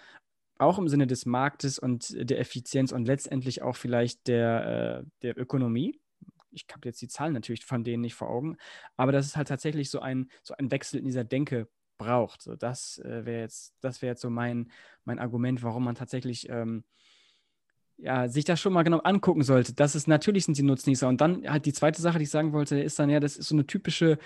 auch 0.58 0.78
im 0.78 0.88
Sinne 0.88 1.06
des 1.06 1.26
Marktes 1.26 1.78
und 1.78 2.14
der 2.16 2.38
Effizienz 2.38 2.92
und 2.92 3.06
letztendlich 3.06 3.62
auch 3.62 3.76
vielleicht 3.76 4.26
der, 4.28 5.04
äh, 5.04 5.10
der 5.22 5.38
Ökonomie. 5.38 6.00
Ich 6.50 6.66
habe 6.72 6.88
jetzt 6.88 7.02
die 7.02 7.08
Zahlen 7.08 7.32
natürlich 7.32 7.64
von 7.64 7.82
denen 7.82 8.02
nicht 8.02 8.14
vor 8.14 8.30
Augen, 8.30 8.56
aber 8.96 9.10
dass 9.10 9.26
es 9.26 9.36
halt 9.36 9.48
tatsächlich 9.48 9.90
so 9.90 10.00
ein, 10.00 10.30
so 10.42 10.54
ein 10.56 10.70
Wechsel 10.70 11.00
in 11.00 11.06
dieser 11.06 11.24
Denke 11.24 11.68
braucht. 11.98 12.42
So, 12.42 12.56
das 12.56 12.98
äh, 12.98 13.24
wäre 13.24 13.40
jetzt, 13.40 13.74
das 13.80 14.02
wäre 14.02 14.12
jetzt 14.12 14.22
so 14.22 14.30
mein, 14.30 14.70
mein 15.04 15.18
Argument, 15.18 15.62
warum 15.62 15.84
man 15.84 15.94
tatsächlich 15.94 16.48
ähm, 16.48 16.84
ja, 17.96 18.28
sich 18.28 18.44
das 18.44 18.60
schon 18.60 18.72
mal 18.72 18.82
genau 18.82 18.98
angucken 18.98 19.42
sollte. 19.42 19.72
Das 19.72 19.94
ist 19.94 20.08
natürlich 20.08 20.44
sind 20.44 20.58
die 20.58 20.62
Nutznießer. 20.62 21.08
Und 21.08 21.20
dann 21.20 21.48
halt 21.48 21.66
die 21.66 21.72
zweite 21.72 22.02
Sache, 22.02 22.18
die 22.18 22.24
ich 22.24 22.30
sagen 22.30 22.52
wollte, 22.52 22.78
ist 22.78 22.98
dann 22.98 23.10
ja, 23.10 23.20
das 23.20 23.36
ist 23.36 23.48
so 23.48 23.54
eine 23.54 23.66
typische, 23.66 24.18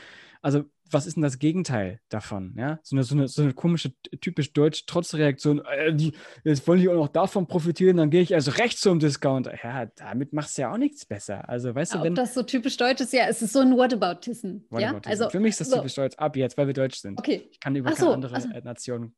also 0.43 0.65
was 0.91 1.07
ist 1.07 1.17
denn 1.17 1.23
das 1.23 1.39
Gegenteil 1.39 2.01
davon? 2.09 2.55
Ja, 2.57 2.79
so 2.83 2.97
eine, 2.97 3.03
so 3.03 3.15
eine, 3.15 3.29
so 3.29 3.43
eine 3.43 3.53
komische, 3.53 3.93
typisch 4.21 4.53
deutsch 4.53 4.87
Trotzreaktion. 4.87 5.63
Äh, 5.65 5.95
die, 5.95 6.13
jetzt 6.45 6.67
wollen 6.67 6.81
die 6.81 6.89
auch 6.89 6.95
noch 6.95 7.09
davon 7.09 7.47
profitieren, 7.47 7.99
dann 7.99 8.11
gehe 8.11 8.23
ich 8.23 8.35
also 8.35 8.53
rechts 8.53 8.81
zum 8.81 8.99
Discounter. 8.99 9.55
Ja, 9.63 9.87
damit 9.97 10.33
machst 10.33 10.57
du 10.57 10.63
ja 10.63 10.73
auch 10.73 10.79
nichts 10.79 11.05
besser. 11.05 11.49
Also, 11.49 11.75
weißt 11.75 11.93
ja, 11.93 11.99
du, 11.99 12.05
wenn. 12.05 12.13
Ob 12.13 12.17
das 12.17 12.35
so 12.35 12.43
typisch 12.43 12.77
deutsch 12.77 13.01
ist, 13.01 13.13
ja, 13.13 13.27
es 13.29 13.43
ist 13.43 13.53
so 13.53 13.61
ein 13.61 13.77
Whataboutism. 13.77 14.61
Whataboutism. 14.71 14.81
Ja? 14.81 15.11
Also, 15.11 15.31
Für 15.31 15.41
mich 15.41 15.51
ist 15.51 15.61
das 15.61 15.71
so. 15.71 15.77
typisch 15.77 15.95
deutsch, 15.95 16.17
ab 16.17 16.37
jetzt, 16.37 16.57
weil 16.57 16.67
wir 16.67 16.75
deutsch 16.75 17.01
sind. 17.01 17.19
Okay. 17.19 17.49
Ich 17.51 17.61
kann 17.61 17.77
über 17.77 17.91
Ach 17.91 17.95
keine 17.95 18.09
so, 18.09 18.15
andere 18.15 18.35
also, 18.35 18.49
Nation 18.49 19.15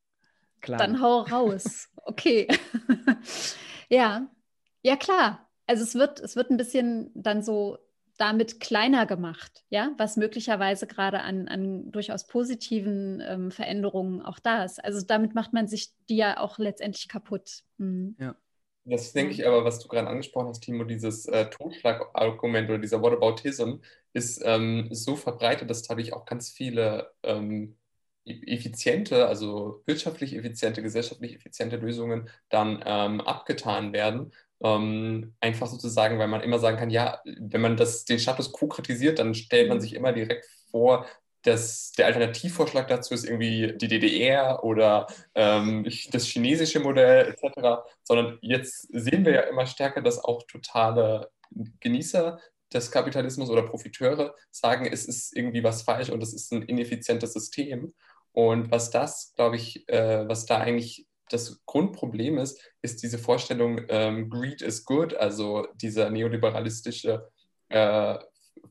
klagen. 0.59 0.93
Dann 0.93 1.01
hau 1.01 1.21
raus. 1.21 1.89
okay. 2.05 2.47
ja, 3.89 4.27
ja, 4.83 4.95
klar. 4.95 5.47
Also 5.67 5.83
es 5.83 5.95
wird, 5.95 6.19
es 6.19 6.35
wird 6.35 6.49
ein 6.49 6.57
bisschen 6.57 7.11
dann 7.13 7.43
so 7.43 7.77
damit 8.17 8.59
kleiner 8.59 9.07
gemacht, 9.07 9.63
ja, 9.69 9.93
was 9.97 10.15
möglicherweise 10.15 10.85
gerade 10.85 11.21
an, 11.21 11.47
an 11.47 11.91
durchaus 11.91 12.27
positiven 12.27 13.19
ähm, 13.25 13.51
Veränderungen 13.51 14.21
auch 14.21 14.37
da 14.37 14.63
ist. 14.63 14.83
Also 14.83 15.03
damit 15.03 15.33
macht 15.33 15.53
man 15.53 15.67
sich 15.67 15.91
die 16.07 16.17
ja 16.17 16.39
auch 16.39 16.59
letztendlich 16.59 17.07
kaputt. 17.07 17.63
Mhm. 17.77 18.15
Ja. 18.19 18.35
Das 18.83 19.13
denke 19.13 19.33
ich 19.33 19.47
aber, 19.47 19.63
was 19.63 19.79
du 19.79 19.87
gerade 19.87 20.07
angesprochen 20.07 20.47
hast, 20.47 20.61
Timo, 20.61 20.83
dieses 20.83 21.25
äh, 21.27 21.49
Totschlagargument 21.49 22.69
oder 22.69 22.79
dieser 22.79 23.01
Whataboutism 23.01 23.75
ist 24.13 24.41
ähm, 24.43 24.87
so 24.91 25.15
verbreitet, 25.15 25.69
dass 25.69 25.83
dadurch 25.83 26.13
auch 26.13 26.25
ganz 26.25 26.49
viele 26.49 27.11
ähm, 27.23 27.77
e-, 28.25 28.53
effiziente, 28.53 29.27
also 29.27 29.83
wirtschaftlich 29.85 30.35
effiziente, 30.35 30.81
gesellschaftlich 30.81 31.35
effiziente 31.35 31.77
Lösungen 31.77 32.29
dann 32.49 32.81
ähm, 32.85 33.21
abgetan 33.21 33.93
werden. 33.93 34.31
Ähm, 34.63 35.33
einfach 35.39 35.67
sozusagen, 35.67 36.19
weil 36.19 36.27
man 36.27 36.41
immer 36.41 36.59
sagen 36.59 36.77
kann, 36.77 36.89
ja, 36.89 37.19
wenn 37.25 37.61
man 37.61 37.77
das, 37.77 38.05
den 38.05 38.19
Status 38.19 38.53
quo 38.53 38.67
kritisiert, 38.67 39.19
dann 39.19 39.33
stellt 39.33 39.69
man 39.69 39.77
mhm. 39.77 39.81
sich 39.81 39.95
immer 39.95 40.13
direkt 40.13 40.45
vor, 40.69 41.07
dass 41.43 41.91
der 41.93 42.05
Alternativvorschlag 42.05 42.87
dazu 42.87 43.13
ist 43.13 43.25
irgendwie 43.25 43.73
die 43.75 43.87
DDR 43.87 44.63
oder 44.63 45.07
ähm, 45.33 45.87
das 46.11 46.25
chinesische 46.25 46.79
Modell 46.79 47.29
etc., 47.29 47.83
sondern 48.03 48.37
jetzt 48.41 48.87
sehen 48.91 49.25
wir 49.25 49.33
ja 49.33 49.41
immer 49.41 49.65
stärker, 49.65 50.01
dass 50.01 50.23
auch 50.23 50.43
totale 50.43 51.31
Genießer 51.79 52.39
des 52.73 52.91
Kapitalismus 52.91 53.49
oder 53.49 53.63
Profiteure 53.63 54.35
sagen, 54.51 54.85
es 54.85 55.05
ist 55.05 55.35
irgendwie 55.35 55.63
was 55.63 55.81
falsch 55.81 56.09
und 56.09 56.21
es 56.23 56.33
ist 56.33 56.51
ein 56.53 56.63
ineffizientes 56.63 57.33
System. 57.33 57.93
Und 58.33 58.71
was 58.71 58.91
das, 58.91 59.33
glaube 59.35 59.57
ich, 59.57 59.87
äh, 59.89 60.27
was 60.27 60.45
da 60.45 60.59
eigentlich 60.59 61.05
das 61.31 61.61
Grundproblem 61.65 62.37
ist, 62.37 62.59
ist 62.81 63.03
diese 63.03 63.17
Vorstellung, 63.17 63.81
ähm, 63.89 64.29
Greed 64.29 64.61
is 64.61 64.85
good, 64.85 65.13
also 65.13 65.67
dieser 65.75 66.09
neoliberalistische 66.09 67.29
äh, 67.69 68.17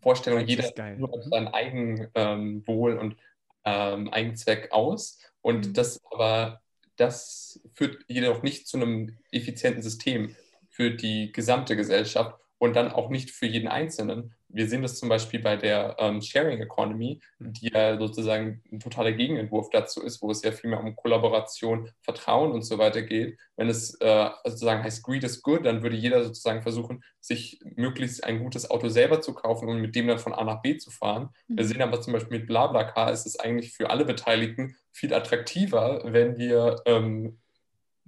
Vorstellung, 0.00 0.46
jeder 0.46 0.96
nur 0.96 1.12
auf 1.12 1.24
mhm. 1.24 1.30
sein 1.30 1.48
Eigenwohl 1.48 2.92
ähm, 2.92 2.98
und 2.98 3.16
ähm, 3.64 4.08
Eigenzweck 4.10 4.72
aus. 4.72 5.18
Und 5.42 5.68
mhm. 5.68 5.74
das 5.74 6.00
aber, 6.10 6.60
das 6.96 7.60
führt 7.74 8.04
jedoch 8.08 8.42
nicht 8.42 8.68
zu 8.68 8.76
einem 8.76 9.16
effizienten 9.32 9.82
System 9.82 10.36
für 10.68 10.90
die 10.90 11.32
gesamte 11.32 11.76
Gesellschaft 11.76 12.38
und 12.60 12.76
dann 12.76 12.92
auch 12.92 13.08
nicht 13.08 13.30
für 13.30 13.46
jeden 13.46 13.68
Einzelnen. 13.68 14.34
Wir 14.48 14.68
sehen 14.68 14.82
das 14.82 14.98
zum 14.98 15.08
Beispiel 15.08 15.40
bei 15.40 15.56
der 15.56 15.96
ähm, 15.98 16.20
Sharing 16.20 16.60
Economy, 16.60 17.20
die 17.38 17.70
ja 17.72 17.98
sozusagen 17.98 18.62
ein 18.70 18.80
totaler 18.80 19.12
Gegenentwurf 19.12 19.70
dazu 19.70 20.02
ist, 20.02 20.20
wo 20.20 20.30
es 20.30 20.42
ja 20.42 20.52
viel 20.52 20.68
mehr 20.68 20.80
um 20.80 20.94
Kollaboration, 20.94 21.90
Vertrauen 22.02 22.52
und 22.52 22.60
so 22.62 22.76
weiter 22.76 23.00
geht. 23.00 23.38
Wenn 23.56 23.70
es 23.70 23.98
äh, 24.02 24.28
sozusagen 24.44 24.84
heißt 24.84 25.02
Greed 25.02 25.24
is 25.24 25.40
good, 25.40 25.64
dann 25.64 25.82
würde 25.82 25.96
jeder 25.96 26.22
sozusagen 26.22 26.60
versuchen, 26.60 27.02
sich 27.18 27.60
möglichst 27.76 28.24
ein 28.24 28.40
gutes 28.40 28.70
Auto 28.70 28.90
selber 28.90 29.22
zu 29.22 29.32
kaufen 29.32 29.66
und 29.66 29.80
mit 29.80 29.96
dem 29.96 30.06
dann 30.06 30.18
von 30.18 30.34
A 30.34 30.44
nach 30.44 30.60
B 30.60 30.76
zu 30.76 30.90
fahren. 30.90 31.30
Mhm. 31.48 31.56
Wir 31.56 31.64
sehen 31.64 31.80
aber 31.80 32.02
zum 32.02 32.12
Beispiel 32.12 32.40
mit 32.40 32.46
BlaBlaCar 32.46 33.10
ist 33.10 33.24
es 33.24 33.40
eigentlich 33.40 33.72
für 33.72 33.88
alle 33.88 34.04
Beteiligten 34.04 34.76
viel 34.92 35.14
attraktiver, 35.14 36.02
wenn 36.04 36.36
wir 36.36 36.82
ähm, 36.84 37.38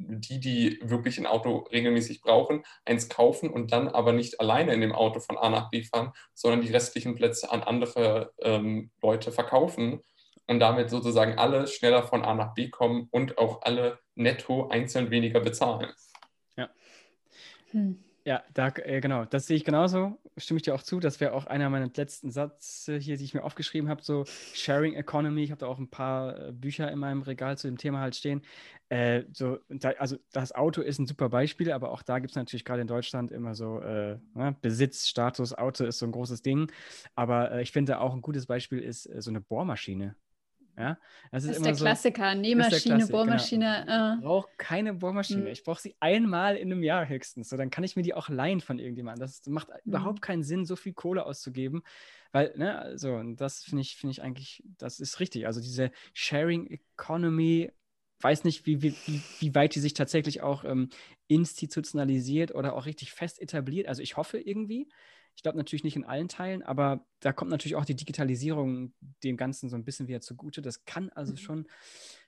die, 0.08 0.40
die 0.40 0.80
wirklich 0.82 1.18
ein 1.18 1.26
Auto 1.26 1.58
regelmäßig 1.72 2.22
brauchen, 2.22 2.64
eins 2.84 3.08
kaufen 3.08 3.50
und 3.50 3.72
dann 3.72 3.88
aber 3.88 4.12
nicht 4.12 4.40
alleine 4.40 4.74
in 4.74 4.80
dem 4.80 4.92
Auto 4.92 5.20
von 5.20 5.38
A 5.38 5.48
nach 5.50 5.70
B 5.70 5.82
fahren, 5.82 6.12
sondern 6.34 6.60
die 6.60 6.72
restlichen 6.72 7.14
Plätze 7.14 7.50
an 7.50 7.62
andere 7.62 8.32
ähm, 8.40 8.90
Leute 9.02 9.32
verkaufen 9.32 10.00
und 10.46 10.60
damit 10.60 10.90
sozusagen 10.90 11.38
alle 11.38 11.66
schneller 11.66 12.02
von 12.02 12.24
A 12.24 12.34
nach 12.34 12.54
B 12.54 12.68
kommen 12.68 13.08
und 13.10 13.38
auch 13.38 13.62
alle 13.62 13.98
netto 14.14 14.68
einzeln 14.68 15.10
weniger 15.10 15.40
bezahlen. 15.40 15.90
Ja. 16.56 16.70
Hm. 17.70 18.02
Ja, 18.24 18.44
da, 18.54 18.68
äh, 18.68 19.00
genau, 19.00 19.24
das 19.24 19.48
sehe 19.48 19.56
ich 19.56 19.64
genauso. 19.64 20.16
Stimme 20.36 20.58
ich 20.58 20.62
dir 20.62 20.74
auch 20.74 20.82
zu. 20.82 21.00
Das 21.00 21.18
wäre 21.20 21.32
auch 21.32 21.46
einer 21.46 21.68
meiner 21.70 21.90
letzten 21.94 22.30
Sätze 22.30 22.96
hier, 22.96 23.16
die 23.16 23.24
ich 23.24 23.34
mir 23.34 23.42
aufgeschrieben 23.42 23.88
habe. 23.88 24.02
So 24.02 24.24
Sharing 24.54 24.94
Economy. 24.94 25.42
Ich 25.42 25.50
habe 25.50 25.58
da 25.58 25.66
auch 25.66 25.78
ein 25.78 25.90
paar 25.90 26.38
äh, 26.38 26.52
Bücher 26.52 26.90
in 26.90 27.00
meinem 27.00 27.22
Regal 27.22 27.58
zu 27.58 27.66
dem 27.66 27.78
Thema 27.78 27.98
halt 27.98 28.14
stehen. 28.14 28.42
Äh, 28.92 29.24
so, 29.32 29.58
da, 29.70 29.92
also 29.92 30.18
das 30.32 30.54
Auto 30.54 30.82
ist 30.82 30.98
ein 30.98 31.06
super 31.06 31.30
Beispiel, 31.30 31.72
aber 31.72 31.92
auch 31.92 32.02
da 32.02 32.18
gibt 32.18 32.32
es 32.32 32.36
natürlich 32.36 32.62
gerade 32.62 32.82
in 32.82 32.86
Deutschland 32.86 33.32
immer 33.32 33.54
so 33.54 33.80
äh, 33.80 34.18
ne, 34.34 34.54
Besitz, 34.60 35.08
Status, 35.08 35.54
Auto 35.54 35.84
ist 35.84 35.98
so 35.98 36.04
ein 36.04 36.12
großes 36.12 36.42
Ding. 36.42 36.70
Aber 37.14 37.52
äh, 37.52 37.62
ich 37.62 37.72
finde 37.72 38.00
auch 38.00 38.12
ein 38.12 38.20
gutes 38.20 38.44
Beispiel 38.44 38.80
ist 38.80 39.06
äh, 39.06 39.22
so 39.22 39.30
eine 39.30 39.40
Bohrmaschine. 39.40 40.14
Ja, 40.76 40.98
das 41.30 41.44
ist, 41.44 41.56
ist 41.56 41.64
der 41.64 41.74
so, 41.74 41.84
Klassiker. 41.84 42.34
Nähmaschine, 42.34 42.96
Klassik, 42.96 43.12
Bohrmaschine. 43.12 43.84
Genau. 43.86 44.14
Ich 44.14 44.20
brauche 44.20 44.48
keine 44.58 44.92
Bohrmaschine. 44.92 45.40
Mhm. 45.40 45.46
Ich 45.46 45.64
brauche 45.64 45.80
sie 45.80 45.96
einmal 46.00 46.56
in 46.56 46.70
einem 46.70 46.82
Jahr 46.82 47.08
höchstens. 47.08 47.48
So, 47.48 47.56
dann 47.56 47.70
kann 47.70 47.84
ich 47.84 47.96
mir 47.96 48.02
die 48.02 48.12
auch 48.12 48.28
leihen 48.28 48.60
von 48.60 48.78
irgendjemandem. 48.78 49.20
Das 49.22 49.40
macht 49.46 49.68
mhm. 49.68 49.74
überhaupt 49.86 50.20
keinen 50.20 50.42
Sinn, 50.42 50.66
so 50.66 50.76
viel 50.76 50.92
Kohle 50.92 51.24
auszugeben. 51.24 51.82
Weil, 52.30 52.52
ne, 52.56 52.78
also, 52.78 53.22
das 53.36 53.64
finde 53.64 53.80
ich, 53.80 53.96
finde 53.96 54.12
ich 54.12 54.22
eigentlich, 54.22 54.62
das 54.76 55.00
ist 55.00 55.18
richtig. 55.18 55.46
Also 55.46 55.62
diese 55.62 55.92
Sharing 56.12 56.66
Economy, 56.66 57.70
weiß 58.22 58.44
nicht, 58.44 58.66
wie, 58.66 58.82
wie, 58.82 58.94
wie 59.38 59.54
weit 59.54 59.74
die 59.74 59.80
sich 59.80 59.94
tatsächlich 59.94 60.42
auch 60.42 60.64
ähm, 60.64 60.90
institutionalisiert 61.28 62.54
oder 62.54 62.74
auch 62.74 62.86
richtig 62.86 63.12
fest 63.12 63.40
etabliert. 63.40 63.88
Also 63.88 64.02
ich 64.02 64.16
hoffe 64.16 64.38
irgendwie. 64.38 64.88
Ich 65.34 65.42
glaube 65.42 65.56
natürlich 65.56 65.84
nicht 65.84 65.96
in 65.96 66.04
allen 66.04 66.28
Teilen, 66.28 66.62
aber 66.62 67.06
da 67.20 67.32
kommt 67.32 67.50
natürlich 67.50 67.76
auch 67.76 67.86
die 67.86 67.96
Digitalisierung 67.96 68.92
dem 69.24 69.36
Ganzen 69.38 69.70
so 69.70 69.76
ein 69.76 69.84
bisschen 69.84 70.06
wieder 70.06 70.20
zugute. 70.20 70.60
Das 70.60 70.84
kann 70.84 71.08
also 71.10 71.32
mhm. 71.32 71.36
schon, 71.38 71.66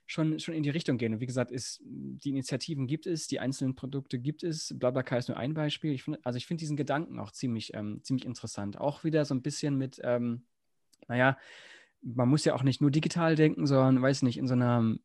schon, 0.06 0.40
schon 0.40 0.54
in 0.54 0.62
die 0.62 0.70
Richtung 0.70 0.96
gehen. 0.96 1.12
Und 1.12 1.20
wie 1.20 1.26
gesagt, 1.26 1.50
ist, 1.50 1.82
die 1.84 2.30
Initiativen 2.30 2.86
gibt 2.86 3.06
es, 3.06 3.26
die 3.26 3.40
einzelnen 3.40 3.74
Produkte 3.74 4.18
gibt 4.18 4.42
es. 4.42 4.74
Blablacar 4.78 5.18
ist 5.18 5.28
nur 5.28 5.36
ein 5.36 5.52
Beispiel. 5.52 5.92
Ich 5.92 6.02
find, 6.02 6.24
also 6.24 6.38
ich 6.38 6.46
finde 6.46 6.60
diesen 6.60 6.78
Gedanken 6.78 7.18
auch 7.18 7.30
ziemlich, 7.30 7.74
ähm, 7.74 8.00
ziemlich 8.02 8.24
interessant. 8.24 8.78
Auch 8.78 9.04
wieder 9.04 9.26
so 9.26 9.34
ein 9.34 9.42
bisschen 9.42 9.76
mit, 9.76 10.00
ähm, 10.02 10.46
naja, 11.06 11.36
man 12.00 12.28
muss 12.28 12.44
ja 12.44 12.54
auch 12.54 12.62
nicht 12.62 12.80
nur 12.80 12.90
digital 12.90 13.34
denken, 13.34 13.66
sondern, 13.66 14.00
weiß 14.00 14.22
nicht, 14.22 14.38
in 14.38 14.46
so 14.46 14.54
einer 14.54 14.96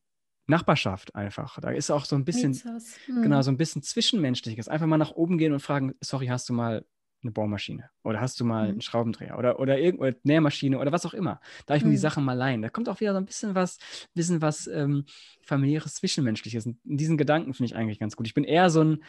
Nachbarschaft 0.49 1.15
einfach. 1.15 1.59
Da 1.59 1.69
ist 1.69 1.91
auch 1.91 2.05
so 2.05 2.15
ein 2.15 2.25
bisschen, 2.25 2.53
hm. 2.53 3.21
genau, 3.21 3.41
so 3.41 3.51
ein 3.51 3.57
bisschen 3.57 3.81
Zwischenmenschliches. 3.83 4.67
Einfach 4.67 4.87
mal 4.87 4.97
nach 4.97 5.11
oben 5.11 5.37
gehen 5.37 5.53
und 5.53 5.59
fragen, 5.59 5.93
sorry, 6.01 6.27
hast 6.27 6.49
du 6.49 6.53
mal 6.53 6.83
eine 7.21 7.31
Bohrmaschine 7.31 7.89
oder 8.03 8.21
hast 8.21 8.39
du 8.39 8.45
mal 8.45 8.63
mhm. 8.63 8.71
einen 8.71 8.81
Schraubendreher 8.81 9.37
oder, 9.37 9.59
oder 9.59 9.77
irgendeine 9.77 10.15
Nährmaschine 10.23 10.79
oder 10.79 10.91
was 10.91 11.05
auch 11.05 11.13
immer. 11.13 11.41
Da 11.65 11.75
ich 11.75 11.83
mhm. 11.83 11.89
mir 11.89 11.93
die 11.93 11.97
mhm. 11.97 12.01
Sachen 12.01 12.23
mal 12.23 12.33
leihen. 12.33 12.61
Da 12.61 12.69
kommt 12.69 12.87
auch 12.87 12.99
wieder 12.99 13.11
so 13.11 13.17
ein 13.17 13.25
bisschen 13.25 13.55
was, 13.55 13.77
bisschen 14.13 14.41
was 14.41 14.67
ähm, 14.67 15.05
familiäres, 15.41 15.95
zwischenmenschliches. 15.95 16.65
Und 16.65 16.77
diesen 16.83 17.17
Gedanken 17.17 17.53
finde 17.53 17.71
ich 17.71 17.75
eigentlich 17.75 17.99
ganz 17.99 18.15
gut. 18.15 18.27
Ich 18.27 18.33
bin 18.33 18.45
eher 18.45 18.69
so 18.69 18.83
ein, 18.83 19.03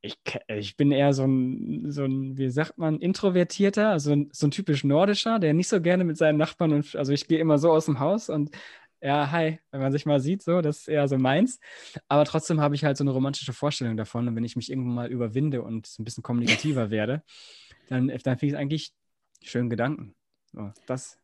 ich, 0.00 0.16
ich 0.48 0.76
bin 0.76 0.92
eher 0.92 1.12
so 1.12 1.24
ein, 1.24 1.90
so 1.90 2.04
ein, 2.04 2.36
wie 2.36 2.50
sagt 2.50 2.78
man, 2.78 3.00
introvertierter, 3.00 3.98
so 3.98 4.12
ein, 4.12 4.28
so 4.32 4.46
ein 4.46 4.50
typisch 4.52 4.84
nordischer, 4.84 5.38
der 5.38 5.52
nicht 5.52 5.68
so 5.68 5.80
gerne 5.80 6.04
mit 6.04 6.16
seinen 6.16 6.38
Nachbarn 6.38 6.72
und, 6.72 6.94
also 6.94 7.12
ich 7.12 7.26
gehe 7.26 7.38
immer 7.38 7.58
so 7.58 7.72
aus 7.72 7.86
dem 7.86 7.98
Haus 7.98 8.28
und 8.28 8.50
ja, 9.00 9.30
hi, 9.30 9.58
wenn 9.70 9.80
man 9.80 9.92
sich 9.92 10.06
mal 10.06 10.20
sieht, 10.20 10.42
so, 10.42 10.60
das 10.60 10.78
ist 10.80 10.88
eher 10.88 11.06
so 11.08 11.18
meins. 11.18 11.60
Aber 12.08 12.24
trotzdem 12.24 12.60
habe 12.60 12.74
ich 12.74 12.84
halt 12.84 12.96
so 12.96 13.04
eine 13.04 13.10
romantische 13.10 13.52
Vorstellung 13.52 13.96
davon. 13.96 14.28
Und 14.28 14.36
wenn 14.36 14.44
ich 14.44 14.56
mich 14.56 14.70
irgendwann 14.70 14.94
mal 14.94 15.10
überwinde 15.10 15.62
und 15.62 15.88
ein 15.98 16.04
bisschen 16.04 16.22
kommunikativer 16.22 16.90
werde, 16.90 17.22
dann, 17.88 18.08
dann 18.08 18.38
finde 18.38 18.46
ich 18.46 18.52
es 18.52 18.58
eigentlich 18.58 18.92
schönen 19.42 19.70
Gedanken. 19.70 20.14
So, 20.52 20.72
das. 20.86 21.18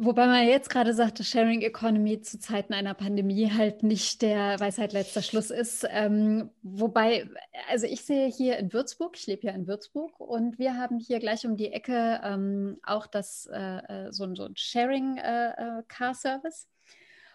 Wobei 0.00 0.26
man 0.26 0.46
jetzt 0.46 0.70
gerade 0.70 0.94
sagt, 0.94 1.18
dass 1.18 1.26
Sharing 1.28 1.60
Economy 1.62 2.20
zu 2.20 2.38
Zeiten 2.38 2.72
einer 2.72 2.94
Pandemie 2.94 3.50
halt 3.50 3.82
nicht 3.82 4.22
der 4.22 4.60
Weisheit 4.60 4.92
letzter 4.92 5.22
Schluss 5.22 5.50
ist. 5.50 5.84
Ähm, 5.90 6.50
wobei, 6.62 7.28
also 7.68 7.86
ich 7.86 8.02
sehe 8.02 8.28
hier 8.28 8.58
in 8.58 8.72
Würzburg, 8.72 9.16
ich 9.16 9.26
lebe 9.26 9.48
ja 9.48 9.52
in 9.54 9.66
Würzburg 9.66 10.20
und 10.20 10.60
wir 10.60 10.76
haben 10.76 11.00
hier 11.00 11.18
gleich 11.18 11.44
um 11.44 11.56
die 11.56 11.72
Ecke 11.72 12.20
ähm, 12.22 12.78
auch 12.84 13.08
das, 13.08 13.48
äh, 13.52 14.06
äh 14.06 14.12
so, 14.12 14.32
so 14.36 14.44
ein 14.44 14.56
Sharing 14.56 15.16
äh, 15.16 15.48
äh, 15.50 15.82
Car 15.88 16.14
Service. 16.14 16.68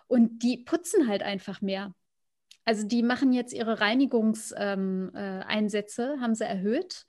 Und 0.08 0.44
die 0.44 0.58
putzen 0.58 1.08
halt 1.08 1.24
einfach 1.24 1.62
mehr. 1.62 1.94
Also 2.66 2.88
die 2.88 3.04
machen 3.04 3.34
jetzt 3.34 3.54
ihre 3.54 3.82
Reinigungseinsätze, 3.82 6.04
ähm, 6.04 6.18
äh, 6.18 6.22
haben 6.22 6.36
sie 6.36 6.46
erhöht. 6.46 7.06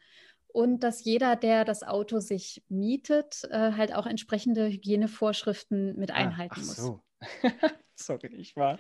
Und 0.49 0.82
dass 0.84 1.05
jeder, 1.05 1.36
der 1.36 1.64
das 1.64 1.82
Auto 1.82 2.20
sich 2.20 2.62
mietet, 2.68 3.42
äh, 3.51 3.72
halt 3.72 3.92
auch 3.95 4.07
entsprechende 4.07 4.68
Hygienevorschriften 4.68 5.97
mit 5.97 6.12
ah, 6.12 6.14
einhalten 6.14 6.61
ah, 6.61 6.64
ach 6.64 6.74
so. 6.74 6.92
muss. 6.92 7.01
Sorry, 7.97 8.28
ich 8.36 8.57
war. 8.57 8.78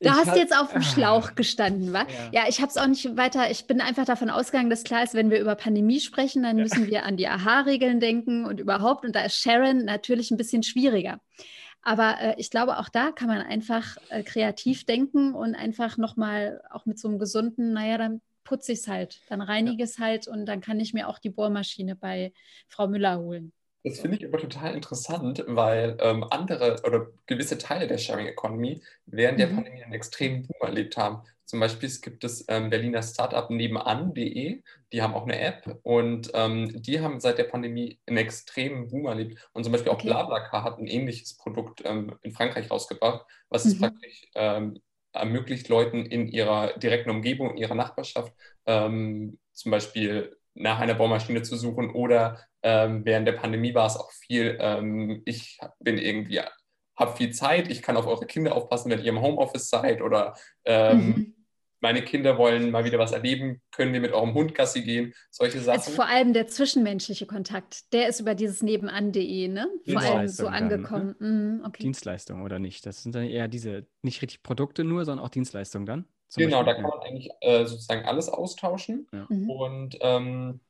Du 0.00 0.10
hast 0.10 0.30
hab, 0.30 0.36
jetzt 0.36 0.56
auf 0.56 0.72
dem 0.72 0.82
Schlauch 0.82 1.30
ah, 1.30 1.32
gestanden, 1.34 1.92
wa? 1.92 2.06
Ja, 2.32 2.42
ja 2.42 2.48
ich 2.48 2.60
habe 2.60 2.70
es 2.70 2.76
auch 2.76 2.86
nicht 2.86 3.16
weiter. 3.16 3.50
Ich 3.50 3.66
bin 3.66 3.80
einfach 3.80 4.04
davon 4.04 4.30
ausgegangen, 4.30 4.70
dass 4.70 4.84
klar 4.84 5.04
ist, 5.04 5.14
wenn 5.14 5.30
wir 5.30 5.40
über 5.40 5.54
Pandemie 5.54 6.00
sprechen, 6.00 6.42
dann 6.42 6.58
ja. 6.58 6.64
müssen 6.64 6.88
wir 6.88 7.04
an 7.04 7.16
die 7.16 7.28
AHA-Regeln 7.28 8.00
denken 8.00 8.44
und 8.44 8.60
überhaupt. 8.60 9.04
Und 9.04 9.14
da 9.14 9.24
ist 9.24 9.36
Sharon 9.36 9.84
natürlich 9.84 10.30
ein 10.30 10.36
bisschen 10.36 10.62
schwieriger. 10.62 11.20
Aber 11.82 12.16
äh, 12.20 12.34
ich 12.38 12.50
glaube, 12.50 12.78
auch 12.78 12.88
da 12.88 13.10
kann 13.10 13.28
man 13.28 13.42
einfach 13.42 13.96
äh, 14.08 14.22
kreativ 14.22 14.84
denken 14.84 15.34
und 15.34 15.54
einfach 15.54 15.98
nochmal 15.98 16.62
auch 16.70 16.86
mit 16.86 16.98
so 16.98 17.08
einem 17.08 17.18
gesunden, 17.18 17.72
naja, 17.72 17.98
dann 17.98 18.20
putze 18.44 18.72
ich 18.72 18.80
es 18.80 18.88
halt, 18.88 19.20
dann 19.28 19.40
reinige 19.40 19.78
ja. 19.80 19.84
es 19.84 19.98
halt 19.98 20.28
und 20.28 20.46
dann 20.46 20.60
kann 20.60 20.80
ich 20.80 20.94
mir 20.94 21.08
auch 21.08 21.18
die 21.18 21.30
Bohrmaschine 21.30 21.96
bei 21.96 22.32
Frau 22.68 22.88
Müller 22.88 23.18
holen. 23.18 23.52
Das 23.84 23.98
finde 23.98 24.16
ich 24.16 24.24
aber 24.24 24.38
total 24.38 24.74
interessant, 24.74 25.44
weil 25.48 25.96
ähm, 26.00 26.24
andere 26.30 26.80
oder 26.86 27.08
gewisse 27.26 27.58
Teile 27.58 27.88
der 27.88 27.98
Sharing 27.98 28.26
Economy 28.26 28.80
während 29.06 29.40
der 29.40 29.48
mhm. 29.48 29.56
Pandemie 29.56 29.82
einen 29.82 29.92
extremen 29.92 30.46
Boom 30.46 30.68
erlebt 30.68 30.96
haben. 30.96 31.22
Zum 31.44 31.58
Beispiel 31.60 31.90
gibt 32.00 32.22
es 32.24 32.44
ähm, 32.48 32.70
Berliner 32.70 33.02
Startup 33.02 33.50
nebenan.de, 33.50 34.62
die 34.92 35.02
haben 35.02 35.14
auch 35.14 35.24
eine 35.24 35.38
App 35.38 35.80
und 35.82 36.30
ähm, 36.32 36.80
die 36.80 37.00
haben 37.00 37.20
seit 37.20 37.38
der 37.38 37.44
Pandemie 37.44 37.98
einen 38.06 38.18
extremen 38.18 38.88
Boom 38.88 39.06
erlebt. 39.06 39.48
Und 39.52 39.64
zum 39.64 39.72
Beispiel 39.72 39.90
auch 39.90 39.96
okay. 39.96 40.06
BlaBlaCar 40.06 40.64
hat 40.64 40.78
ein 40.78 40.86
ähnliches 40.86 41.36
Produkt 41.36 41.82
ähm, 41.84 42.16
in 42.22 42.32
Frankreich 42.32 42.70
rausgebracht, 42.70 43.26
was 43.48 43.64
mhm. 43.64 43.70
es 43.70 43.78
praktisch 43.80 44.28
ähm, 44.34 44.80
ermöglicht, 45.12 45.68
Leuten 45.68 46.06
in 46.06 46.28
ihrer 46.28 46.78
direkten 46.78 47.10
Umgebung, 47.10 47.50
in 47.50 47.58
ihrer 47.58 47.74
Nachbarschaft 47.74 48.32
ähm, 48.66 49.38
zum 49.52 49.72
Beispiel 49.72 50.36
nach 50.54 50.78
einer 50.80 50.94
Bohrmaschine 50.94 51.42
zu 51.42 51.56
suchen 51.56 51.90
oder 51.90 52.38
ähm, 52.62 53.04
während 53.04 53.26
der 53.26 53.32
Pandemie 53.32 53.74
war 53.74 53.86
es 53.86 53.96
auch 53.96 54.10
viel, 54.12 54.56
ähm, 54.60 55.22
ich 55.24 55.58
bin 55.80 55.98
irgendwie 55.98 56.40
habe 56.96 57.16
viel 57.16 57.32
Zeit, 57.32 57.70
ich 57.70 57.82
kann 57.82 57.96
auf 57.96 58.06
eure 58.06 58.26
Kinder 58.26 58.54
aufpassen, 58.54 58.90
wenn 58.90 59.00
ihr 59.00 59.10
im 59.10 59.20
Homeoffice 59.20 59.70
seid 59.70 60.02
oder 60.02 60.36
ähm, 60.64 61.06
mhm. 61.06 61.34
meine 61.80 62.02
Kinder 62.02 62.36
wollen 62.36 62.70
mal 62.70 62.84
wieder 62.84 62.98
was 62.98 63.12
erleben, 63.12 63.60
können 63.70 63.92
wir 63.92 64.00
mit 64.00 64.12
eurem 64.12 64.34
Hund 64.34 64.54
Gassi 64.54 64.82
gehen, 64.82 65.14
solche 65.30 65.60
Sachen. 65.60 65.80
Also 65.80 65.92
vor 65.92 66.06
allem 66.06 66.32
der 66.32 66.46
zwischenmenschliche 66.46 67.26
Kontakt, 67.26 67.92
der 67.92 68.08
ist 68.08 68.20
über 68.20 68.34
dieses 68.34 68.62
nebenan.de, 68.62 69.48
ne? 69.48 69.68
Vor 69.86 70.00
allem 70.00 70.28
so 70.28 70.46
angekommen. 70.48 71.16
Dann, 71.18 71.28
ne? 71.28 71.52
mhm, 71.58 71.64
okay. 71.64 71.82
Dienstleistung 71.82 72.42
oder 72.42 72.58
nicht? 72.58 72.84
Das 72.86 73.02
sind 73.02 73.14
dann 73.14 73.24
eher 73.24 73.48
diese, 73.48 73.86
nicht 74.02 74.22
richtig 74.22 74.42
Produkte 74.42 74.84
nur, 74.84 75.04
sondern 75.04 75.24
auch 75.24 75.30
Dienstleistungen 75.30 75.86
dann? 75.86 76.06
Genau, 76.36 76.62
Beispiel? 76.62 76.74
da 76.74 76.80
kann 76.88 76.98
man 76.98 77.06
eigentlich 77.06 77.30
äh, 77.40 77.64
sozusagen 77.64 78.04
alles 78.04 78.28
austauschen. 78.28 79.08
Ja. 79.12 79.26
Mhm. 79.28 79.50
Und 79.50 79.98
ähm, 80.00 80.60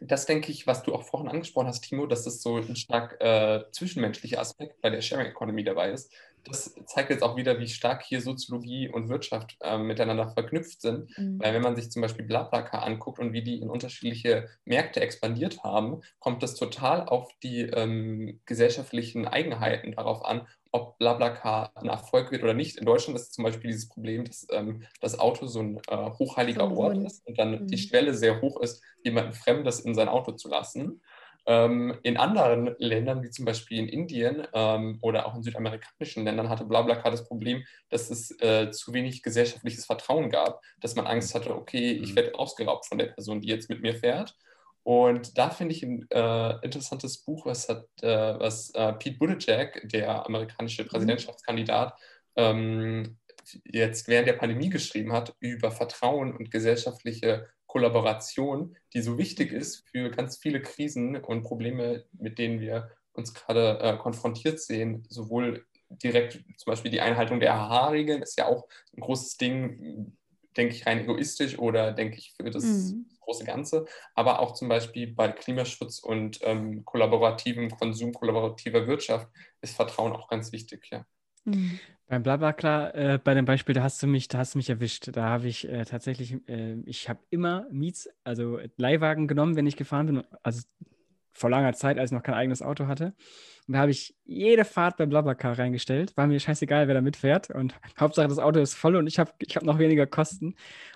das 0.00 0.26
denke 0.26 0.50
ich, 0.50 0.66
was 0.66 0.82
du 0.82 0.94
auch 0.94 1.04
vorhin 1.04 1.28
angesprochen 1.28 1.68
hast, 1.68 1.82
Timo, 1.82 2.06
dass 2.06 2.24
das 2.24 2.42
so 2.42 2.56
ein 2.56 2.76
stark 2.76 3.20
äh, 3.20 3.64
zwischenmenschlicher 3.70 4.40
Aspekt 4.40 4.80
bei 4.80 4.90
der 4.90 5.00
Sharing 5.00 5.26
Economy 5.26 5.62
dabei 5.62 5.90
ist. 5.92 6.12
Das 6.44 6.74
zeigt 6.86 7.10
jetzt 7.10 7.22
auch 7.22 7.36
wieder, 7.36 7.58
wie 7.58 7.68
stark 7.68 8.02
hier 8.02 8.20
Soziologie 8.20 8.88
und 8.88 9.08
Wirtschaft 9.08 9.56
äh, 9.60 9.78
miteinander 9.78 10.28
verknüpft 10.28 10.82
sind. 10.82 11.16
Mhm. 11.18 11.40
Weil 11.42 11.54
wenn 11.54 11.62
man 11.62 11.76
sich 11.76 11.90
zum 11.90 12.02
Beispiel 12.02 12.26
BlaBlaCar 12.26 12.82
anguckt 12.82 13.18
und 13.18 13.32
wie 13.32 13.42
die 13.42 13.60
in 13.60 13.70
unterschiedliche 13.70 14.48
Märkte 14.64 15.00
expandiert 15.00 15.64
haben, 15.64 16.02
kommt 16.18 16.42
das 16.42 16.54
total 16.54 17.06
auf 17.08 17.30
die 17.42 17.62
ähm, 17.62 18.40
gesellschaftlichen 18.44 19.26
Eigenheiten 19.26 19.92
darauf 19.92 20.24
an, 20.24 20.46
ob 20.74 20.98
BlaBlaCar 20.98 21.70
ein 21.76 21.88
Erfolg 21.88 22.32
wird 22.32 22.42
oder 22.42 22.52
nicht. 22.52 22.78
In 22.78 22.84
Deutschland 22.84 23.16
ist 23.16 23.32
zum 23.32 23.44
Beispiel 23.44 23.70
dieses 23.70 23.88
Problem, 23.88 24.24
dass 24.24 24.44
ähm, 24.50 24.82
das 25.00 25.18
Auto 25.18 25.46
so 25.46 25.60
ein 25.60 25.80
äh, 25.88 26.10
hochheiliger 26.18 26.68
Ort 26.76 26.98
ist 26.98 27.24
und 27.26 27.38
dann 27.38 27.62
mhm. 27.62 27.66
die 27.68 27.78
Schwelle 27.78 28.12
sehr 28.12 28.40
hoch 28.40 28.60
ist, 28.60 28.82
jemanden 29.04 29.34
Fremdes 29.34 29.78
in 29.78 29.94
sein 29.94 30.08
Auto 30.08 30.32
zu 30.32 30.48
lassen. 30.48 31.00
Ähm, 31.46 31.98
in 32.02 32.16
anderen 32.16 32.74
Ländern, 32.78 33.22
wie 33.22 33.30
zum 33.30 33.44
Beispiel 33.44 33.78
in 33.78 33.88
Indien 33.88 34.46
ähm, 34.54 34.98
oder 35.02 35.26
auch 35.26 35.34
in 35.34 35.42
südamerikanischen 35.42 36.24
Ländern, 36.24 36.48
hatte 36.48 36.64
BlaBlaCar 36.64 37.10
das 37.10 37.26
Problem, 37.26 37.64
dass 37.90 38.10
es 38.10 38.30
äh, 38.40 38.70
zu 38.70 38.94
wenig 38.94 39.22
gesellschaftliches 39.22 39.84
Vertrauen 39.84 40.30
gab, 40.30 40.62
dass 40.80 40.94
man 40.96 41.06
Angst 41.06 41.34
hatte, 41.34 41.54
okay, 41.54 41.92
ich 41.92 42.12
mhm. 42.12 42.16
werde 42.16 42.34
ausgeraubt 42.38 42.86
von 42.86 42.98
der 42.98 43.06
Person, 43.06 43.40
die 43.40 43.48
jetzt 43.48 43.68
mit 43.68 43.82
mir 43.82 43.94
fährt. 43.94 44.34
Und 44.84 45.38
da 45.38 45.50
finde 45.50 45.74
ich 45.74 45.82
ein 45.82 46.06
äh, 46.10 46.58
interessantes 46.62 47.18
Buch, 47.24 47.46
was, 47.46 47.68
hat, 47.68 47.86
äh, 48.02 48.38
was 48.38 48.70
äh, 48.70 48.92
Pete 48.94 49.18
Buttigieg, 49.18 49.88
der 49.88 50.26
amerikanische 50.26 50.84
mhm. 50.84 50.88
Präsidentschaftskandidat, 50.88 51.94
ähm, 52.36 53.18
jetzt 53.64 54.08
während 54.08 54.28
der 54.28 54.34
Pandemie 54.34 54.70
geschrieben 54.70 55.12
hat 55.12 55.34
über 55.40 55.70
Vertrauen 55.70 56.34
und 56.34 56.50
gesellschaftliche 56.50 57.48
Kollaboration, 57.74 58.76
die 58.92 59.02
so 59.02 59.18
wichtig 59.18 59.50
ist 59.50 59.82
für 59.90 60.08
ganz 60.08 60.36
viele 60.36 60.62
Krisen 60.62 61.16
und 61.16 61.42
Probleme, 61.42 62.04
mit 62.12 62.38
denen 62.38 62.60
wir 62.60 62.92
uns 63.14 63.34
gerade 63.34 63.80
äh, 63.80 63.96
konfrontiert 63.96 64.60
sehen, 64.60 65.04
sowohl 65.08 65.66
direkt 65.88 66.34
zum 66.56 66.70
Beispiel 66.70 66.92
die 66.92 67.00
Einhaltung 67.00 67.40
der 67.40 67.52
AHA-Regeln 67.54 68.22
ist 68.22 68.38
ja 68.38 68.46
auch 68.46 68.68
ein 68.96 69.00
großes 69.00 69.38
Ding, 69.38 70.16
denke 70.56 70.76
ich 70.76 70.86
rein 70.86 71.00
egoistisch 71.00 71.58
oder 71.58 71.90
denke 71.90 72.16
ich 72.18 72.32
für 72.36 72.48
das 72.48 72.62
mhm. 72.62 73.06
große 73.22 73.44
Ganze, 73.44 73.86
aber 74.14 74.38
auch 74.38 74.52
zum 74.52 74.68
Beispiel 74.68 75.12
bei 75.12 75.32
Klimaschutz 75.32 75.98
und 75.98 76.38
ähm, 76.42 76.84
kollaborativem 76.84 77.70
Konsum, 77.70 78.12
kollaborativer 78.12 78.86
Wirtschaft 78.86 79.28
ist 79.62 79.74
Vertrauen 79.74 80.12
auch 80.12 80.28
ganz 80.28 80.52
wichtig, 80.52 80.86
ja. 80.92 81.04
Mhm. 81.44 81.78
Beim 82.06 82.22
Blablacar, 82.22 82.94
äh, 82.94 83.18
bei 83.22 83.32
dem 83.34 83.46
Beispiel, 83.46 83.74
da 83.74 83.82
hast 83.82 84.02
du 84.02 84.06
mich, 84.06 84.28
da 84.28 84.38
hast 84.38 84.54
du 84.54 84.58
mich 84.58 84.68
erwischt. 84.68 85.08
Da 85.12 85.24
habe 85.24 85.48
ich 85.48 85.66
äh, 85.68 85.84
tatsächlich, 85.84 86.36
äh, 86.48 86.74
ich 86.84 87.08
habe 87.08 87.20
immer 87.30 87.66
Miets, 87.70 88.08
also 88.24 88.60
Leihwagen 88.76 89.26
genommen, 89.26 89.56
wenn 89.56 89.66
ich 89.66 89.76
gefahren 89.76 90.06
bin. 90.06 90.22
Also 90.42 90.62
vor 91.32 91.50
langer 91.50 91.72
Zeit, 91.72 91.98
als 91.98 92.10
ich 92.10 92.14
noch 92.14 92.22
kein 92.22 92.34
eigenes 92.34 92.62
Auto 92.62 92.86
hatte. 92.86 93.14
Und 93.66 93.74
da 93.74 93.80
habe 93.80 93.90
ich 93.90 94.14
jede 94.24 94.64
Fahrt 94.64 94.98
beim 94.98 95.08
Blablacar 95.08 95.58
reingestellt. 95.58 96.16
War 96.16 96.26
mir 96.26 96.38
scheißegal, 96.38 96.86
wer 96.86 96.94
da 96.94 97.00
mitfährt. 97.00 97.50
Und 97.50 97.74
Hauptsache, 97.98 98.28
das 98.28 98.38
Auto 98.38 98.60
ist 98.60 98.74
voll 98.74 98.96
und 98.96 99.06
ich 99.06 99.18
habe 99.18 99.32
ich 99.38 99.56
hab 99.56 99.64
noch 99.64 99.78
weniger 99.78 100.06
Kosten. 100.06 100.54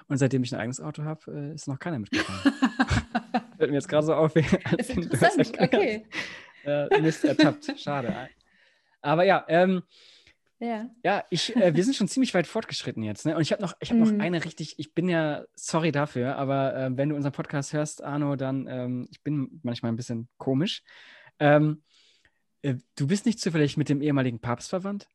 Und 0.09 0.19
seitdem 0.19 0.43
ich 0.43 0.53
ein 0.53 0.61
eigenes 0.61 0.81
Auto 0.81 1.05
habe, 1.05 1.21
äh, 1.33 1.55
ist 1.55 1.69
noch 1.69 1.79
keiner 1.79 1.99
mitgefahren. 1.99 2.53
Fällt 3.59 3.71
mir 3.71 3.77
jetzt 3.77 3.89
gerade 3.89 4.07
so 4.07 4.15
auf. 4.15 4.37
Ist 4.79 4.91
interessant, 4.91 5.53
okay. 5.59 6.07
Äh, 6.65 7.01
Mist 7.01 7.25
ertappt. 7.25 7.75
Schade. 7.77 8.15
Aber 9.03 9.25
ja, 9.25 9.45
ähm, 9.49 9.83
ja, 10.61 10.91
ja 11.05 11.25
ich, 11.31 11.55
äh, 11.57 11.75
wir 11.75 11.85
sind 11.85 11.95
schon 11.95 12.09
ziemlich 12.09 12.35
weit 12.35 12.47
fortgeschritten 12.47 13.03
jetzt. 13.03 13.27
Ne? 13.27 13.37
Und 13.37 13.43
ich 13.43 13.53
habe 13.53 13.63
noch, 13.63 13.73
hab 13.73 13.97
noch 13.97 14.11
mhm. 14.11 14.21
eine 14.21 14.45
richtig, 14.45 14.79
ich 14.79 14.95
bin 14.95 15.09
ja, 15.09 15.45
sorry 15.55 15.93
dafür, 15.93 16.37
aber 16.37 16.75
äh, 16.77 16.91
wenn 16.97 17.11
du 17.11 17.17
unseren 17.17 17.33
Podcast 17.33 17.73
hörst, 17.73 18.03
Arno, 18.03 18.37
dann, 18.37 18.67
ähm, 18.67 19.09
ich 19.11 19.23
bin 19.23 19.61
manchmal 19.63 19.93
ein 19.93 19.97
bisschen 19.97 20.29
komisch. 20.37 20.83
Ähm, 21.39 21.83
äh, 22.63 22.75
du 22.97 23.07
bist 23.07 23.27
nicht 23.27 23.41
zufällig 23.41 23.77
mit 23.77 23.89
dem 23.89 24.03
ehemaligen 24.03 24.41
Papst 24.41 24.71
verwandt? 24.71 25.09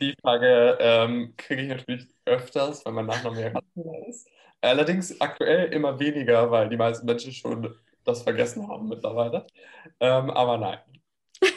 Die 0.00 0.14
Frage 0.20 0.78
ähm, 0.80 1.34
kriege 1.36 1.62
ich 1.62 1.68
natürlich 1.68 2.08
öfters, 2.24 2.84
weil 2.84 2.92
mein 2.92 3.06
Nachname 3.06 3.40
ja 3.40 3.48
Rattenberg 3.48 4.08
ist. 4.08 4.28
Allerdings 4.60 5.20
aktuell 5.20 5.72
immer 5.72 5.98
weniger, 5.98 6.50
weil 6.50 6.68
die 6.68 6.76
meisten 6.76 7.06
Menschen 7.06 7.32
schon 7.32 7.74
das 8.04 8.22
vergessen 8.22 8.66
haben 8.68 8.88
mittlerweile. 8.88 9.46
Ähm, 10.00 10.30
aber 10.30 10.58
nein, 10.58 10.78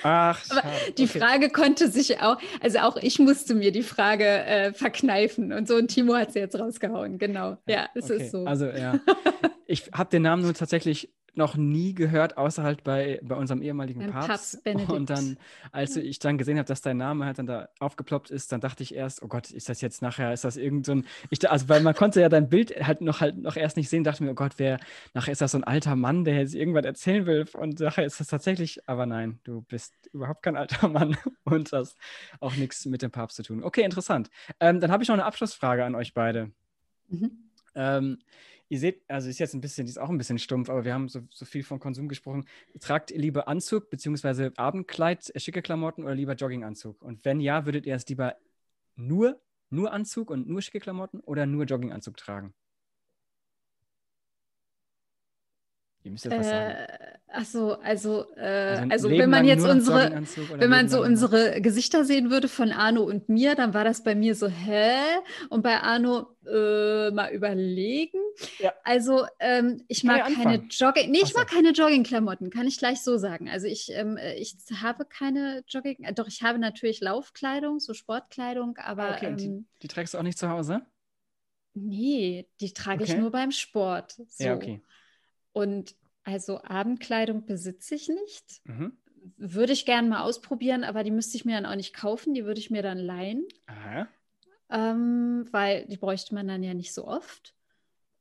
Ach, 0.03 0.43
schade. 0.43 0.67
die 0.97 1.03
okay. 1.03 1.19
Frage 1.19 1.49
konnte 1.49 1.89
sich 1.89 2.19
auch, 2.21 2.37
also 2.61 2.79
auch 2.79 2.97
ich 2.97 3.19
musste 3.19 3.55
mir 3.55 3.71
die 3.71 3.83
Frage 3.83 4.25
äh, 4.25 4.73
verkneifen 4.73 5.51
und 5.51 5.67
so 5.67 5.75
und 5.75 5.89
Timo 5.89 6.15
hat 6.15 6.33
sie 6.33 6.39
jetzt 6.39 6.57
rausgehauen, 6.57 7.17
genau. 7.17 7.57
Ja, 7.67 7.87
es 7.95 8.05
okay. 8.05 8.23
ist 8.23 8.31
so. 8.31 8.45
Also 8.45 8.67
ja, 8.67 8.99
ich 9.67 9.89
habe 9.93 10.09
den 10.09 10.21
Namen 10.21 10.43
nur 10.43 10.53
tatsächlich 10.53 11.11
noch 11.35 11.55
nie 11.55 11.93
gehört, 11.93 12.37
außer 12.37 12.63
halt 12.63 12.83
bei, 12.83 13.19
bei 13.23 13.35
unserem 13.35 13.61
ehemaligen 13.61 13.99
Beim 13.99 14.11
Papst. 14.11 14.63
Papst 14.63 14.89
und 14.89 15.09
dann, 15.09 15.37
als 15.71 15.95
ich 15.95 16.19
dann 16.19 16.37
gesehen 16.37 16.57
habe, 16.57 16.67
dass 16.67 16.81
dein 16.81 16.97
Name 16.97 17.25
halt 17.25 17.39
dann 17.39 17.47
da 17.47 17.69
aufgeploppt 17.79 18.29
ist, 18.29 18.51
dann 18.51 18.61
dachte 18.61 18.83
ich 18.83 18.93
erst, 18.93 19.23
oh 19.23 19.27
Gott, 19.27 19.51
ist 19.51 19.69
das 19.69 19.81
jetzt 19.81 20.01
nachher, 20.01 20.33
ist 20.33 20.43
das 20.43 20.57
irgend 20.57 20.85
so 20.85 20.93
ein, 20.93 21.05
ich, 21.29 21.49
also 21.49 21.69
weil 21.69 21.81
man 21.81 21.95
konnte 21.95 22.21
ja 22.21 22.29
dein 22.29 22.49
Bild 22.49 22.71
halt 22.85 23.01
noch 23.01 23.21
halt 23.21 23.37
noch 23.37 23.55
erst 23.55 23.77
nicht 23.77 23.89
sehen, 23.89 24.03
dachte 24.03 24.23
mir, 24.23 24.31
oh 24.31 24.35
Gott, 24.35 24.53
wer, 24.57 24.79
nachher 25.13 25.31
ist 25.31 25.41
das 25.41 25.51
so 25.51 25.57
ein 25.57 25.63
alter 25.63 25.95
Mann, 25.95 26.23
der 26.23 26.35
jetzt 26.35 26.55
irgendwas 26.55 26.85
erzählen 26.85 27.25
will 27.25 27.45
und 27.53 27.79
nachher 27.79 28.05
ist 28.05 28.19
das 28.19 28.27
tatsächlich, 28.27 28.87
aber 28.87 29.05
nein, 29.05 29.39
du 29.43 29.61
bist 29.61 29.93
überhaupt 30.13 30.43
kein 30.43 30.55
alter 30.55 30.87
Mann 30.87 31.17
und 31.43 31.71
hast 31.71 31.97
auch 32.39 32.55
nichts 32.55 32.85
mit 32.85 33.01
dem 33.01 33.11
Papst 33.11 33.37
zu 33.37 33.43
tun. 33.43 33.63
Okay, 33.63 33.81
interessant. 33.81 34.29
Ähm, 34.59 34.79
dann 34.79 34.91
habe 34.91 35.03
ich 35.03 35.09
noch 35.09 35.15
eine 35.15 35.25
Abschlussfrage 35.25 35.83
an 35.83 35.95
euch 35.95 36.13
beide. 36.13 36.51
Mhm. 37.09 37.42
Ähm, 37.75 38.19
ihr 38.69 38.79
seht, 38.79 39.03
also 39.07 39.29
ist 39.29 39.39
jetzt 39.39 39.53
ein 39.53 39.61
bisschen, 39.61 39.85
die 39.85 39.91
ist 39.91 39.97
auch 39.97 40.09
ein 40.09 40.17
bisschen 40.17 40.39
stumpf, 40.39 40.69
aber 40.69 40.85
wir 40.85 40.93
haben 40.93 41.09
so, 41.09 41.21
so 41.29 41.45
viel 41.45 41.63
von 41.63 41.79
Konsum 41.79 42.07
gesprochen. 42.07 42.45
Tragt 42.79 43.11
ihr 43.11 43.19
lieber 43.19 43.47
Anzug 43.47 43.89
bzw. 43.89 44.51
Abendkleid, 44.55 45.31
äh, 45.35 45.39
schicke 45.39 45.61
Klamotten 45.61 46.03
oder 46.03 46.15
lieber 46.15 46.33
Jogginganzug? 46.33 47.01
Und 47.01 47.25
wenn 47.25 47.39
ja, 47.39 47.65
würdet 47.65 47.85
ihr 47.85 47.95
es 47.95 48.07
lieber 48.07 48.35
nur, 48.95 49.41
nur 49.69 49.91
Anzug 49.93 50.29
und 50.29 50.47
nur 50.47 50.61
schicke 50.61 50.79
Klamotten 50.79 51.19
oder 51.19 51.45
nur 51.45 51.65
Jogginganzug 51.65 52.17
tragen? 52.17 52.53
Ihr 56.03 56.11
müsst 56.11 56.25
jetzt 56.25 56.37
was 56.37 56.47
sagen. 56.47 56.71
Äh, 56.71 56.87
ach 57.29 57.45
so, 57.45 57.79
also, 57.79 58.25
äh, 58.35 58.41
also, 58.41 58.91
also 58.91 59.09
wenn 59.09 59.29
man 59.29 59.45
jetzt 59.45 59.65
unsere, 59.65 60.23
wenn 60.57 60.69
man 60.69 60.89
so 60.89 61.01
unsere 61.01 61.61
Gesichter 61.61 62.03
sehen 62.03 62.29
würde 62.29 62.49
von 62.49 62.71
Arno 62.73 63.03
und 63.03 63.29
mir, 63.29 63.55
dann 63.55 63.73
war 63.73 63.85
das 63.85 64.03
bei 64.03 64.13
mir 64.13 64.35
so, 64.35 64.47
hä? 64.47 64.97
Und 65.49 65.61
bei 65.63 65.79
Arno 65.79 66.27
äh, 66.45 67.11
mal 67.11 67.31
überlegen. 67.31 68.19
Ja. 68.59 68.73
Also 68.83 69.25
ähm, 69.39 69.85
ich 69.87 70.03
mag 70.03 70.25
keine 70.35 70.65
Jogging, 70.69 71.09
nee, 71.09 71.19
ich 71.23 71.31
so. 71.31 71.39
mag 71.39 71.47
keine 71.47 71.71
Joggingklamotten, 71.71 72.49
kann 72.49 72.67
ich 72.67 72.77
gleich 72.77 73.01
so 73.01 73.17
sagen. 73.17 73.47
Also 73.49 73.67
ich, 73.67 73.89
ähm, 73.93 74.19
ich 74.37 74.57
habe 74.81 75.05
keine 75.05 75.63
Jogging, 75.69 76.03
äh, 76.03 76.13
doch 76.13 76.27
ich 76.27 76.43
habe 76.43 76.59
natürlich 76.59 76.99
Laufkleidung, 76.99 77.79
so 77.79 77.93
Sportkleidung, 77.93 78.77
aber 78.77 79.03
ah, 79.03 79.15
okay. 79.15 79.27
ähm, 79.27 79.37
die, 79.37 79.65
die, 79.83 79.87
trägst 79.87 80.13
du 80.13 80.17
auch 80.17 80.23
nicht 80.23 80.37
zu 80.37 80.49
Hause? 80.49 80.81
Nee, 81.75 82.47
die 82.59 82.73
trage 82.73 83.03
okay. 83.03 83.13
ich 83.13 83.17
nur 83.17 83.31
beim 83.31 83.51
Sport. 83.51 84.17
So. 84.27 84.43
Ja, 84.43 84.55
okay. 84.55 84.81
Und 85.53 85.95
also 86.23 86.63
Abendkleidung 86.63 87.45
besitze 87.45 87.95
ich 87.95 88.09
nicht. 88.09 88.61
Mhm. 88.65 88.97
Würde 89.37 89.71
ich 89.73 89.85
gerne 89.85 90.09
mal 90.09 90.23
ausprobieren, 90.23 90.83
aber 90.83 91.03
die 91.03 91.11
müsste 91.11 91.37
ich 91.37 91.45
mir 91.45 91.55
dann 91.55 91.65
auch 91.65 91.75
nicht 91.75 91.95
kaufen, 91.95 92.33
die 92.33 92.45
würde 92.45 92.59
ich 92.59 92.69
mir 92.69 92.81
dann 92.81 92.97
leihen. 92.97 93.47
Ähm, 94.69 95.45
weil 95.51 95.85
die 95.85 95.97
bräuchte 95.97 96.33
man 96.33 96.47
dann 96.47 96.63
ja 96.63 96.73
nicht 96.73 96.93
so 96.93 97.07
oft. 97.07 97.55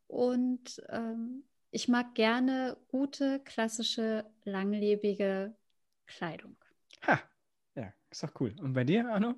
Und 0.07 0.83
ähm, 0.91 1.45
ich 1.70 1.89
mag 1.89 2.14
gerne 2.14 2.76
gute, 2.89 3.41
klassische, 3.41 4.26
langlebige 4.45 5.57
Kleidung. 6.07 6.57
Ha, 7.07 7.20
ja, 7.74 7.93
ist 8.11 8.22
doch 8.22 8.33
cool. 8.41 8.55
Und 8.61 8.74
bei 8.74 8.85
dir, 8.85 9.09
Arno? 9.09 9.35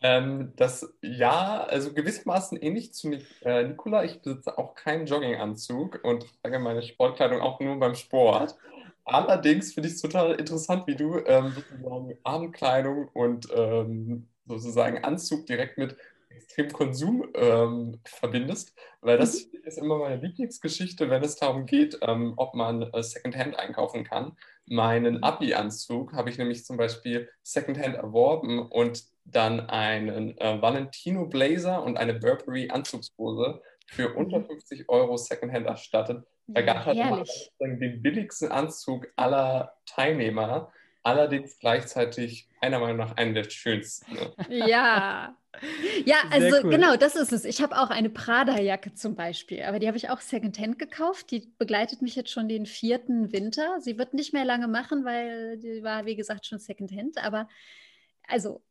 Ähm, 0.00 0.52
das 0.56 0.94
ja, 1.02 1.64
also 1.64 1.92
gewissermaßen 1.92 2.58
ähnlich 2.60 2.94
zu 2.94 3.18
äh, 3.42 3.64
Nicola. 3.64 4.04
Ich 4.04 4.20
besitze 4.22 4.56
auch 4.56 4.74
keinen 4.74 5.06
Jogginganzug 5.06 6.00
und 6.04 6.26
trage 6.42 6.58
meine 6.58 6.82
Sportkleidung 6.82 7.40
auch 7.40 7.58
nur 7.60 7.78
beim 7.80 7.94
Sport. 7.94 8.56
Allerdings 9.04 9.72
finde 9.72 9.88
ich 9.88 9.96
es 9.96 10.02
total 10.02 10.34
interessant, 10.34 10.86
wie 10.86 10.94
du 10.94 11.18
ähm, 11.26 11.52
sozusagen 11.54 12.18
Abendkleidung 12.22 13.08
und 13.08 13.48
ähm, 13.54 14.28
sozusagen 14.46 15.02
Anzug 15.02 15.46
direkt 15.46 15.78
mit 15.78 15.96
extrem 16.28 16.72
Konsum 16.72 17.28
ähm, 17.34 18.00
verbindest, 18.04 18.74
weil 19.00 19.18
das 19.18 19.46
mhm. 19.46 19.60
ist 19.64 19.78
immer 19.78 19.98
meine 19.98 20.16
Lieblingsgeschichte, 20.16 21.10
wenn 21.10 21.22
es 21.24 21.36
darum 21.36 21.66
geht, 21.66 21.98
ähm, 22.02 22.34
ob 22.36 22.54
man 22.54 22.82
äh, 22.82 23.02
Secondhand 23.02 23.58
einkaufen 23.58 24.04
kann. 24.04 24.36
Meinen 24.70 25.16
mhm. 25.16 25.24
Abi-Anzug 25.24 26.12
habe 26.12 26.30
ich 26.30 26.38
nämlich 26.38 26.64
zum 26.64 26.76
Beispiel 26.76 27.28
Secondhand 27.42 27.96
erworben 27.96 28.60
und 28.60 29.04
dann 29.24 29.60
einen 29.68 30.36
äh, 30.38 30.60
Valentino 30.60 31.26
Blazer 31.26 31.82
und 31.82 31.96
eine 31.96 32.14
Burberry 32.14 32.70
Anzugshose 32.70 33.60
für 33.86 34.14
unter 34.14 34.42
50 34.42 34.80
mhm. 34.80 34.84
Euro 34.88 35.16
Secondhand 35.16 35.66
erstattet. 35.66 36.24
Da 36.46 36.62
gab 36.62 36.86
es 36.86 36.86
halt 36.86 37.28
den 37.60 38.02
billigsten 38.02 38.50
Anzug 38.50 39.06
aller 39.16 39.74
Teilnehmer, 39.84 40.72
allerdings 41.08 41.58
gleichzeitig 41.58 42.48
meiner 42.60 42.78
Meinung 42.78 42.98
nach 42.98 43.16
einen 43.16 43.34
der 43.34 43.48
schönsten. 43.48 44.14
Ne? 44.14 44.32
Ja. 44.48 45.36
Ja, 46.04 46.16
also 46.30 46.58
cool. 46.62 46.70
genau, 46.70 46.96
das 46.96 47.16
ist 47.16 47.32
es. 47.32 47.44
Ich 47.44 47.62
habe 47.62 47.76
auch 47.78 47.90
eine 47.90 48.10
Prada-Jacke 48.10 48.94
zum 48.94 49.16
Beispiel, 49.16 49.62
aber 49.62 49.80
die 49.80 49.88
habe 49.88 49.96
ich 49.96 50.08
auch 50.10 50.20
Secondhand 50.20 50.78
gekauft. 50.78 51.30
Die 51.30 51.52
begleitet 51.58 52.00
mich 52.00 52.14
jetzt 52.14 52.30
schon 52.30 52.48
den 52.48 52.66
vierten 52.66 53.32
Winter. 53.32 53.80
Sie 53.80 53.98
wird 53.98 54.14
nicht 54.14 54.32
mehr 54.32 54.44
lange 54.44 54.68
machen, 54.68 55.04
weil 55.04 55.58
die 55.58 55.82
war, 55.82 56.04
wie 56.04 56.14
gesagt, 56.14 56.46
schon 56.46 56.60
Secondhand. 56.60 57.18
Aber 57.24 57.48
also, 58.28 58.62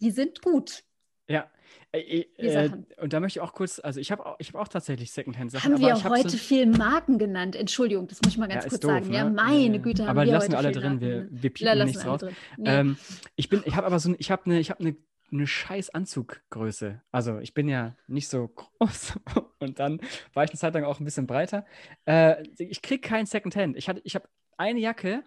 die 0.00 0.10
sind 0.10 0.40
gut. 0.40 0.84
Ja, 1.28 1.50
äh, 1.92 2.26
äh, 2.38 2.70
und 3.00 3.12
da 3.12 3.20
möchte 3.20 3.38
ich 3.38 3.42
auch 3.42 3.52
kurz, 3.52 3.78
also 3.78 4.00
ich 4.00 4.10
habe 4.10 4.24
auch, 4.24 4.38
hab 4.38 4.54
auch 4.54 4.68
tatsächlich 4.68 5.12
Secondhand-Sachen. 5.12 5.74
Haben 5.74 5.80
wir 5.80 5.94
auch 5.94 6.04
heute 6.04 6.30
so 6.30 6.38
viel 6.38 6.66
Marken 6.66 7.18
genannt? 7.18 7.54
Entschuldigung, 7.54 8.08
das 8.08 8.20
muss 8.22 8.32
ich 8.32 8.38
mal 8.38 8.48
ganz 8.48 8.64
ja, 8.64 8.70
kurz 8.70 8.80
doof, 8.80 8.90
sagen. 8.90 9.08
Ne? 9.08 9.16
Ja, 9.16 9.28
meine 9.28 9.80
Güte, 9.80 10.04
haben 10.04 10.10
aber 10.10 10.24
wir 10.24 10.32
lassen 10.32 10.52
wir 10.52 10.58
alle 10.58 10.72
drin, 10.72 11.00
wir, 11.00 11.28
wir 11.30 11.50
piepen 11.50 11.84
nichts 11.84 12.06
raus. 12.06 12.22
Nee. 12.56 12.70
Ähm, 12.70 12.96
ich 13.36 13.48
bin, 13.48 13.62
ich 13.66 13.76
habe 13.76 13.86
aber 13.86 13.98
so, 13.98 14.14
ich 14.18 14.30
habe 14.30 14.46
eine, 14.46 14.58
ich 14.58 14.70
habe 14.70 14.80
eine 14.80 14.96
eine 15.32 15.46
scheiß 15.46 15.90
Anzuggröße. 15.90 17.00
Also 17.10 17.38
ich 17.38 17.54
bin 17.54 17.66
ja 17.66 17.96
nicht 18.06 18.28
so 18.28 18.48
groß 18.48 19.14
und 19.60 19.78
dann 19.78 19.98
war 20.34 20.44
ich 20.44 20.50
eine 20.50 20.58
Zeit 20.58 20.74
lang 20.74 20.84
auch 20.84 21.00
ein 21.00 21.04
bisschen 21.04 21.26
breiter. 21.26 21.64
Äh, 22.04 22.42
ich 22.58 22.82
kriege 22.82 23.00
kein 23.00 23.24
Secondhand. 23.26 23.76
Ich, 23.76 23.88
ich 24.04 24.14
habe 24.14 24.28
eine 24.58 24.78
Jacke, 24.78 25.24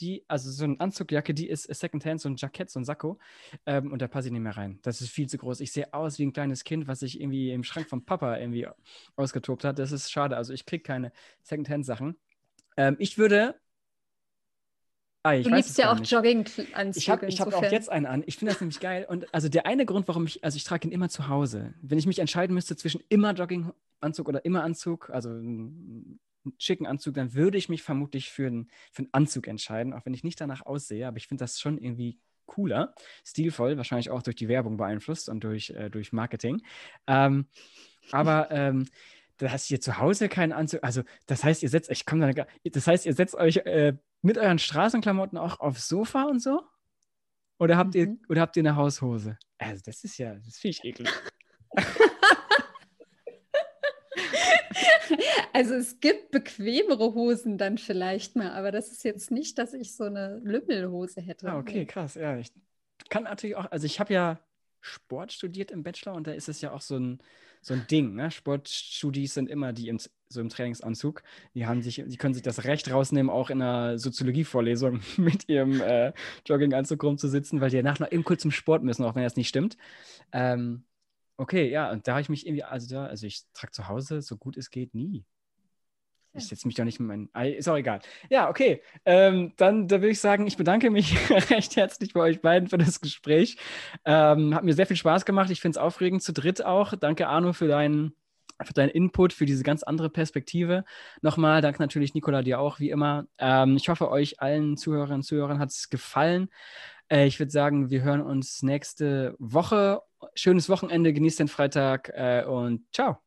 die, 0.00 0.24
also 0.28 0.50
so 0.50 0.64
eine 0.64 0.78
Anzugjacke, 0.80 1.34
die 1.34 1.48
ist 1.48 1.64
Secondhand, 1.64 2.20
so 2.20 2.28
ein 2.28 2.36
Jackett, 2.36 2.70
so 2.70 2.80
ein 2.80 2.84
Sakko. 2.84 3.18
Ähm, 3.66 3.92
und 3.92 4.02
da 4.02 4.08
passe 4.08 4.28
ich 4.28 4.32
nicht 4.32 4.42
mehr 4.42 4.56
rein. 4.56 4.78
Das 4.82 5.00
ist 5.00 5.10
viel 5.10 5.28
zu 5.28 5.38
groß. 5.38 5.60
Ich 5.60 5.72
sehe 5.72 5.92
aus 5.92 6.18
wie 6.18 6.26
ein 6.26 6.32
kleines 6.32 6.64
Kind, 6.64 6.88
was 6.88 7.00
sich 7.00 7.20
irgendwie 7.20 7.52
im 7.52 7.64
Schrank 7.64 7.88
vom 7.88 8.04
Papa 8.04 8.36
irgendwie 8.36 8.66
ausgetobt 9.16 9.64
hat. 9.64 9.78
Das 9.78 9.92
ist 9.92 10.10
schade. 10.10 10.36
Also 10.36 10.52
ich 10.52 10.66
kriege 10.66 10.82
keine 10.82 11.12
Secondhand-Sachen. 11.42 12.16
Ähm, 12.76 12.96
ich 12.98 13.18
würde. 13.18 13.54
Ah, 15.24 15.34
ich 15.34 15.46
du 15.46 15.54
liebst 15.54 15.76
ja 15.76 15.92
auch 15.92 15.98
Jogginganzüge. 15.98 16.96
Ich 16.96 17.10
habe 17.10 17.26
hab 17.26 17.52
auch 17.52 17.70
jetzt 17.70 17.90
einen 17.90 18.06
an. 18.06 18.22
Ich 18.26 18.36
finde 18.36 18.52
das 18.52 18.60
nämlich 18.60 18.80
geil. 18.80 19.04
Und 19.08 19.32
also 19.34 19.48
der 19.48 19.66
eine 19.66 19.84
Grund, 19.84 20.06
warum 20.08 20.26
ich, 20.26 20.44
also 20.44 20.56
ich 20.56 20.64
trage 20.64 20.86
ihn 20.86 20.92
immer 20.92 21.08
zu 21.08 21.28
Hause. 21.28 21.74
Wenn 21.82 21.98
ich 21.98 22.06
mich 22.06 22.20
entscheiden 22.20 22.54
müsste 22.54 22.76
zwischen 22.76 23.02
immer 23.08 23.32
Jogginganzug 23.32 24.28
oder 24.28 24.44
immer 24.44 24.62
Anzug, 24.62 25.10
also 25.10 25.30
schicken 26.58 26.86
Anzug, 26.86 27.14
dann 27.14 27.34
würde 27.34 27.58
ich 27.58 27.68
mich 27.68 27.82
vermutlich 27.82 28.30
für, 28.30 28.48
ein, 28.48 28.68
für 28.92 29.02
einen 29.02 29.12
Anzug 29.12 29.46
entscheiden, 29.46 29.92
auch 29.92 30.04
wenn 30.04 30.14
ich 30.14 30.24
nicht 30.24 30.40
danach 30.40 30.66
aussehe. 30.66 31.06
Aber 31.06 31.16
ich 31.16 31.28
finde 31.28 31.44
das 31.44 31.60
schon 31.60 31.78
irgendwie 31.78 32.18
cooler, 32.46 32.94
stilvoll, 33.24 33.76
wahrscheinlich 33.76 34.10
auch 34.10 34.22
durch 34.22 34.36
die 34.36 34.48
Werbung 34.48 34.76
beeinflusst 34.76 35.28
und 35.28 35.44
durch, 35.44 35.70
äh, 35.70 35.90
durch 35.90 36.12
Marketing. 36.12 36.62
Ähm, 37.06 37.46
aber 38.10 38.50
ähm, 38.50 38.86
da 39.36 39.52
hast 39.52 39.70
ihr 39.70 39.80
zu 39.80 39.98
Hause 39.98 40.28
keinen 40.28 40.52
Anzug. 40.52 40.82
Also, 40.82 41.02
das 41.26 41.44
heißt, 41.44 41.62
ihr 41.62 41.68
setzt, 41.68 41.90
ich 41.90 42.04
komme 42.04 42.32
da, 42.32 42.46
das 42.64 42.86
heißt, 42.86 43.06
ihr 43.06 43.14
setzt 43.14 43.36
euch 43.36 43.58
äh, 43.58 43.94
mit 44.22 44.36
euren 44.36 44.58
Straßenklamotten 44.58 45.38
auch 45.38 45.60
aufs 45.60 45.88
Sofa 45.88 46.24
und 46.24 46.40
so? 46.40 46.62
Oder 47.58 47.76
habt 47.76 47.94
mhm. 47.94 48.00
ihr, 48.00 48.16
oder 48.28 48.40
habt 48.40 48.56
ihr 48.56 48.62
eine 48.62 48.76
Haushose? 48.76 49.38
Also, 49.58 49.82
das 49.84 50.02
ist 50.02 50.18
ja, 50.18 50.34
das 50.34 50.58
finde 50.58 50.76
ich 50.76 50.84
eklig. 50.84 51.08
Also 55.52 55.74
es 55.74 56.00
gibt 56.00 56.30
bequemere 56.30 57.14
Hosen 57.14 57.58
dann 57.58 57.78
vielleicht 57.78 58.36
mal, 58.36 58.52
aber 58.52 58.70
das 58.70 58.92
ist 58.92 59.04
jetzt 59.04 59.30
nicht, 59.30 59.58
dass 59.58 59.74
ich 59.74 59.94
so 59.94 60.04
eine 60.04 60.40
Lümmelhose 60.44 61.20
hätte. 61.20 61.48
Ah, 61.48 61.58
okay, 61.58 61.84
krass. 61.86 62.14
Ja, 62.14 62.36
ich 62.38 62.52
kann 63.08 63.24
natürlich 63.24 63.56
auch, 63.56 63.70
also 63.70 63.86
ich 63.86 64.00
habe 64.00 64.12
ja 64.12 64.38
Sport 64.80 65.32
studiert 65.32 65.70
im 65.70 65.82
Bachelor 65.82 66.14
und 66.14 66.26
da 66.26 66.32
ist 66.32 66.48
es 66.48 66.60
ja 66.60 66.72
auch 66.72 66.80
so 66.80 66.96
ein, 66.96 67.18
so 67.60 67.74
ein 67.74 67.86
Ding. 67.90 68.14
Ne? 68.14 68.30
Sportstudis 68.30 69.34
sind 69.34 69.48
immer 69.48 69.72
die 69.72 69.88
im, 69.88 69.98
so 70.28 70.40
im 70.40 70.48
Trainingsanzug. 70.48 71.22
Die, 71.54 71.66
haben 71.66 71.82
sich, 71.82 72.02
die 72.06 72.16
können 72.16 72.34
sich 72.34 72.42
das 72.42 72.64
Recht 72.64 72.90
rausnehmen, 72.90 73.30
auch 73.30 73.50
in 73.50 73.60
einer 73.60 73.98
Soziologievorlesung 73.98 75.00
mit 75.16 75.48
ihrem 75.48 75.80
äh, 75.80 76.12
Jogginganzug 76.46 77.02
rumzusitzen, 77.02 77.60
weil 77.60 77.70
die 77.70 77.76
danach 77.76 77.98
noch 77.98 78.12
eben 78.12 78.24
kurz 78.24 78.42
zum 78.42 78.50
Sport 78.50 78.82
müssen, 78.82 79.04
auch 79.04 79.14
wenn 79.14 79.24
das 79.24 79.36
nicht 79.36 79.48
stimmt. 79.48 79.76
Ähm, 80.32 80.84
okay, 81.38 81.70
ja, 81.70 81.90
und 81.90 82.06
da 82.06 82.12
habe 82.12 82.20
ich 82.20 82.28
mich 82.28 82.46
irgendwie, 82.46 82.64
also 82.64 82.94
da, 82.94 83.06
also 83.06 83.26
ich 83.26 83.42
trage 83.54 83.72
zu 83.72 83.88
Hause, 83.88 84.20
so 84.20 84.36
gut 84.36 84.56
es 84.56 84.70
geht, 84.70 84.94
nie. 84.94 85.24
Ich 86.34 86.46
setze 86.46 86.66
mich 86.66 86.76
doch 86.76 86.84
nicht 86.84 87.00
mit 87.00 87.08
meinen. 87.08 87.30
Ist 87.54 87.68
auch 87.68 87.76
egal. 87.76 88.00
Ja, 88.30 88.48
okay. 88.48 88.82
Ähm, 89.04 89.54
dann 89.56 89.88
da 89.88 89.96
würde 89.96 90.10
ich 90.10 90.20
sagen, 90.20 90.46
ich 90.46 90.56
bedanke 90.56 90.90
mich 90.90 91.16
recht 91.50 91.76
herzlich 91.76 92.12
bei 92.12 92.20
euch 92.20 92.40
beiden 92.40 92.68
für 92.68 92.78
das 92.78 93.00
Gespräch. 93.00 93.56
Ähm, 94.04 94.54
hat 94.54 94.62
mir 94.62 94.74
sehr 94.74 94.86
viel 94.86 94.96
Spaß 94.96 95.24
gemacht. 95.24 95.50
Ich 95.50 95.60
finde 95.60 95.78
es 95.78 95.82
aufregend 95.82 96.22
zu 96.22 96.32
dritt 96.32 96.64
auch. 96.64 96.94
Danke, 96.94 97.28
Arno, 97.28 97.52
für 97.54 97.66
deinen, 97.66 98.14
für 98.62 98.74
deinen 98.74 98.90
Input, 98.90 99.32
für 99.32 99.46
diese 99.46 99.64
ganz 99.64 99.82
andere 99.82 100.10
Perspektive. 100.10 100.84
Nochmal, 101.22 101.62
danke 101.62 101.80
natürlich, 101.82 102.14
Nicola, 102.14 102.42
dir 102.42 102.60
auch, 102.60 102.78
wie 102.78 102.90
immer. 102.90 103.26
Ähm, 103.38 103.76
ich 103.76 103.88
hoffe, 103.88 104.10
euch 104.10 104.40
allen 104.40 104.76
Zuhörerinnen 104.76 105.20
und 105.20 105.24
Zuhörern 105.24 105.58
hat 105.58 105.70
es 105.70 105.88
gefallen. 105.88 106.50
Äh, 107.08 107.26
ich 107.26 107.38
würde 107.38 107.50
sagen, 107.50 107.90
wir 107.90 108.02
hören 108.02 108.20
uns 108.20 108.62
nächste 108.62 109.34
Woche. 109.38 110.02
Schönes 110.34 110.68
Wochenende, 110.68 111.12
genießt 111.12 111.40
den 111.40 111.48
Freitag 111.48 112.10
äh, 112.14 112.44
und 112.44 112.84
ciao. 112.92 113.18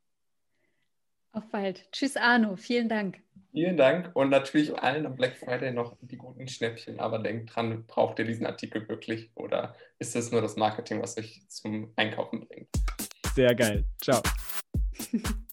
Auf 1.33 1.47
bald. 1.49 1.89
Tschüss, 1.91 2.17
Arno. 2.17 2.55
Vielen 2.55 2.89
Dank. 2.89 3.21
Vielen 3.51 3.75
Dank 3.77 4.15
und 4.15 4.29
natürlich 4.29 4.77
allen 4.81 5.05
am 5.05 5.15
Black 5.15 5.35
Friday 5.35 5.71
noch 5.71 5.97
die 6.01 6.17
guten 6.17 6.47
Schnäppchen. 6.47 6.99
Aber 6.99 7.19
denkt 7.19 7.55
dran, 7.55 7.85
braucht 7.85 8.19
ihr 8.19 8.25
diesen 8.25 8.45
Artikel 8.45 8.87
wirklich 8.87 9.29
oder 9.35 9.75
ist 9.99 10.15
es 10.15 10.31
nur 10.31 10.41
das 10.41 10.55
Marketing, 10.55 11.01
was 11.01 11.17
euch 11.17 11.41
zum 11.47 11.91
Einkaufen 11.95 12.47
bringt? 12.47 12.69
Sehr 13.35 13.53
geil. 13.55 13.85
Ciao. 14.01 14.21